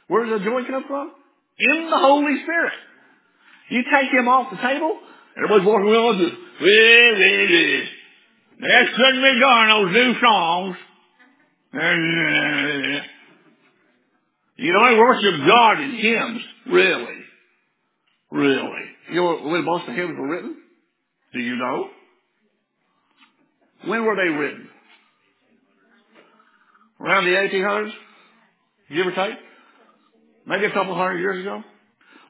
Where 0.08 0.24
does 0.24 0.40
the 0.40 0.44
joy 0.44 0.62
come 0.68 0.84
from? 0.88 1.12
In 1.58 1.90
the 1.90 1.98
Holy 1.98 2.42
Spirit. 2.42 2.72
You 3.70 3.82
take 3.84 4.10
him 4.12 4.28
off 4.28 4.50
the 4.50 4.56
table, 4.56 4.98
everybody's 5.36 5.66
walking 5.66 5.86
around 5.86 6.18
with, 6.18 6.32
well, 6.60 7.12
well, 7.14 7.18
well. 7.20 7.86
That's 8.60 8.96
couldn't 8.96 9.22
be 9.22 9.40
done, 9.40 9.68
those 9.68 9.92
new 9.94 10.14
songs. 10.20 10.76
Uh, 11.72 11.78
you 14.56 14.72
know, 14.72 14.80
I 14.80 14.98
worship 14.98 15.46
God 15.46 15.80
in 15.80 15.90
hymns. 15.96 16.42
Really. 16.66 17.16
Really. 18.30 18.84
You 19.12 19.22
know 19.22 19.48
when 19.48 19.64
most 19.64 19.82
of 19.82 19.86
the 19.88 19.92
hymns 19.94 20.18
were 20.18 20.28
written? 20.28 20.56
Do 21.32 21.38
you 21.38 21.56
know? 21.56 21.88
When 23.86 24.04
were 24.04 24.16
they 24.16 24.28
written? 24.28 24.68
Around 27.00 27.24
the 27.24 27.30
1800s? 27.30 27.92
Give 28.94 29.06
or 29.06 29.12
take? 29.12 29.38
Maybe 30.46 30.66
a 30.66 30.72
couple 30.72 30.94
hundred 30.94 31.20
years 31.20 31.40
ago? 31.40 31.62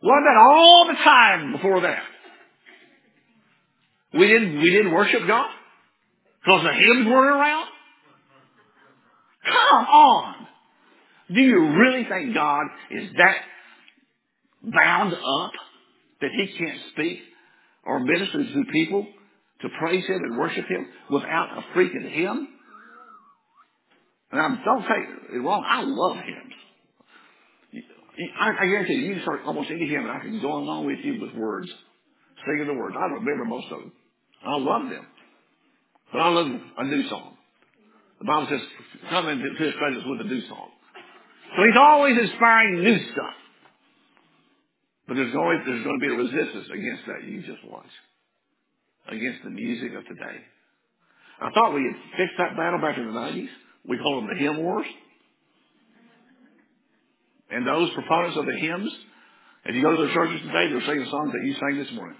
Wasn't 0.02 0.24
that 0.24 0.40
all 0.40 0.86
the 0.88 0.94
time 0.94 1.52
before 1.52 1.80
that? 1.82 2.02
We 4.14 4.26
didn't, 4.26 4.60
we 4.60 4.70
didn't 4.70 4.92
worship 4.92 5.26
God? 5.26 5.50
Because 6.44 6.64
the 6.64 6.72
hymns 6.72 7.06
weren't 7.06 7.36
around? 7.36 7.66
Come 9.44 9.86
on! 9.86 10.34
Do 11.32 11.40
you 11.40 11.76
really 11.76 12.04
think 12.04 12.34
God 12.34 12.66
is 12.90 13.10
that 13.16 13.36
bound 14.62 15.14
up 15.14 15.52
that 16.20 16.30
He 16.32 16.58
can't 16.58 16.78
speak 16.92 17.20
or 17.84 18.00
minister 18.00 18.38
to 18.38 18.64
people 18.72 19.06
to 19.62 19.68
praise 19.78 20.06
Him 20.06 20.22
and 20.24 20.38
worship 20.38 20.66
Him 20.66 20.86
without 21.10 21.48
a 21.56 21.76
freaking 21.76 22.10
hymn? 22.10 22.48
And 24.32 24.40
I'm, 24.40 24.60
don't 24.64 24.82
take 24.82 25.34
it 25.34 25.38
wrong. 25.38 25.64
I 25.66 25.82
love 25.84 26.16
hymns. 26.16 26.54
I, 28.38 28.50
I 28.60 28.66
guarantee 28.66 28.94
you, 28.94 29.08
you 29.08 29.14
can 29.14 29.22
start 29.22 29.40
almost 29.46 29.70
any 29.70 29.86
hymn 29.86 30.02
and 30.02 30.10
I 30.10 30.20
can 30.20 30.40
go 30.40 30.52
along 30.52 30.86
with 30.86 30.98
you 31.02 31.20
with 31.20 31.34
words, 31.34 31.68
singing 32.46 32.66
the 32.66 32.74
words. 32.74 32.96
I 32.98 33.04
remember 33.06 33.44
most 33.44 33.66
of 33.70 33.78
them. 33.80 33.92
I 34.44 34.56
love 34.56 34.90
them. 34.90 35.06
But 36.12 36.18
I 36.20 36.28
love 36.28 36.46
a 36.78 36.84
new 36.84 37.08
song. 37.08 37.36
The 38.18 38.26
Bible 38.26 38.48
says, 38.50 38.60
come 39.08 39.28
into 39.28 39.48
his 39.58 39.74
presence 39.78 40.04
with 40.06 40.20
a 40.20 40.24
new 40.24 40.46
song. 40.48 40.68
So 41.56 41.62
he's 41.64 41.78
always 41.78 42.18
inspiring 42.18 42.82
new 42.82 42.98
stuff. 43.12 43.34
But 45.08 45.14
there's 45.14 45.34
always, 45.34 45.58
there's 45.66 45.82
going 45.82 45.98
to 45.98 46.06
be 46.06 46.12
a 46.12 46.16
resistance 46.16 46.68
against 46.72 47.02
that. 47.06 47.24
You 47.24 47.42
just 47.42 47.64
watch. 47.66 47.90
Against 49.08 49.42
the 49.42 49.50
music 49.50 49.92
of 49.96 50.04
today. 50.06 50.38
I 51.40 51.50
thought 51.50 51.74
we 51.74 51.82
had 51.82 52.18
fixed 52.18 52.36
that 52.38 52.56
battle 52.56 52.80
back 52.80 52.98
in 52.98 53.06
the 53.06 53.12
90s. 53.12 53.48
We 53.88 53.98
call 53.98 54.20
them 54.20 54.28
the 54.28 54.38
hymn 54.38 54.58
wars. 54.58 54.86
And 57.50 57.66
those 57.66 57.90
proponents 57.94 58.36
of 58.38 58.46
the 58.46 58.56
hymns, 58.56 58.92
if 59.64 59.74
you 59.74 59.82
go 59.82 59.96
to 59.96 60.06
the 60.06 60.12
churches 60.12 60.40
today, 60.40 60.70
they're 60.70 60.86
singing 60.86 61.08
songs 61.10 61.32
that 61.32 61.44
you 61.44 61.54
sang 61.54 61.78
this 61.78 61.92
morning. 61.92 62.18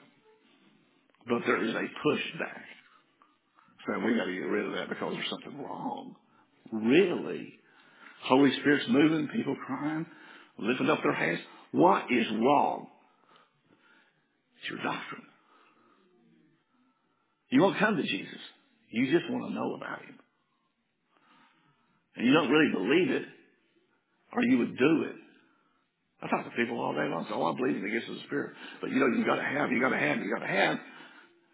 But 1.29 1.43
there 1.47 1.65
is 1.65 1.75
a 1.75 1.87
pushback. 2.07 2.65
Saying 3.87 4.05
we 4.05 4.17
got 4.17 4.25
to 4.25 4.33
get 4.33 4.41
rid 4.41 4.67
of 4.67 4.73
that 4.73 4.89
because 4.89 5.15
there's 5.15 5.31
something 5.31 5.63
wrong. 5.63 6.17
Really? 6.73 7.55
Holy 8.25 8.53
Spirit's 8.61 8.87
moving, 8.89 9.29
people 9.29 9.57
crying, 9.67 10.07
lifting 10.59 10.91
up 10.91 10.99
their 11.03 11.15
hands. 11.15 11.41
What 11.73 12.05
is 12.11 12.27
wrong? 12.43 12.89
It's 14.61 14.71
your 14.71 14.83
doctrine. 14.83 15.23
You 17.51 17.63
won't 17.63 17.79
come 17.79 17.97
to 17.97 18.03
Jesus. 18.03 18.39
You 18.91 19.11
just 19.11 19.31
want 19.31 19.49
to 19.49 19.55
know 19.55 19.75
about 19.75 20.03
Him. 20.03 20.19
And 22.17 22.27
you 22.27 22.33
don't 22.33 22.51
really 22.51 22.73
believe 22.73 23.11
it, 23.11 23.23
or 24.33 24.43
you 24.45 24.59
would 24.59 24.77
do 24.77 25.05
it. 25.09 25.17
I 26.23 26.29
talk 26.29 26.45
to 26.45 26.51
people 26.51 26.79
all 26.79 26.93
day 26.93 27.09
long. 27.09 27.27
So, 27.29 27.37
oh, 27.37 27.53
I 27.53 27.57
believe 27.57 27.77
in 27.77 27.83
the 27.83 27.91
gifts 27.91 28.09
of 28.09 28.15
the 28.17 28.25
Spirit. 28.27 28.53
But 28.81 28.91
you 28.91 29.01
know, 29.01 29.07
you 29.07 29.25
got 29.25 29.37
to 29.37 29.43
have, 29.43 29.73
you 29.73 29.81
got 29.81 29.91
to 29.91 29.99
have, 29.99 30.19
you 30.19 30.31
got 30.31 30.45
to 30.45 30.53
have. 30.53 30.79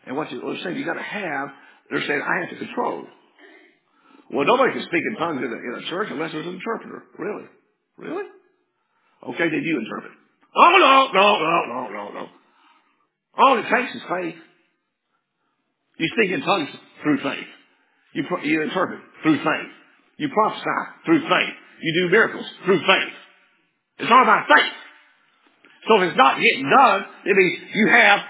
And 0.06 0.16
what 0.16 0.28
they're 0.30 0.62
saying, 0.64 0.76
you 0.76 0.84
got 0.84 0.98
to 0.98 1.02
have, 1.02 1.48
they're 1.90 2.06
saying, 2.06 2.22
I 2.22 2.40
have 2.42 2.50
to 2.50 2.66
control. 2.66 3.06
Well, 4.30 4.44
nobody 4.44 4.72
can 4.72 4.82
speak 4.82 5.02
in 5.06 5.16
tongues 5.16 5.38
in 5.38 5.50
a, 5.52 5.54
in 5.54 5.84
a 5.84 5.90
church 5.90 6.08
unless 6.10 6.32
there's 6.32 6.46
an 6.46 6.54
interpreter. 6.54 7.04
Really? 7.18 7.46
Really? 7.96 8.26
Okay, 9.22 9.48
did 9.50 9.64
you 9.64 9.78
interpret? 9.78 10.12
Oh, 10.56 10.70
no, 10.78 11.12
no, 11.14 11.38
no, 11.38 11.64
no, 11.66 11.88
no, 11.92 12.12
no. 12.12 12.26
All 13.38 13.58
it 13.58 13.62
takes 13.70 13.94
is 13.94 14.02
faith. 14.08 14.34
You 15.98 16.08
speak 16.16 16.30
in 16.30 16.40
tongues 16.40 16.68
through 17.02 17.18
faith. 17.18 17.46
You, 18.14 18.24
you 18.42 18.62
interpret 18.62 19.00
through 19.22 19.38
faith. 19.38 19.70
You 20.16 20.28
prophesy 20.32 20.80
through 21.04 21.20
faith. 21.22 21.54
You 21.80 22.04
do 22.04 22.10
miracles 22.10 22.46
through 22.64 22.78
faith. 22.80 23.14
It's 23.98 24.10
all 24.10 24.22
about 24.22 24.46
faith. 24.48 24.72
So 25.88 26.02
if 26.02 26.08
it's 26.08 26.16
not 26.16 26.40
getting 26.40 26.68
done, 26.68 27.04
it 27.24 27.36
means 27.36 27.58
you 27.74 27.88
have 27.88 28.20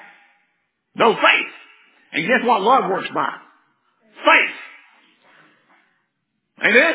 no 0.94 1.14
faith. 1.14 1.52
And 2.12 2.26
guess 2.26 2.44
what 2.44 2.62
love 2.62 2.90
works 2.90 3.08
by? 3.14 3.32
Faith. 4.24 4.54
Amen? 6.64 6.94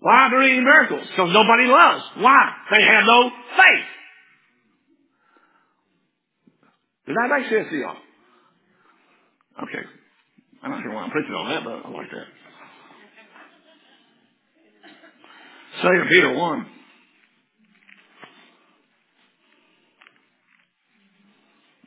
Why 0.00 0.12
aren't 0.12 0.32
there 0.32 0.42
any 0.42 0.60
miracles? 0.60 1.06
Because 1.10 1.30
nobody 1.32 1.66
loves. 1.66 2.02
Why? 2.16 2.50
They 2.70 2.82
have 2.82 3.04
no 3.04 3.30
faith. 3.56 3.86
Does 7.06 7.16
that 7.20 7.28
make 7.28 7.50
sense 7.50 7.68
to 7.70 7.76
y'all? 7.76 7.96
Okay. 9.62 9.84
I'm 10.62 10.70
not 10.70 10.82
sure 10.82 10.92
why 10.94 11.02
I'm 11.02 11.10
preaching 11.10 11.34
on 11.34 11.48
that, 11.50 11.64
but 11.64 11.86
I 11.86 11.90
like 11.90 12.10
that. 12.10 12.26
Second 15.76 16.08
Peter 16.08 16.32
1. 16.34 16.66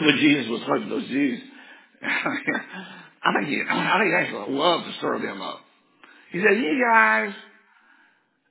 when 0.01 0.17
Jesus 0.19 0.49
was 0.51 0.61
talking 0.67 0.89
to 0.89 0.95
those 0.95 1.09
Jews, 1.09 1.41
I 2.03 3.33
think 3.35 3.49
he, 3.49 3.63
I 3.69 3.99
think 3.99 4.11
he 4.11 4.17
actually 4.17 4.55
loved 4.55 4.87
to 4.87 4.93
stir 4.99 5.19
them 5.21 5.43
up. 5.43 5.61
He 6.33 6.39
said, 6.39 6.57
"You 6.57 6.85
guys, 6.93 7.35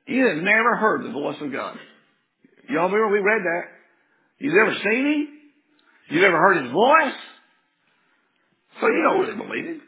you 0.05 0.25
have 0.27 0.37
never 0.37 0.75
heard 0.75 1.03
the 1.05 1.11
voice 1.11 1.37
of 1.41 1.51
God. 1.51 1.77
Y'all 2.69 2.89
remember 2.89 3.09
we 3.09 3.19
read 3.19 3.43
that? 3.43 3.63
You've 4.39 4.53
never 4.53 4.73
seen 4.83 5.05
him. 5.05 5.27
You've 6.09 6.21
never 6.21 6.37
heard 6.37 6.63
his 6.63 6.71
voice. 6.71 7.13
So 8.79 8.87
you 8.87 9.03
don't 9.03 9.19
really 9.21 9.35
believe 9.35 9.65
him. 9.65 9.81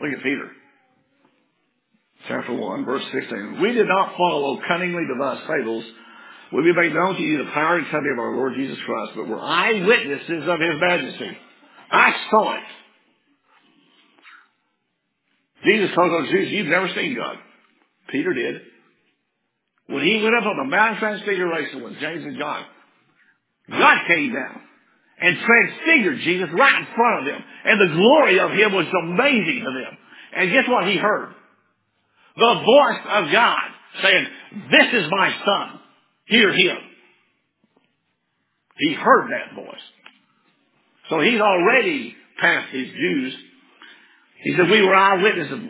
Look 0.00 0.12
at 0.12 0.22
Peter. 0.22 0.50
Chapter 2.28 2.54
1, 2.54 2.84
verse 2.84 3.04
16. 3.12 3.60
We 3.60 3.72
did 3.72 3.86
not 3.86 4.16
follow 4.16 4.60
cunningly 4.68 5.04
devised 5.06 5.46
fables 5.46 5.84
we 6.52 6.72
made 6.72 6.94
known 6.94 7.16
to 7.16 7.22
you 7.22 7.38
the 7.38 7.50
power 7.50 7.78
and 7.78 7.88
coming 7.88 8.12
of 8.12 8.18
our 8.18 8.36
Lord 8.36 8.54
Jesus 8.54 8.78
Christ, 8.86 9.12
but 9.16 9.28
were 9.28 9.40
eyewitnesses 9.40 10.44
of 10.46 10.60
his 10.60 10.80
majesty. 10.80 11.38
I 11.90 12.14
saw 12.30 12.54
it. 12.54 12.62
Jesus 15.64 15.94
told 15.94 16.12
those 16.12 16.30
Jews, 16.30 16.52
you've 16.52 16.68
never 16.68 16.88
seen 16.94 17.16
God. 17.16 17.36
Peter 18.08 18.32
did. 18.32 18.62
When 19.88 20.04
he 20.04 20.22
went 20.22 20.36
up 20.36 20.46
on 20.46 20.56
the 20.56 20.70
Mount 20.70 20.94
of 20.94 20.98
Transfiguration 20.98 21.82
with 21.82 21.98
James 21.98 22.24
and 22.24 22.38
John, 22.38 22.64
God 23.70 23.98
came 24.06 24.32
down 24.32 24.60
and 25.18 25.38
transfigured 25.38 26.20
Jesus 26.20 26.48
right 26.52 26.80
in 26.80 26.94
front 26.94 27.20
of 27.20 27.24
them. 27.32 27.42
And 27.64 27.80
the 27.80 27.94
glory 27.94 28.38
of 28.38 28.50
him 28.50 28.72
was 28.72 28.86
amazing 29.02 29.64
to 29.64 29.72
them. 29.72 29.98
And 30.36 30.52
guess 30.52 30.68
what 30.68 30.86
he 30.86 30.96
heard? 30.96 31.30
The 32.36 32.62
voice 32.64 33.00
of 33.08 33.32
God 33.32 33.58
saying, 34.02 34.26
this 34.70 35.02
is 35.02 35.10
my 35.10 35.30
son. 35.44 35.80
Hear 36.26 36.52
him. 36.52 36.76
He 38.78 38.92
heard 38.92 39.30
that 39.30 39.54
voice. 39.54 39.80
So 41.08 41.20
he's 41.20 41.40
already 41.40 42.14
past 42.38 42.72
his 42.72 42.88
Jews. 42.88 43.36
He 44.42 44.54
said, 44.54 44.68
we 44.68 44.82
were 44.82 44.94
eyewitnesses 44.94 45.52
of 45.52 45.60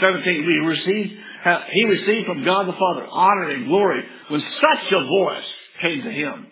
17. 0.00 0.46
We 0.46 0.54
received, 0.66 1.12
uh, 1.44 1.60
he 1.70 1.84
received 1.84 2.26
from 2.26 2.44
God 2.44 2.66
the 2.66 2.72
Father 2.72 3.06
honor 3.08 3.50
and 3.50 3.68
glory 3.68 4.02
when 4.30 4.40
such 4.40 4.92
a 4.92 5.04
voice 5.06 5.44
came 5.80 6.02
to 6.02 6.10
him 6.10 6.48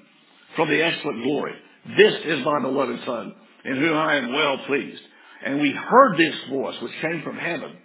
from 0.55 0.69
the 0.69 0.81
excellent 0.83 1.25
glory. 1.25 1.55
This 1.97 2.15
is 2.25 2.45
my 2.45 2.61
beloved 2.61 3.01
son 3.05 3.35
in 3.65 3.77
whom 3.77 3.97
I 3.97 4.17
am 4.17 4.33
well 4.33 4.59
pleased. 4.67 5.03
And 5.45 5.61
we 5.61 5.73
heard 5.73 6.17
this 6.17 6.35
voice 6.51 6.77
which 6.81 6.93
came 7.03 7.23
from 7.23 7.37
heaven 7.37 7.77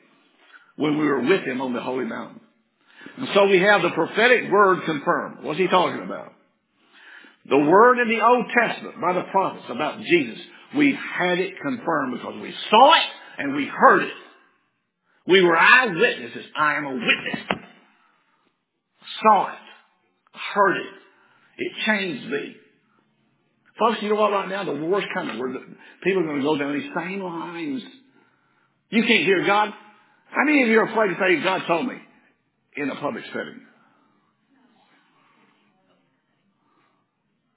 when 0.78 0.98
we 0.98 1.06
were 1.06 1.22
with 1.22 1.42
him 1.42 1.62
on 1.62 1.74
the 1.74 1.82
holy 1.82 2.06
mountain. 2.06 2.40
And 3.18 3.28
so 3.34 3.48
we 3.48 3.60
have 3.60 3.82
the 3.82 3.90
prophetic 3.90 4.50
word 4.50 4.80
confirmed. 4.86 5.38
What's 5.42 5.60
he 5.60 5.68
talking 5.68 6.04
about? 6.04 6.34
The 7.50 7.58
word 7.58 8.00
in 8.00 8.08
the 8.08 8.24
Old 8.24 8.46
Testament 8.54 9.02
by 9.02 9.14
the 9.14 9.24
prophets 9.32 9.66
about 9.70 10.02
Jesus, 10.02 10.40
we 10.78 10.98
had 11.18 11.40
it 11.40 11.60
confirmed 11.62 12.14
because 12.18 12.42
we 12.42 12.54
saw 12.70 12.94
it 12.94 13.08
and 13.40 13.56
we 13.56 13.66
heard 13.66 14.04
it. 14.04 14.14
We 15.28 15.42
were 15.42 15.58
eyewitnesses. 15.58 16.46
I 16.56 16.76
am 16.76 16.86
a 16.86 16.94
witness. 16.94 17.62
Saw 19.22 19.50
it. 19.50 19.60
Heard 20.54 20.78
it. 20.78 20.94
It 21.58 21.72
changed 21.86 22.30
me. 22.30 22.56
Folks, 23.80 23.98
you 24.02 24.10
know 24.10 24.16
what 24.16 24.32
right 24.32 24.50
now? 24.50 24.66
The 24.66 24.74
war's 24.74 25.06
coming. 25.14 25.36
People 26.04 26.24
are 26.24 26.26
going 26.26 26.38
to 26.38 26.44
go 26.44 26.58
down 26.58 26.74
these 26.74 26.92
same 26.96 27.22
lines. 27.22 27.82
You 28.90 29.04
can't 29.04 29.24
hear 29.24 29.46
God. 29.46 29.70
How 30.30 30.44
many 30.46 30.64
of 30.64 30.70
you 30.70 30.80
are 30.80 30.90
afraid 30.90 31.08
to 31.08 31.16
say, 31.16 31.42
God 31.44 31.62
told 31.66 31.88
me? 31.88 31.96
in 32.76 32.90
a 32.90 32.96
public 32.96 33.24
setting. 33.26 33.62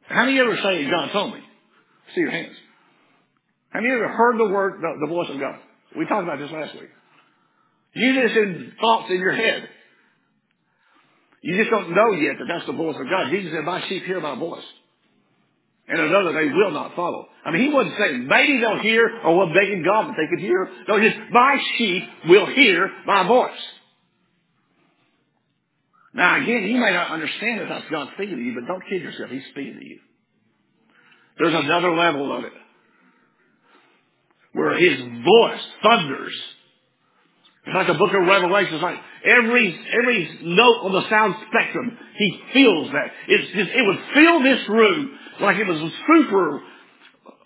How 0.09 0.25
many 0.25 0.39
ever 0.41 0.57
say 0.57 0.91
God 0.91 1.13
told 1.13 1.35
me? 1.35 1.41
See 2.15 2.21
your 2.21 2.31
hands. 2.31 2.57
Have 3.71 3.83
you 3.83 3.95
ever 3.95 4.09
heard 4.09 4.39
the 4.39 4.53
word, 4.53 4.81
the, 4.83 5.07
the 5.07 5.07
voice 5.07 5.29
of 5.31 5.41
God? 5.41 5.57
We 5.97 6.07
talked 6.07 6.25
about 6.25 6.39
this 6.39 6.51
last 6.51 6.75
week. 6.75 6.91
You 7.95 8.23
just 8.23 8.37
in 8.37 8.73
thoughts 8.81 9.11
in 9.11 9.19
your 9.19 9.33
head. 9.33 9.69
You 11.43 11.57
just 11.57 11.71
don't 11.71 11.95
know 11.95 12.13
yet 12.13 12.37
that 12.39 12.47
that's 12.49 12.67
the 12.67 12.73
voice 12.73 12.97
of 12.99 13.09
God. 13.09 13.31
Jesus 13.31 13.53
said, 13.53 13.65
my 13.65 13.87
sheep 13.89 14.05
hear 14.05 14.21
my 14.21 14.39
voice. 14.39 14.65
And 15.89 16.01
another 16.01 16.33
they 16.33 16.53
will 16.53 16.71
not 16.71 16.95
follow. 16.95 17.29
I 17.45 17.51
mean, 17.51 17.63
he 17.63 17.75
wasn't 17.75 17.97
saying 17.99 18.27
maybe 18.27 18.61
they'll 18.61 18.79
hear 18.79 19.11
or 19.25 19.37
was 19.37 19.53
begging 19.55 19.83
God 19.83 20.09
that 20.09 20.17
they 20.17 20.29
could 20.29 20.41
hear. 20.41 20.69
No, 20.89 20.99
he 20.99 21.09
just 21.09 21.21
my 21.31 21.57
sheep 21.77 22.05
will 22.29 22.47
hear 22.47 22.91
my 23.05 23.27
voice. 23.27 23.59
Now 26.15 26.41
again, 26.41 26.65
you 26.65 26.79
may 26.79 26.93
not 26.93 27.11
understand 27.11 27.61
that 27.61 27.69
that's 27.69 27.91
God 27.91 28.09
speaking 28.15 28.37
to 28.37 28.43
you, 28.43 28.55
but 28.55 28.67
don't 28.67 28.83
kid 28.89 29.03
yourself. 29.03 29.31
He's 29.31 29.43
speaking 29.51 29.79
to 29.79 29.85
you. 29.85 29.99
There's 31.39 31.55
another 31.55 31.95
level 31.97 32.37
of 32.37 32.45
it 32.45 32.53
where 34.53 34.77
his 34.77 35.01
voice 35.01 35.61
thunders. 35.83 36.35
It's 37.65 37.75
like 37.75 37.87
the 37.87 37.95
book 37.95 38.11
of 38.13 38.27
Revelation. 38.27 38.75
It's 38.75 38.83
like 38.83 38.99
every 39.25 39.79
every 39.93 40.39
note 40.43 40.83
on 40.83 40.93
the 40.93 41.09
sound 41.09 41.37
spectrum, 41.49 41.97
he 42.17 42.41
feels 42.53 42.91
that. 42.91 43.13
It's 43.29 43.53
just, 43.53 43.71
it 43.71 43.87
would 43.87 43.99
fill 44.15 44.43
this 44.43 44.69
room 44.69 45.19
like 45.41 45.57
it 45.59 45.67
was 45.67 45.93
super 46.07 46.61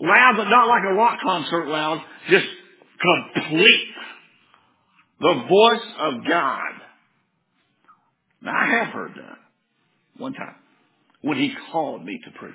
loud, 0.00 0.34
but 0.36 0.44
not 0.44 0.68
like 0.68 0.84
a 0.88 0.94
rock 0.94 1.18
concert 1.22 1.68
loud. 1.68 2.02
Just 2.30 2.46
complete. 3.34 3.88
The 5.20 5.44
voice 5.48 5.86
of 5.98 6.14
God. 6.26 6.72
Now 8.42 8.52
I 8.54 8.66
have 8.78 8.88
heard 8.88 9.12
that 9.16 9.38
one 10.16 10.32
time 10.32 10.54
when 11.20 11.36
he 11.36 11.52
called 11.72 12.04
me 12.04 12.20
to 12.24 12.38
preach. 12.38 12.54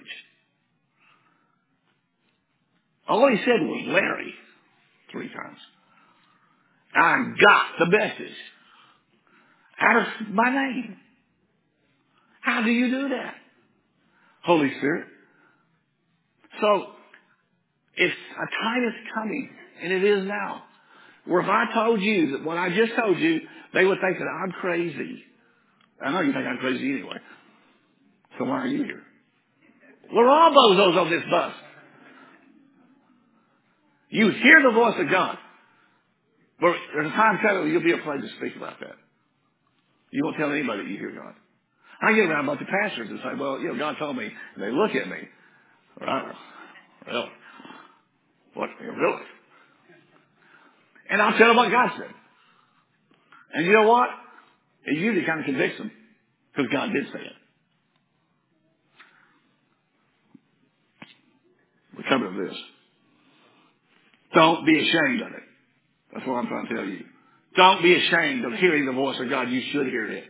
All 3.07 3.27
he 3.29 3.37
said 3.37 3.61
was 3.61 3.85
Larry 3.87 4.33
three 5.11 5.27
times. 5.27 5.57
I 6.93 7.23
got 7.39 7.65
the 7.79 7.85
message 7.97 8.35
of 9.79 10.33
my 10.33 10.49
name. 10.49 10.97
How 12.41 12.63
do 12.63 12.71
you 12.71 12.89
do 12.89 13.09
that? 13.09 13.35
Holy 14.43 14.71
Spirit. 14.77 15.07
So, 16.59 16.87
if 17.95 18.11
a 18.11 18.63
time 18.63 18.83
is 18.83 18.93
coming, 19.13 19.49
and 19.81 19.93
it 19.93 20.03
is 20.03 20.25
now, 20.27 20.63
where 21.25 21.41
if 21.41 21.47
I 21.47 21.73
told 21.73 22.01
you 22.01 22.31
that 22.31 22.43
what 22.43 22.57
I 22.57 22.69
just 22.69 22.93
told 22.99 23.19
you, 23.19 23.41
they 23.73 23.85
would 23.85 23.99
think 24.01 24.17
that 24.17 24.25
I'm 24.25 24.51
crazy. 24.51 25.23
I 26.03 26.11
know 26.11 26.21
you 26.21 26.33
think 26.33 26.45
I'm 26.45 26.57
crazy 26.57 26.91
anyway. 26.91 27.17
So 28.37 28.45
why 28.45 28.61
are 28.61 28.67
you 28.67 28.83
here? 28.83 29.03
We're 30.11 30.29
all 30.29 30.51
bozos 30.51 30.97
on 30.99 31.09
this 31.09 31.23
bus. 31.29 31.53
You 34.09 34.29
hear 34.29 34.61
the 34.63 34.71
voice 34.71 34.95
of 34.97 35.09
God. 35.09 35.37
But 36.61 36.75
there's 36.93 37.07
a 37.07 37.15
time 37.15 37.39
coming 37.41 37.71
you'll 37.71 37.81
be 37.83 37.91
afraid 37.91 38.21
to 38.21 38.29
speak 38.37 38.55
about 38.55 38.79
that. 38.79 38.95
You 40.11 40.23
won't 40.23 40.37
tell 40.37 40.51
anybody 40.51 40.83
that 40.83 40.89
you 40.89 40.97
hear 40.97 41.11
God. 41.11 41.33
I 42.01 42.13
get 42.13 42.29
around 42.29 42.45
a 42.45 42.47
bunch 42.47 42.61
of 42.61 42.67
pastors 42.67 43.09
and 43.09 43.19
say, 43.23 43.39
well, 43.39 43.59
you 43.59 43.69
know, 43.69 43.77
God 43.77 43.95
told 43.97 44.15
me. 44.15 44.25
And 44.55 44.63
they 44.63 44.71
look 44.71 44.91
at 44.95 45.07
me. 45.07 45.17
Right? 45.99 46.33
Well, 47.07 47.29
what? 48.53 48.69
Really? 48.79 49.21
And 51.09 51.21
I'll 51.21 51.37
tell 51.37 51.47
them 51.47 51.57
what 51.57 51.71
God 51.71 51.91
said. 51.97 52.09
And 53.53 53.65
you 53.65 53.73
know 53.73 53.87
what? 53.87 54.09
It 54.85 54.97
usually 54.97 55.25
kind 55.25 55.39
of 55.39 55.45
convicts 55.45 55.77
them 55.77 55.91
because 56.55 56.71
God 56.71 56.89
did 56.93 57.05
say 57.07 57.19
it. 57.19 57.33
We 61.97 62.03
come 62.07 62.21
to 62.21 62.47
this. 62.47 62.57
Don't 64.33 64.65
be 64.65 64.79
ashamed 64.79 65.21
of 65.21 65.27
it. 65.33 65.43
That's 66.13 66.27
what 66.27 66.35
I'm 66.35 66.47
trying 66.47 66.67
to 66.67 66.75
tell 66.75 66.85
you. 66.85 67.05
Don't 67.55 67.81
be 67.83 67.95
ashamed 67.95 68.45
of 68.45 68.53
hearing 68.53 68.85
the 68.85 68.93
voice 68.93 69.19
of 69.19 69.29
God. 69.29 69.49
You 69.49 69.61
should 69.71 69.87
hear 69.87 70.05
it. 70.05 70.23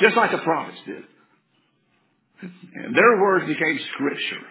Just 0.00 0.16
like 0.16 0.30
the 0.30 0.38
prophets 0.38 0.78
did. 0.86 1.02
And 2.74 2.94
their 2.94 3.20
words 3.20 3.46
became 3.46 3.78
scripture. 3.94 4.46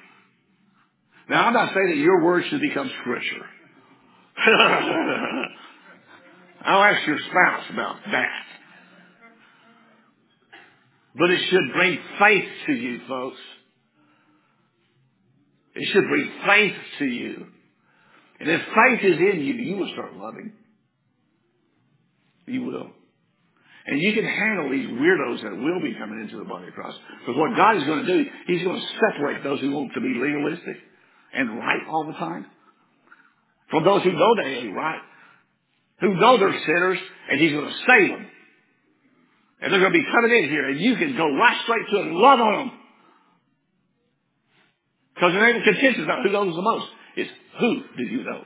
Now 1.29 1.47
I'm 1.47 1.53
not 1.53 1.73
saying 1.73 1.89
that 1.89 1.97
your 1.97 2.23
words 2.23 2.45
should 2.47 2.61
become 2.61 2.91
scripture. 3.01 3.45
I'll 6.63 6.83
ask 6.83 7.07
your 7.07 7.19
spouse 7.19 7.65
about 7.71 7.97
that. 8.11 8.43
But 11.15 11.29
it 11.31 11.41
should 11.49 11.73
bring 11.73 11.99
faith 12.19 12.49
to 12.67 12.73
you, 12.73 13.01
folks. 13.07 13.39
It 15.75 15.87
should 15.91 16.07
bring 16.07 16.31
faith 16.45 16.75
to 16.99 17.05
you. 17.05 17.47
And 18.41 18.49
if 18.49 18.61
faith 18.73 19.05
is 19.05 19.19
in 19.19 19.41
you, 19.41 19.53
you 19.53 19.77
will 19.77 19.91
start 19.93 20.15
loving. 20.17 20.53
You 22.47 22.63
will. 22.63 22.89
And 23.85 24.01
you 24.01 24.13
can 24.13 24.25
handle 24.25 24.71
these 24.71 24.89
weirdos 24.89 25.43
that 25.43 25.51
will 25.51 25.79
be 25.79 25.93
coming 25.93 26.21
into 26.21 26.37
the 26.37 26.49
body 26.49 26.67
of 26.67 26.73
Christ. 26.73 26.97
Because 27.19 27.37
what 27.37 27.55
God 27.55 27.77
is 27.77 27.83
going 27.83 28.03
to 28.03 28.11
do, 28.11 28.29
He's 28.47 28.63
going 28.63 28.81
to 28.81 28.87
separate 28.97 29.43
those 29.43 29.59
who 29.59 29.71
want 29.71 29.93
to 29.93 30.01
be 30.01 30.13
legalistic 30.17 30.77
and 31.33 31.59
right 31.59 31.81
all 31.87 32.07
the 32.07 32.13
time 32.13 32.47
from 33.69 33.83
those 33.85 34.01
who 34.03 34.11
know 34.11 34.35
they 34.43 34.49
ain't 34.49 34.75
right, 34.75 35.01
who 36.01 36.15
know 36.15 36.37
they're 36.37 36.59
sinners, 36.65 36.97
and 37.29 37.39
He's 37.39 37.51
going 37.51 37.67
to 37.67 37.77
save 37.87 38.09
them. 38.09 38.27
And 39.61 39.71
they're 39.71 39.79
going 39.79 39.93
to 39.93 39.99
be 39.99 40.05
coming 40.11 40.43
in 40.43 40.49
here, 40.49 40.67
and 40.67 40.79
you 40.79 40.95
can 40.95 41.15
go 41.15 41.29
right 41.35 41.61
straight 41.63 41.87
to 41.91 41.97
them 41.97 42.07
and 42.07 42.17
love 42.17 42.39
on 42.39 42.57
them. 42.57 42.71
Because 45.13 45.33
there 45.33 45.47
ain't 45.47 45.61
a 45.61 45.71
contention 45.71 46.03
about 46.03 46.23
who 46.23 46.31
knows 46.31 46.55
the 46.55 46.61
most. 46.63 46.87
It's 47.15 47.31
who 47.59 47.81
do 47.97 48.03
you 48.03 48.23
know? 48.23 48.43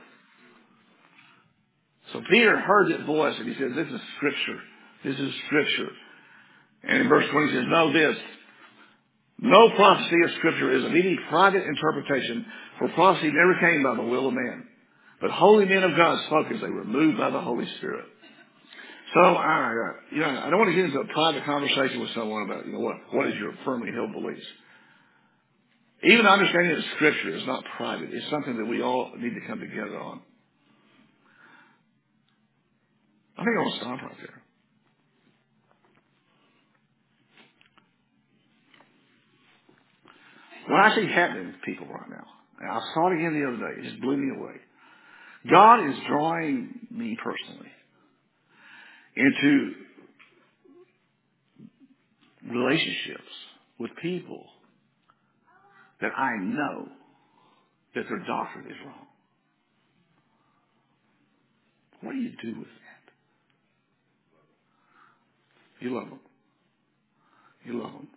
So 2.12 2.22
Peter 2.30 2.58
heard 2.58 2.92
that 2.92 3.06
voice 3.06 3.34
and 3.38 3.48
he 3.48 3.54
said, 3.54 3.70
this 3.74 3.92
is 3.92 4.00
scripture. 4.16 4.60
This 5.04 5.18
is 5.18 5.32
scripture. 5.46 5.88
And 6.84 7.02
in 7.02 7.08
verse 7.08 7.24
20 7.30 7.48
he 7.48 7.56
says, 7.56 7.64
know 7.68 7.92
this. 7.92 8.16
No 9.38 9.70
prophecy 9.76 10.16
of 10.24 10.30
scripture 10.38 10.76
is 10.76 10.84
of 10.84 10.92
any 10.92 11.18
private 11.28 11.64
interpretation, 11.64 12.46
for 12.78 12.88
prophecy 12.90 13.30
never 13.30 13.58
came 13.60 13.82
by 13.82 13.94
the 13.94 14.08
will 14.08 14.28
of 14.28 14.34
man. 14.34 14.66
But 15.20 15.30
holy 15.30 15.66
men 15.66 15.82
of 15.82 15.96
God 15.96 16.24
spoke 16.26 16.46
as 16.54 16.60
they 16.60 16.70
were 16.70 16.84
moved 16.84 17.18
by 17.18 17.30
the 17.30 17.40
Holy 17.40 17.66
Spirit. 17.76 18.06
So 19.14 19.20
I, 19.20 19.72
uh, 19.72 20.14
you 20.14 20.20
know, 20.20 20.28
I 20.28 20.50
don't 20.50 20.58
want 20.58 20.70
to 20.70 20.76
get 20.76 20.86
into 20.86 21.00
a 21.00 21.06
private 21.12 21.44
conversation 21.44 22.00
with 22.00 22.10
someone 22.14 22.42
about, 22.42 22.66
you 22.66 22.72
know, 22.72 22.80
what, 22.80 22.96
what 23.12 23.28
is 23.28 23.34
your 23.36 23.52
firmly 23.64 23.92
held 23.92 24.12
beliefs. 24.12 24.46
Even 26.04 26.26
understanding 26.26 26.76
of 26.76 26.84
scripture 26.96 27.34
is 27.34 27.46
not 27.46 27.64
private. 27.76 28.10
It's 28.12 28.28
something 28.30 28.56
that 28.56 28.66
we 28.66 28.82
all 28.82 29.12
need 29.16 29.34
to 29.34 29.46
come 29.46 29.60
together 29.60 29.98
on. 29.98 30.20
I 33.38 33.44
think 33.44 33.56
I'll 33.58 33.76
stop 33.78 34.02
right 34.02 34.16
there. 34.20 34.42
What 40.68 40.80
I 40.80 40.94
see 40.96 41.06
happening 41.06 41.46
with 41.46 41.62
people 41.64 41.86
right 41.86 42.10
now, 42.10 42.26
and 42.60 42.70
I 42.70 42.80
saw 42.92 43.10
it 43.10 43.18
again 43.18 43.40
the 43.40 43.46
other 43.46 43.74
day, 43.74 43.80
it 43.80 43.90
just 43.90 44.00
blew 44.00 44.16
me 44.16 44.36
away. 44.36 44.54
God 45.50 45.88
is 45.88 45.96
drawing 46.08 46.88
me 46.90 47.16
personally 47.22 47.70
into 49.16 49.72
relationships 52.50 53.32
with 53.78 53.90
people 54.02 54.44
that 56.00 56.12
I 56.16 56.36
know 56.38 56.88
that 57.94 58.04
their 58.08 58.18
doctrine 58.26 58.66
is 58.66 58.76
wrong. 58.84 59.06
What 62.02 62.12
do 62.12 62.18
you 62.18 62.32
do 62.42 62.58
with 62.58 62.68
that? 62.68 63.12
You 65.80 65.94
love 65.94 66.08
them. 66.10 66.20
You 67.64 67.82
love 67.82 67.92
them. 67.92 68.08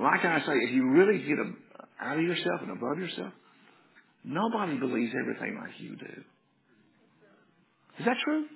Like 0.00 0.24
I 0.24 0.40
say, 0.40 0.52
if 0.52 0.72
you 0.72 0.90
really 0.90 1.18
get 1.18 1.38
out 2.00 2.18
of 2.18 2.22
yourself 2.22 2.60
and 2.62 2.70
above 2.70 2.98
yourself, 2.98 3.32
nobody 4.24 4.78
believes 4.78 5.12
everything 5.18 5.58
like 5.60 5.72
you 5.78 5.96
do. 5.96 6.22
Is 7.98 8.06
that 8.06 8.16
true? 8.24 8.46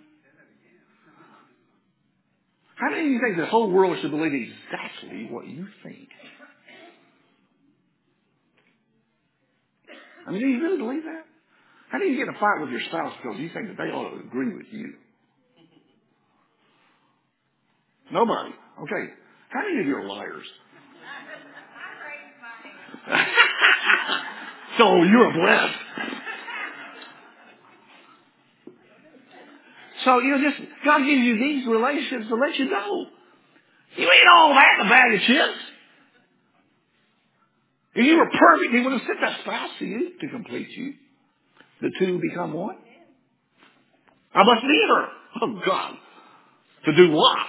How 2.77 2.91
many 2.91 3.07
of 3.07 3.13
you 3.13 3.21
think 3.25 3.39
the 3.39 3.47
whole 3.47 3.71
world 3.71 3.97
should 4.01 4.11
believe 4.11 4.33
exactly 4.33 5.29
what 5.31 5.47
you 5.47 5.67
think? 5.83 6.09
I 10.27 10.31
mean, 10.33 10.41
do 10.41 10.47
you 10.49 10.63
really 10.63 10.79
believe 10.79 11.05
that? 11.05 11.25
How 11.91 11.99
do 11.99 12.05
you 12.05 12.17
get 12.17 12.35
a 12.35 12.39
fight 12.39 12.61
with 12.61 12.71
your 12.71 12.81
spouse 12.89 13.13
because 13.23 13.39
you 13.39 13.49
think 13.55 13.69
that 13.69 13.77
they 13.77 13.91
ought 13.91 14.11
to 14.11 14.17
agree 14.17 14.55
with 14.55 14.67
you? 14.73 14.95
Nobody. 18.11 18.51
Okay. 18.83 19.13
How 19.51 19.63
many 19.63 19.81
of 19.81 19.87
you 19.87 19.97
are 19.97 20.05
liars? 20.05 20.47
so 24.79 25.03
you're 25.05 25.33
blessed. 25.33 25.79
So, 30.05 30.19
you 30.21 30.31
know, 30.31 30.51
just, 30.51 30.61
God 30.85 30.99
gives 30.99 31.21
you 31.21 31.39
these 31.39 31.67
relationships 31.67 32.29
to 32.29 32.35
let 32.35 32.57
you 32.57 32.71
know. 32.71 33.07
You 33.97 34.05
ain't 34.05 34.29
all 34.37 34.51
that 34.55 34.81
in 34.81 34.87
a 34.87 34.91
bag 34.91 35.15
of 35.15 35.21
chips. 35.23 35.59
If 37.97 38.05
you 38.05 38.19
were 38.19 38.27
perfect, 38.27 38.75
he 38.75 38.81
would 38.83 38.93
have 38.93 39.01
sent 39.07 39.21
that 39.23 39.41
spouse 39.41 39.71
to 39.79 39.85
you 39.87 40.11
to 40.21 40.29
complete 40.29 40.69
you. 40.69 40.93
The 41.81 41.91
two 41.99 42.21
become 42.21 42.53
one. 42.53 42.77
I 44.35 44.43
must 44.45 44.65
need 44.65 44.89
her. 44.89 45.09
Oh 45.41 45.61
God. 45.65 45.95
To 46.85 46.95
do 46.95 47.11
what? 47.13 47.47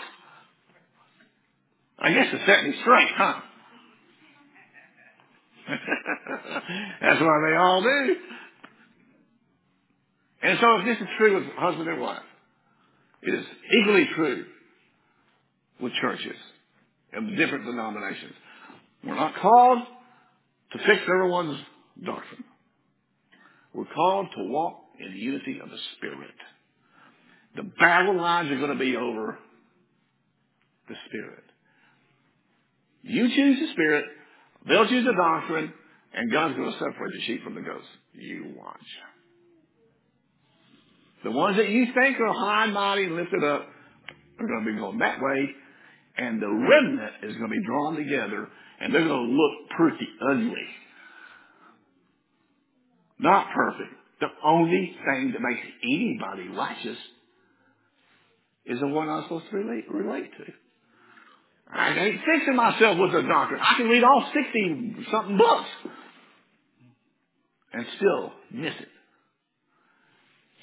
I 1.99 2.13
guess 2.13 2.31
to 2.31 2.39
set 2.45 2.63
me 2.63 2.75
straight, 2.81 3.09
huh? 3.17 3.41
That's 7.01 7.19
what 7.19 7.49
they 7.49 7.55
all 7.57 7.81
do. 7.81 8.15
And 10.43 10.59
so 10.61 10.75
if 10.77 10.85
this 10.85 10.97
is 11.01 11.07
true 11.17 11.35
with 11.35 11.43
husband 11.57 11.89
and 11.89 11.99
wife, 11.99 12.21
it 13.21 13.33
is 13.33 13.45
equally 13.81 14.07
true 14.15 14.45
with 15.81 15.91
churches 15.99 16.37
and 17.11 17.35
different 17.35 17.65
denominations. 17.65 18.33
We're 19.03 19.15
not 19.15 19.35
called 19.35 19.79
to 20.71 20.77
fix 20.79 21.01
everyone's 21.03 21.59
doctrine. 22.03 22.43
We're 23.73 23.85
called 23.85 24.27
to 24.35 24.43
walk 24.43 24.79
in 24.99 25.11
the 25.13 25.19
unity 25.19 25.59
of 25.61 25.69
the 25.69 25.77
Spirit. 25.97 26.35
The 27.55 27.63
battle 27.79 28.17
lines 28.17 28.51
are 28.51 28.57
going 28.57 28.77
to 28.77 28.79
be 28.83 28.95
over 28.95 29.37
the 30.87 30.95
Spirit. 31.07 31.43
You 33.03 33.27
choose 33.29 33.59
the 33.59 33.71
Spirit, 33.73 34.05
they'll 34.67 34.87
choose 34.87 35.05
the 35.05 35.13
doctrine, 35.13 35.73
and 36.13 36.31
God's 36.31 36.55
going 36.55 36.71
to 36.71 36.77
separate 36.77 37.13
the 37.13 37.21
sheep 37.25 37.43
from 37.43 37.55
the 37.55 37.61
goats. 37.61 37.85
You 38.13 38.53
watch. 38.57 38.75
The 41.23 41.31
ones 41.31 41.57
that 41.57 41.69
you 41.69 41.85
think 41.93 42.19
are 42.19 42.33
high 42.33 42.65
and 42.65 42.73
mighty 42.73 43.05
and 43.05 43.15
lifted 43.15 43.43
up 43.43 43.67
are 44.39 44.47
going 44.47 44.65
to 44.65 44.71
be 44.71 44.77
going 44.77 44.99
that 44.99 45.19
way, 45.21 45.49
and 46.17 46.41
the 46.41 46.47
remnant 46.47 47.13
is 47.23 47.35
going 47.35 47.49
to 47.49 47.55
be 47.55 47.65
drawn 47.65 47.95
together, 47.95 48.47
and 48.79 48.93
they're 48.93 49.07
going 49.07 49.29
to 49.29 49.33
look 49.35 49.69
pretty 49.77 50.07
ugly. 50.31 50.67
Not 53.19 53.47
perfect. 53.53 53.93
The 54.19 54.27
only 54.43 54.95
thing 55.05 55.33
that 55.33 55.41
makes 55.41 55.61
anybody 55.83 56.49
righteous 56.49 56.97
is 58.65 58.79
the 58.79 58.87
one 58.87 59.09
I'm 59.09 59.23
supposed 59.23 59.45
to 59.51 59.57
relate, 59.57 59.85
relate 59.89 60.31
to. 60.37 60.53
I 61.71 61.89
ain't 61.89 62.21
fixing 62.25 62.55
myself 62.55 62.97
with 62.97 63.13
a 63.13 63.27
doctor. 63.27 63.59
I 63.59 63.75
can 63.77 63.87
read 63.87 64.03
all 64.03 64.31
60 64.33 65.05
something 65.11 65.37
books 65.37 65.69
and 67.73 67.85
still 67.97 68.31
miss 68.51 68.73
it. 68.79 68.87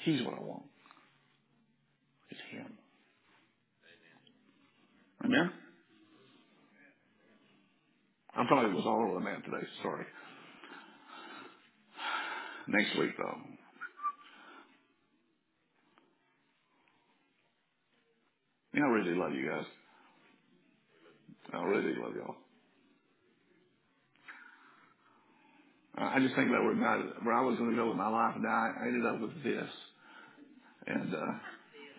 He's 0.03 0.21
what 0.23 0.35
I 0.35 0.41
want. 0.41 0.63
It's 2.29 2.39
him. 2.51 2.73
Amen? 5.25 5.51
I'm 8.35 8.45
probably 8.47 8.75
was 8.75 8.85
all 8.85 9.05
over 9.05 9.15
the 9.15 9.19
map 9.21 9.43
today. 9.43 9.65
Sorry. 9.81 10.05
Next 12.67 12.97
week, 12.99 13.11
though. 13.17 13.37
You 18.73 18.81
know, 18.81 18.87
I 18.87 18.89
really 18.89 19.15
love 19.15 19.33
you 19.33 19.49
guys. 19.49 19.65
I 21.53 21.63
really 21.63 21.95
love 21.99 22.13
y'all. 22.15 22.35
I 25.97 26.19
just 26.19 26.35
think 26.35 26.49
about 26.49 26.65
where 26.65 26.75
God, 26.75 27.05
where 27.23 27.35
I 27.35 27.41
was 27.41 27.57
going 27.57 27.71
to 27.71 27.75
go 27.75 27.87
with 27.87 27.97
my 27.97 28.09
life, 28.09 28.35
and 28.35 28.45
I 28.45 28.71
ended 28.85 29.05
up 29.05 29.21
with 29.21 29.43
this. 29.43 29.69
And 30.87 31.15
uh, 31.15 31.31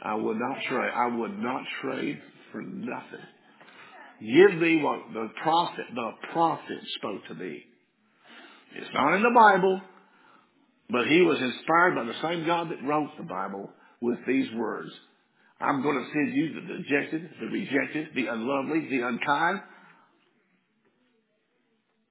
I 0.03 0.15
would 0.15 0.37
not 0.37 0.59
trade. 0.69 0.93
I 0.95 1.07
would 1.17 1.39
not 1.39 1.63
trade 1.83 2.21
for 2.53 2.63
nothing. 2.63 3.27
Give 4.21 4.61
thee 4.61 4.81
what 4.83 5.13
the 5.13 5.29
prophet, 5.43 5.85
the 5.95 6.11
prophet 6.33 6.79
spoke 6.97 7.27
to 7.29 7.35
thee. 7.35 7.63
It's 8.77 8.91
not 8.95 9.15
in 9.15 9.23
the 9.23 9.35
Bible, 9.35 9.81
but 10.91 11.07
he 11.07 11.23
was 11.23 11.39
inspired 11.41 11.95
by 11.95 12.05
the 12.05 12.21
same 12.23 12.47
God 12.47 12.71
that 12.71 12.83
wrote 12.83 13.11
the 13.17 13.25
Bible 13.25 13.71
with 14.01 14.19
these 14.27 14.49
words. 14.55 14.91
I'm 15.61 15.83
going 15.83 15.97
to 15.97 16.11
send 16.13 16.35
you 16.35 16.55
the 16.55 16.61
dejected, 16.61 17.31
the 17.41 17.47
rejected, 17.47 18.09
the 18.15 18.27
unlovely, 18.27 18.89
the 18.91 19.07
unkind, 19.07 19.61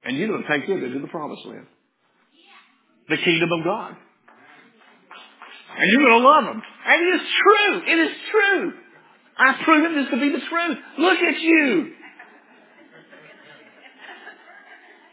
and 0.06 0.16
you're 0.16 0.28
going 0.28 0.42
to 0.42 0.48
take 0.48 0.68
them 0.68 0.84
into 0.84 1.00
the 1.00 1.08
promised 1.08 1.44
land. 1.46 1.66
The 3.08 3.16
kingdom 3.16 3.50
of 3.58 3.64
God. 3.64 3.96
And 5.78 5.92
you're 5.92 6.08
going 6.08 6.22
to 6.22 6.28
love 6.28 6.44
them. 6.44 6.62
And 6.86 7.02
it 7.02 7.20
is 7.20 7.28
true. 7.42 7.82
It 7.92 7.98
is 8.08 8.16
true. 8.30 8.72
I've 9.38 9.64
proven 9.64 9.96
this 9.96 10.10
to 10.10 10.20
be 10.20 10.30
the 10.30 10.40
truth. 10.48 10.78
Look 10.98 11.18
at 11.18 11.40
you. 11.40 11.92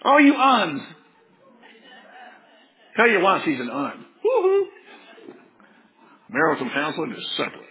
Are 0.03 0.21
you 0.21 0.35
uns. 0.35 0.81
Tell 2.95 3.07
your 3.07 3.21
wife 3.21 3.41
she's 3.45 3.59
an 3.59 3.69
un. 3.69 4.05
Woo-hoo. 4.23 4.67
Marital 6.29 6.69
counseling 6.73 7.11
is 7.11 7.25
separate. 7.37 7.69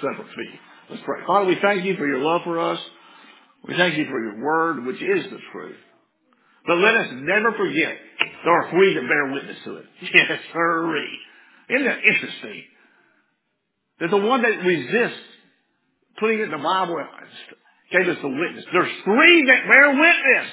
Separate 0.00 0.28
fee. 0.36 0.54
Let's 0.90 1.02
pray. 1.04 1.20
Father, 1.26 1.46
we 1.46 1.56
thank 1.60 1.84
you 1.84 1.96
for 1.96 2.06
your 2.06 2.20
love 2.20 2.42
for 2.44 2.58
us. 2.58 2.78
We 3.66 3.76
thank 3.76 3.96
you 3.96 4.06
for 4.06 4.22
your 4.22 4.42
word, 4.42 4.84
which 4.86 5.02
is 5.02 5.24
the 5.30 5.38
truth. 5.52 5.76
But 6.66 6.78
let 6.78 6.94
us 6.96 7.06
never 7.12 7.52
forget 7.52 7.96
there 8.44 8.52
are 8.52 8.70
three 8.70 8.94
that 8.94 9.08
bear 9.08 9.32
witness 9.32 9.56
to 9.64 9.76
it. 9.76 9.84
Yes, 10.14 10.40
three. 10.52 11.18
Isn't 11.70 11.86
that 11.86 11.98
interesting? 11.98 12.62
That 14.00 14.10
the 14.10 14.16
one 14.16 14.42
that 14.42 14.64
resists 14.64 15.20
putting 16.18 16.38
it 16.38 16.44
in 16.44 16.50
the 16.50 16.58
Bible 16.58 16.96
gave 17.90 18.08
us 18.08 18.18
the 18.22 18.28
witness. 18.28 18.64
There's 18.72 18.92
three 19.04 19.44
that 19.46 19.66
bear 19.66 19.88
witness. 19.90 20.52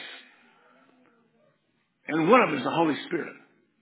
And 2.08 2.30
one 2.30 2.42
of 2.42 2.50
them 2.50 2.60
is 2.60 2.64
the 2.64 2.72
Holy 2.72 2.96
Spirit. 3.08 3.34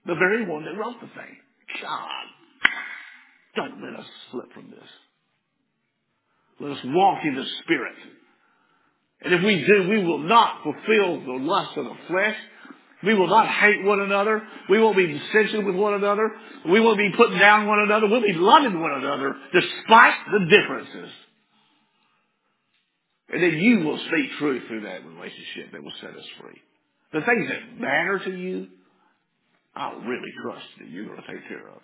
The 0.06 0.14
very 0.14 0.46
one 0.46 0.64
that 0.64 0.76
wrote 0.78 1.00
the 1.00 1.08
thing. 1.08 1.36
God, 1.82 2.24
don't 3.56 3.82
let 3.82 3.98
us 4.00 4.06
slip 4.30 4.52
from 4.52 4.70
this. 4.70 4.88
Let 6.60 6.72
us 6.72 6.84
walk 6.84 7.20
in 7.24 7.34
the 7.34 7.44
Spirit. 7.62 7.96
And 9.22 9.34
if 9.34 9.42
we 9.42 9.64
do, 9.64 9.88
we 9.88 10.04
will 10.04 10.18
not 10.18 10.62
fulfill 10.62 11.24
the 11.24 11.44
lust 11.44 11.76
of 11.76 11.84
the 11.84 11.96
flesh. 12.08 12.36
We 13.04 13.14
will 13.14 13.28
not 13.28 13.48
hate 13.48 13.84
one 13.84 14.00
another. 14.00 14.42
We 14.68 14.80
won't 14.80 14.96
be 14.96 15.06
dissension 15.06 15.64
with 15.64 15.74
one 15.74 15.94
another. 15.94 16.30
We 16.70 16.80
won't 16.80 16.98
be 16.98 17.10
putting 17.16 17.38
down 17.38 17.66
one 17.66 17.80
another. 17.80 18.06
We'll 18.08 18.22
be 18.22 18.32
loving 18.32 18.80
one 18.80 18.92
another 18.92 19.36
despite 19.52 20.14
the 20.32 20.46
differences. 20.46 21.10
And 23.28 23.42
then 23.42 23.58
you 23.58 23.80
will 23.80 23.98
speak 23.98 24.30
truth 24.38 24.62
through 24.68 24.82
that 24.82 25.04
relationship 25.04 25.72
that 25.72 25.82
will 25.82 25.92
set 26.00 26.10
us 26.10 26.24
free. 26.40 26.60
The 27.12 27.20
things 27.20 27.48
that 27.48 27.80
matter 27.80 28.20
to 28.24 28.30
you, 28.30 28.68
I'll 29.74 30.00
really 30.00 30.32
trust 30.42 30.66
that 30.78 30.88
you're 30.88 31.06
going 31.06 31.20
to 31.20 31.26
take 31.26 31.48
care 31.48 31.68
of. 31.68 31.80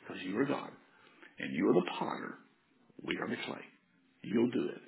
Because 0.00 0.22
you 0.22 0.38
are 0.38 0.44
God. 0.44 0.70
And 1.38 1.54
you 1.54 1.68
are 1.70 1.74
the 1.74 1.86
potter. 1.98 2.34
We 3.04 3.16
are 3.18 3.28
the 3.28 3.36
clay. 3.46 3.64
You'll 4.22 4.50
do 4.50 4.68
it. 4.68 4.82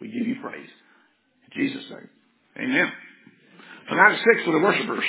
We 0.00 0.08
give 0.08 0.26
you 0.26 0.36
praise. 0.42 0.68
In 1.50 1.62
Jesus' 1.62 1.84
name. 1.90 2.08
Amen. 2.58 2.92
At 3.90 3.96
six 4.18 4.44
for 4.44 4.52
the 4.52 4.64
worshipers. 4.64 5.04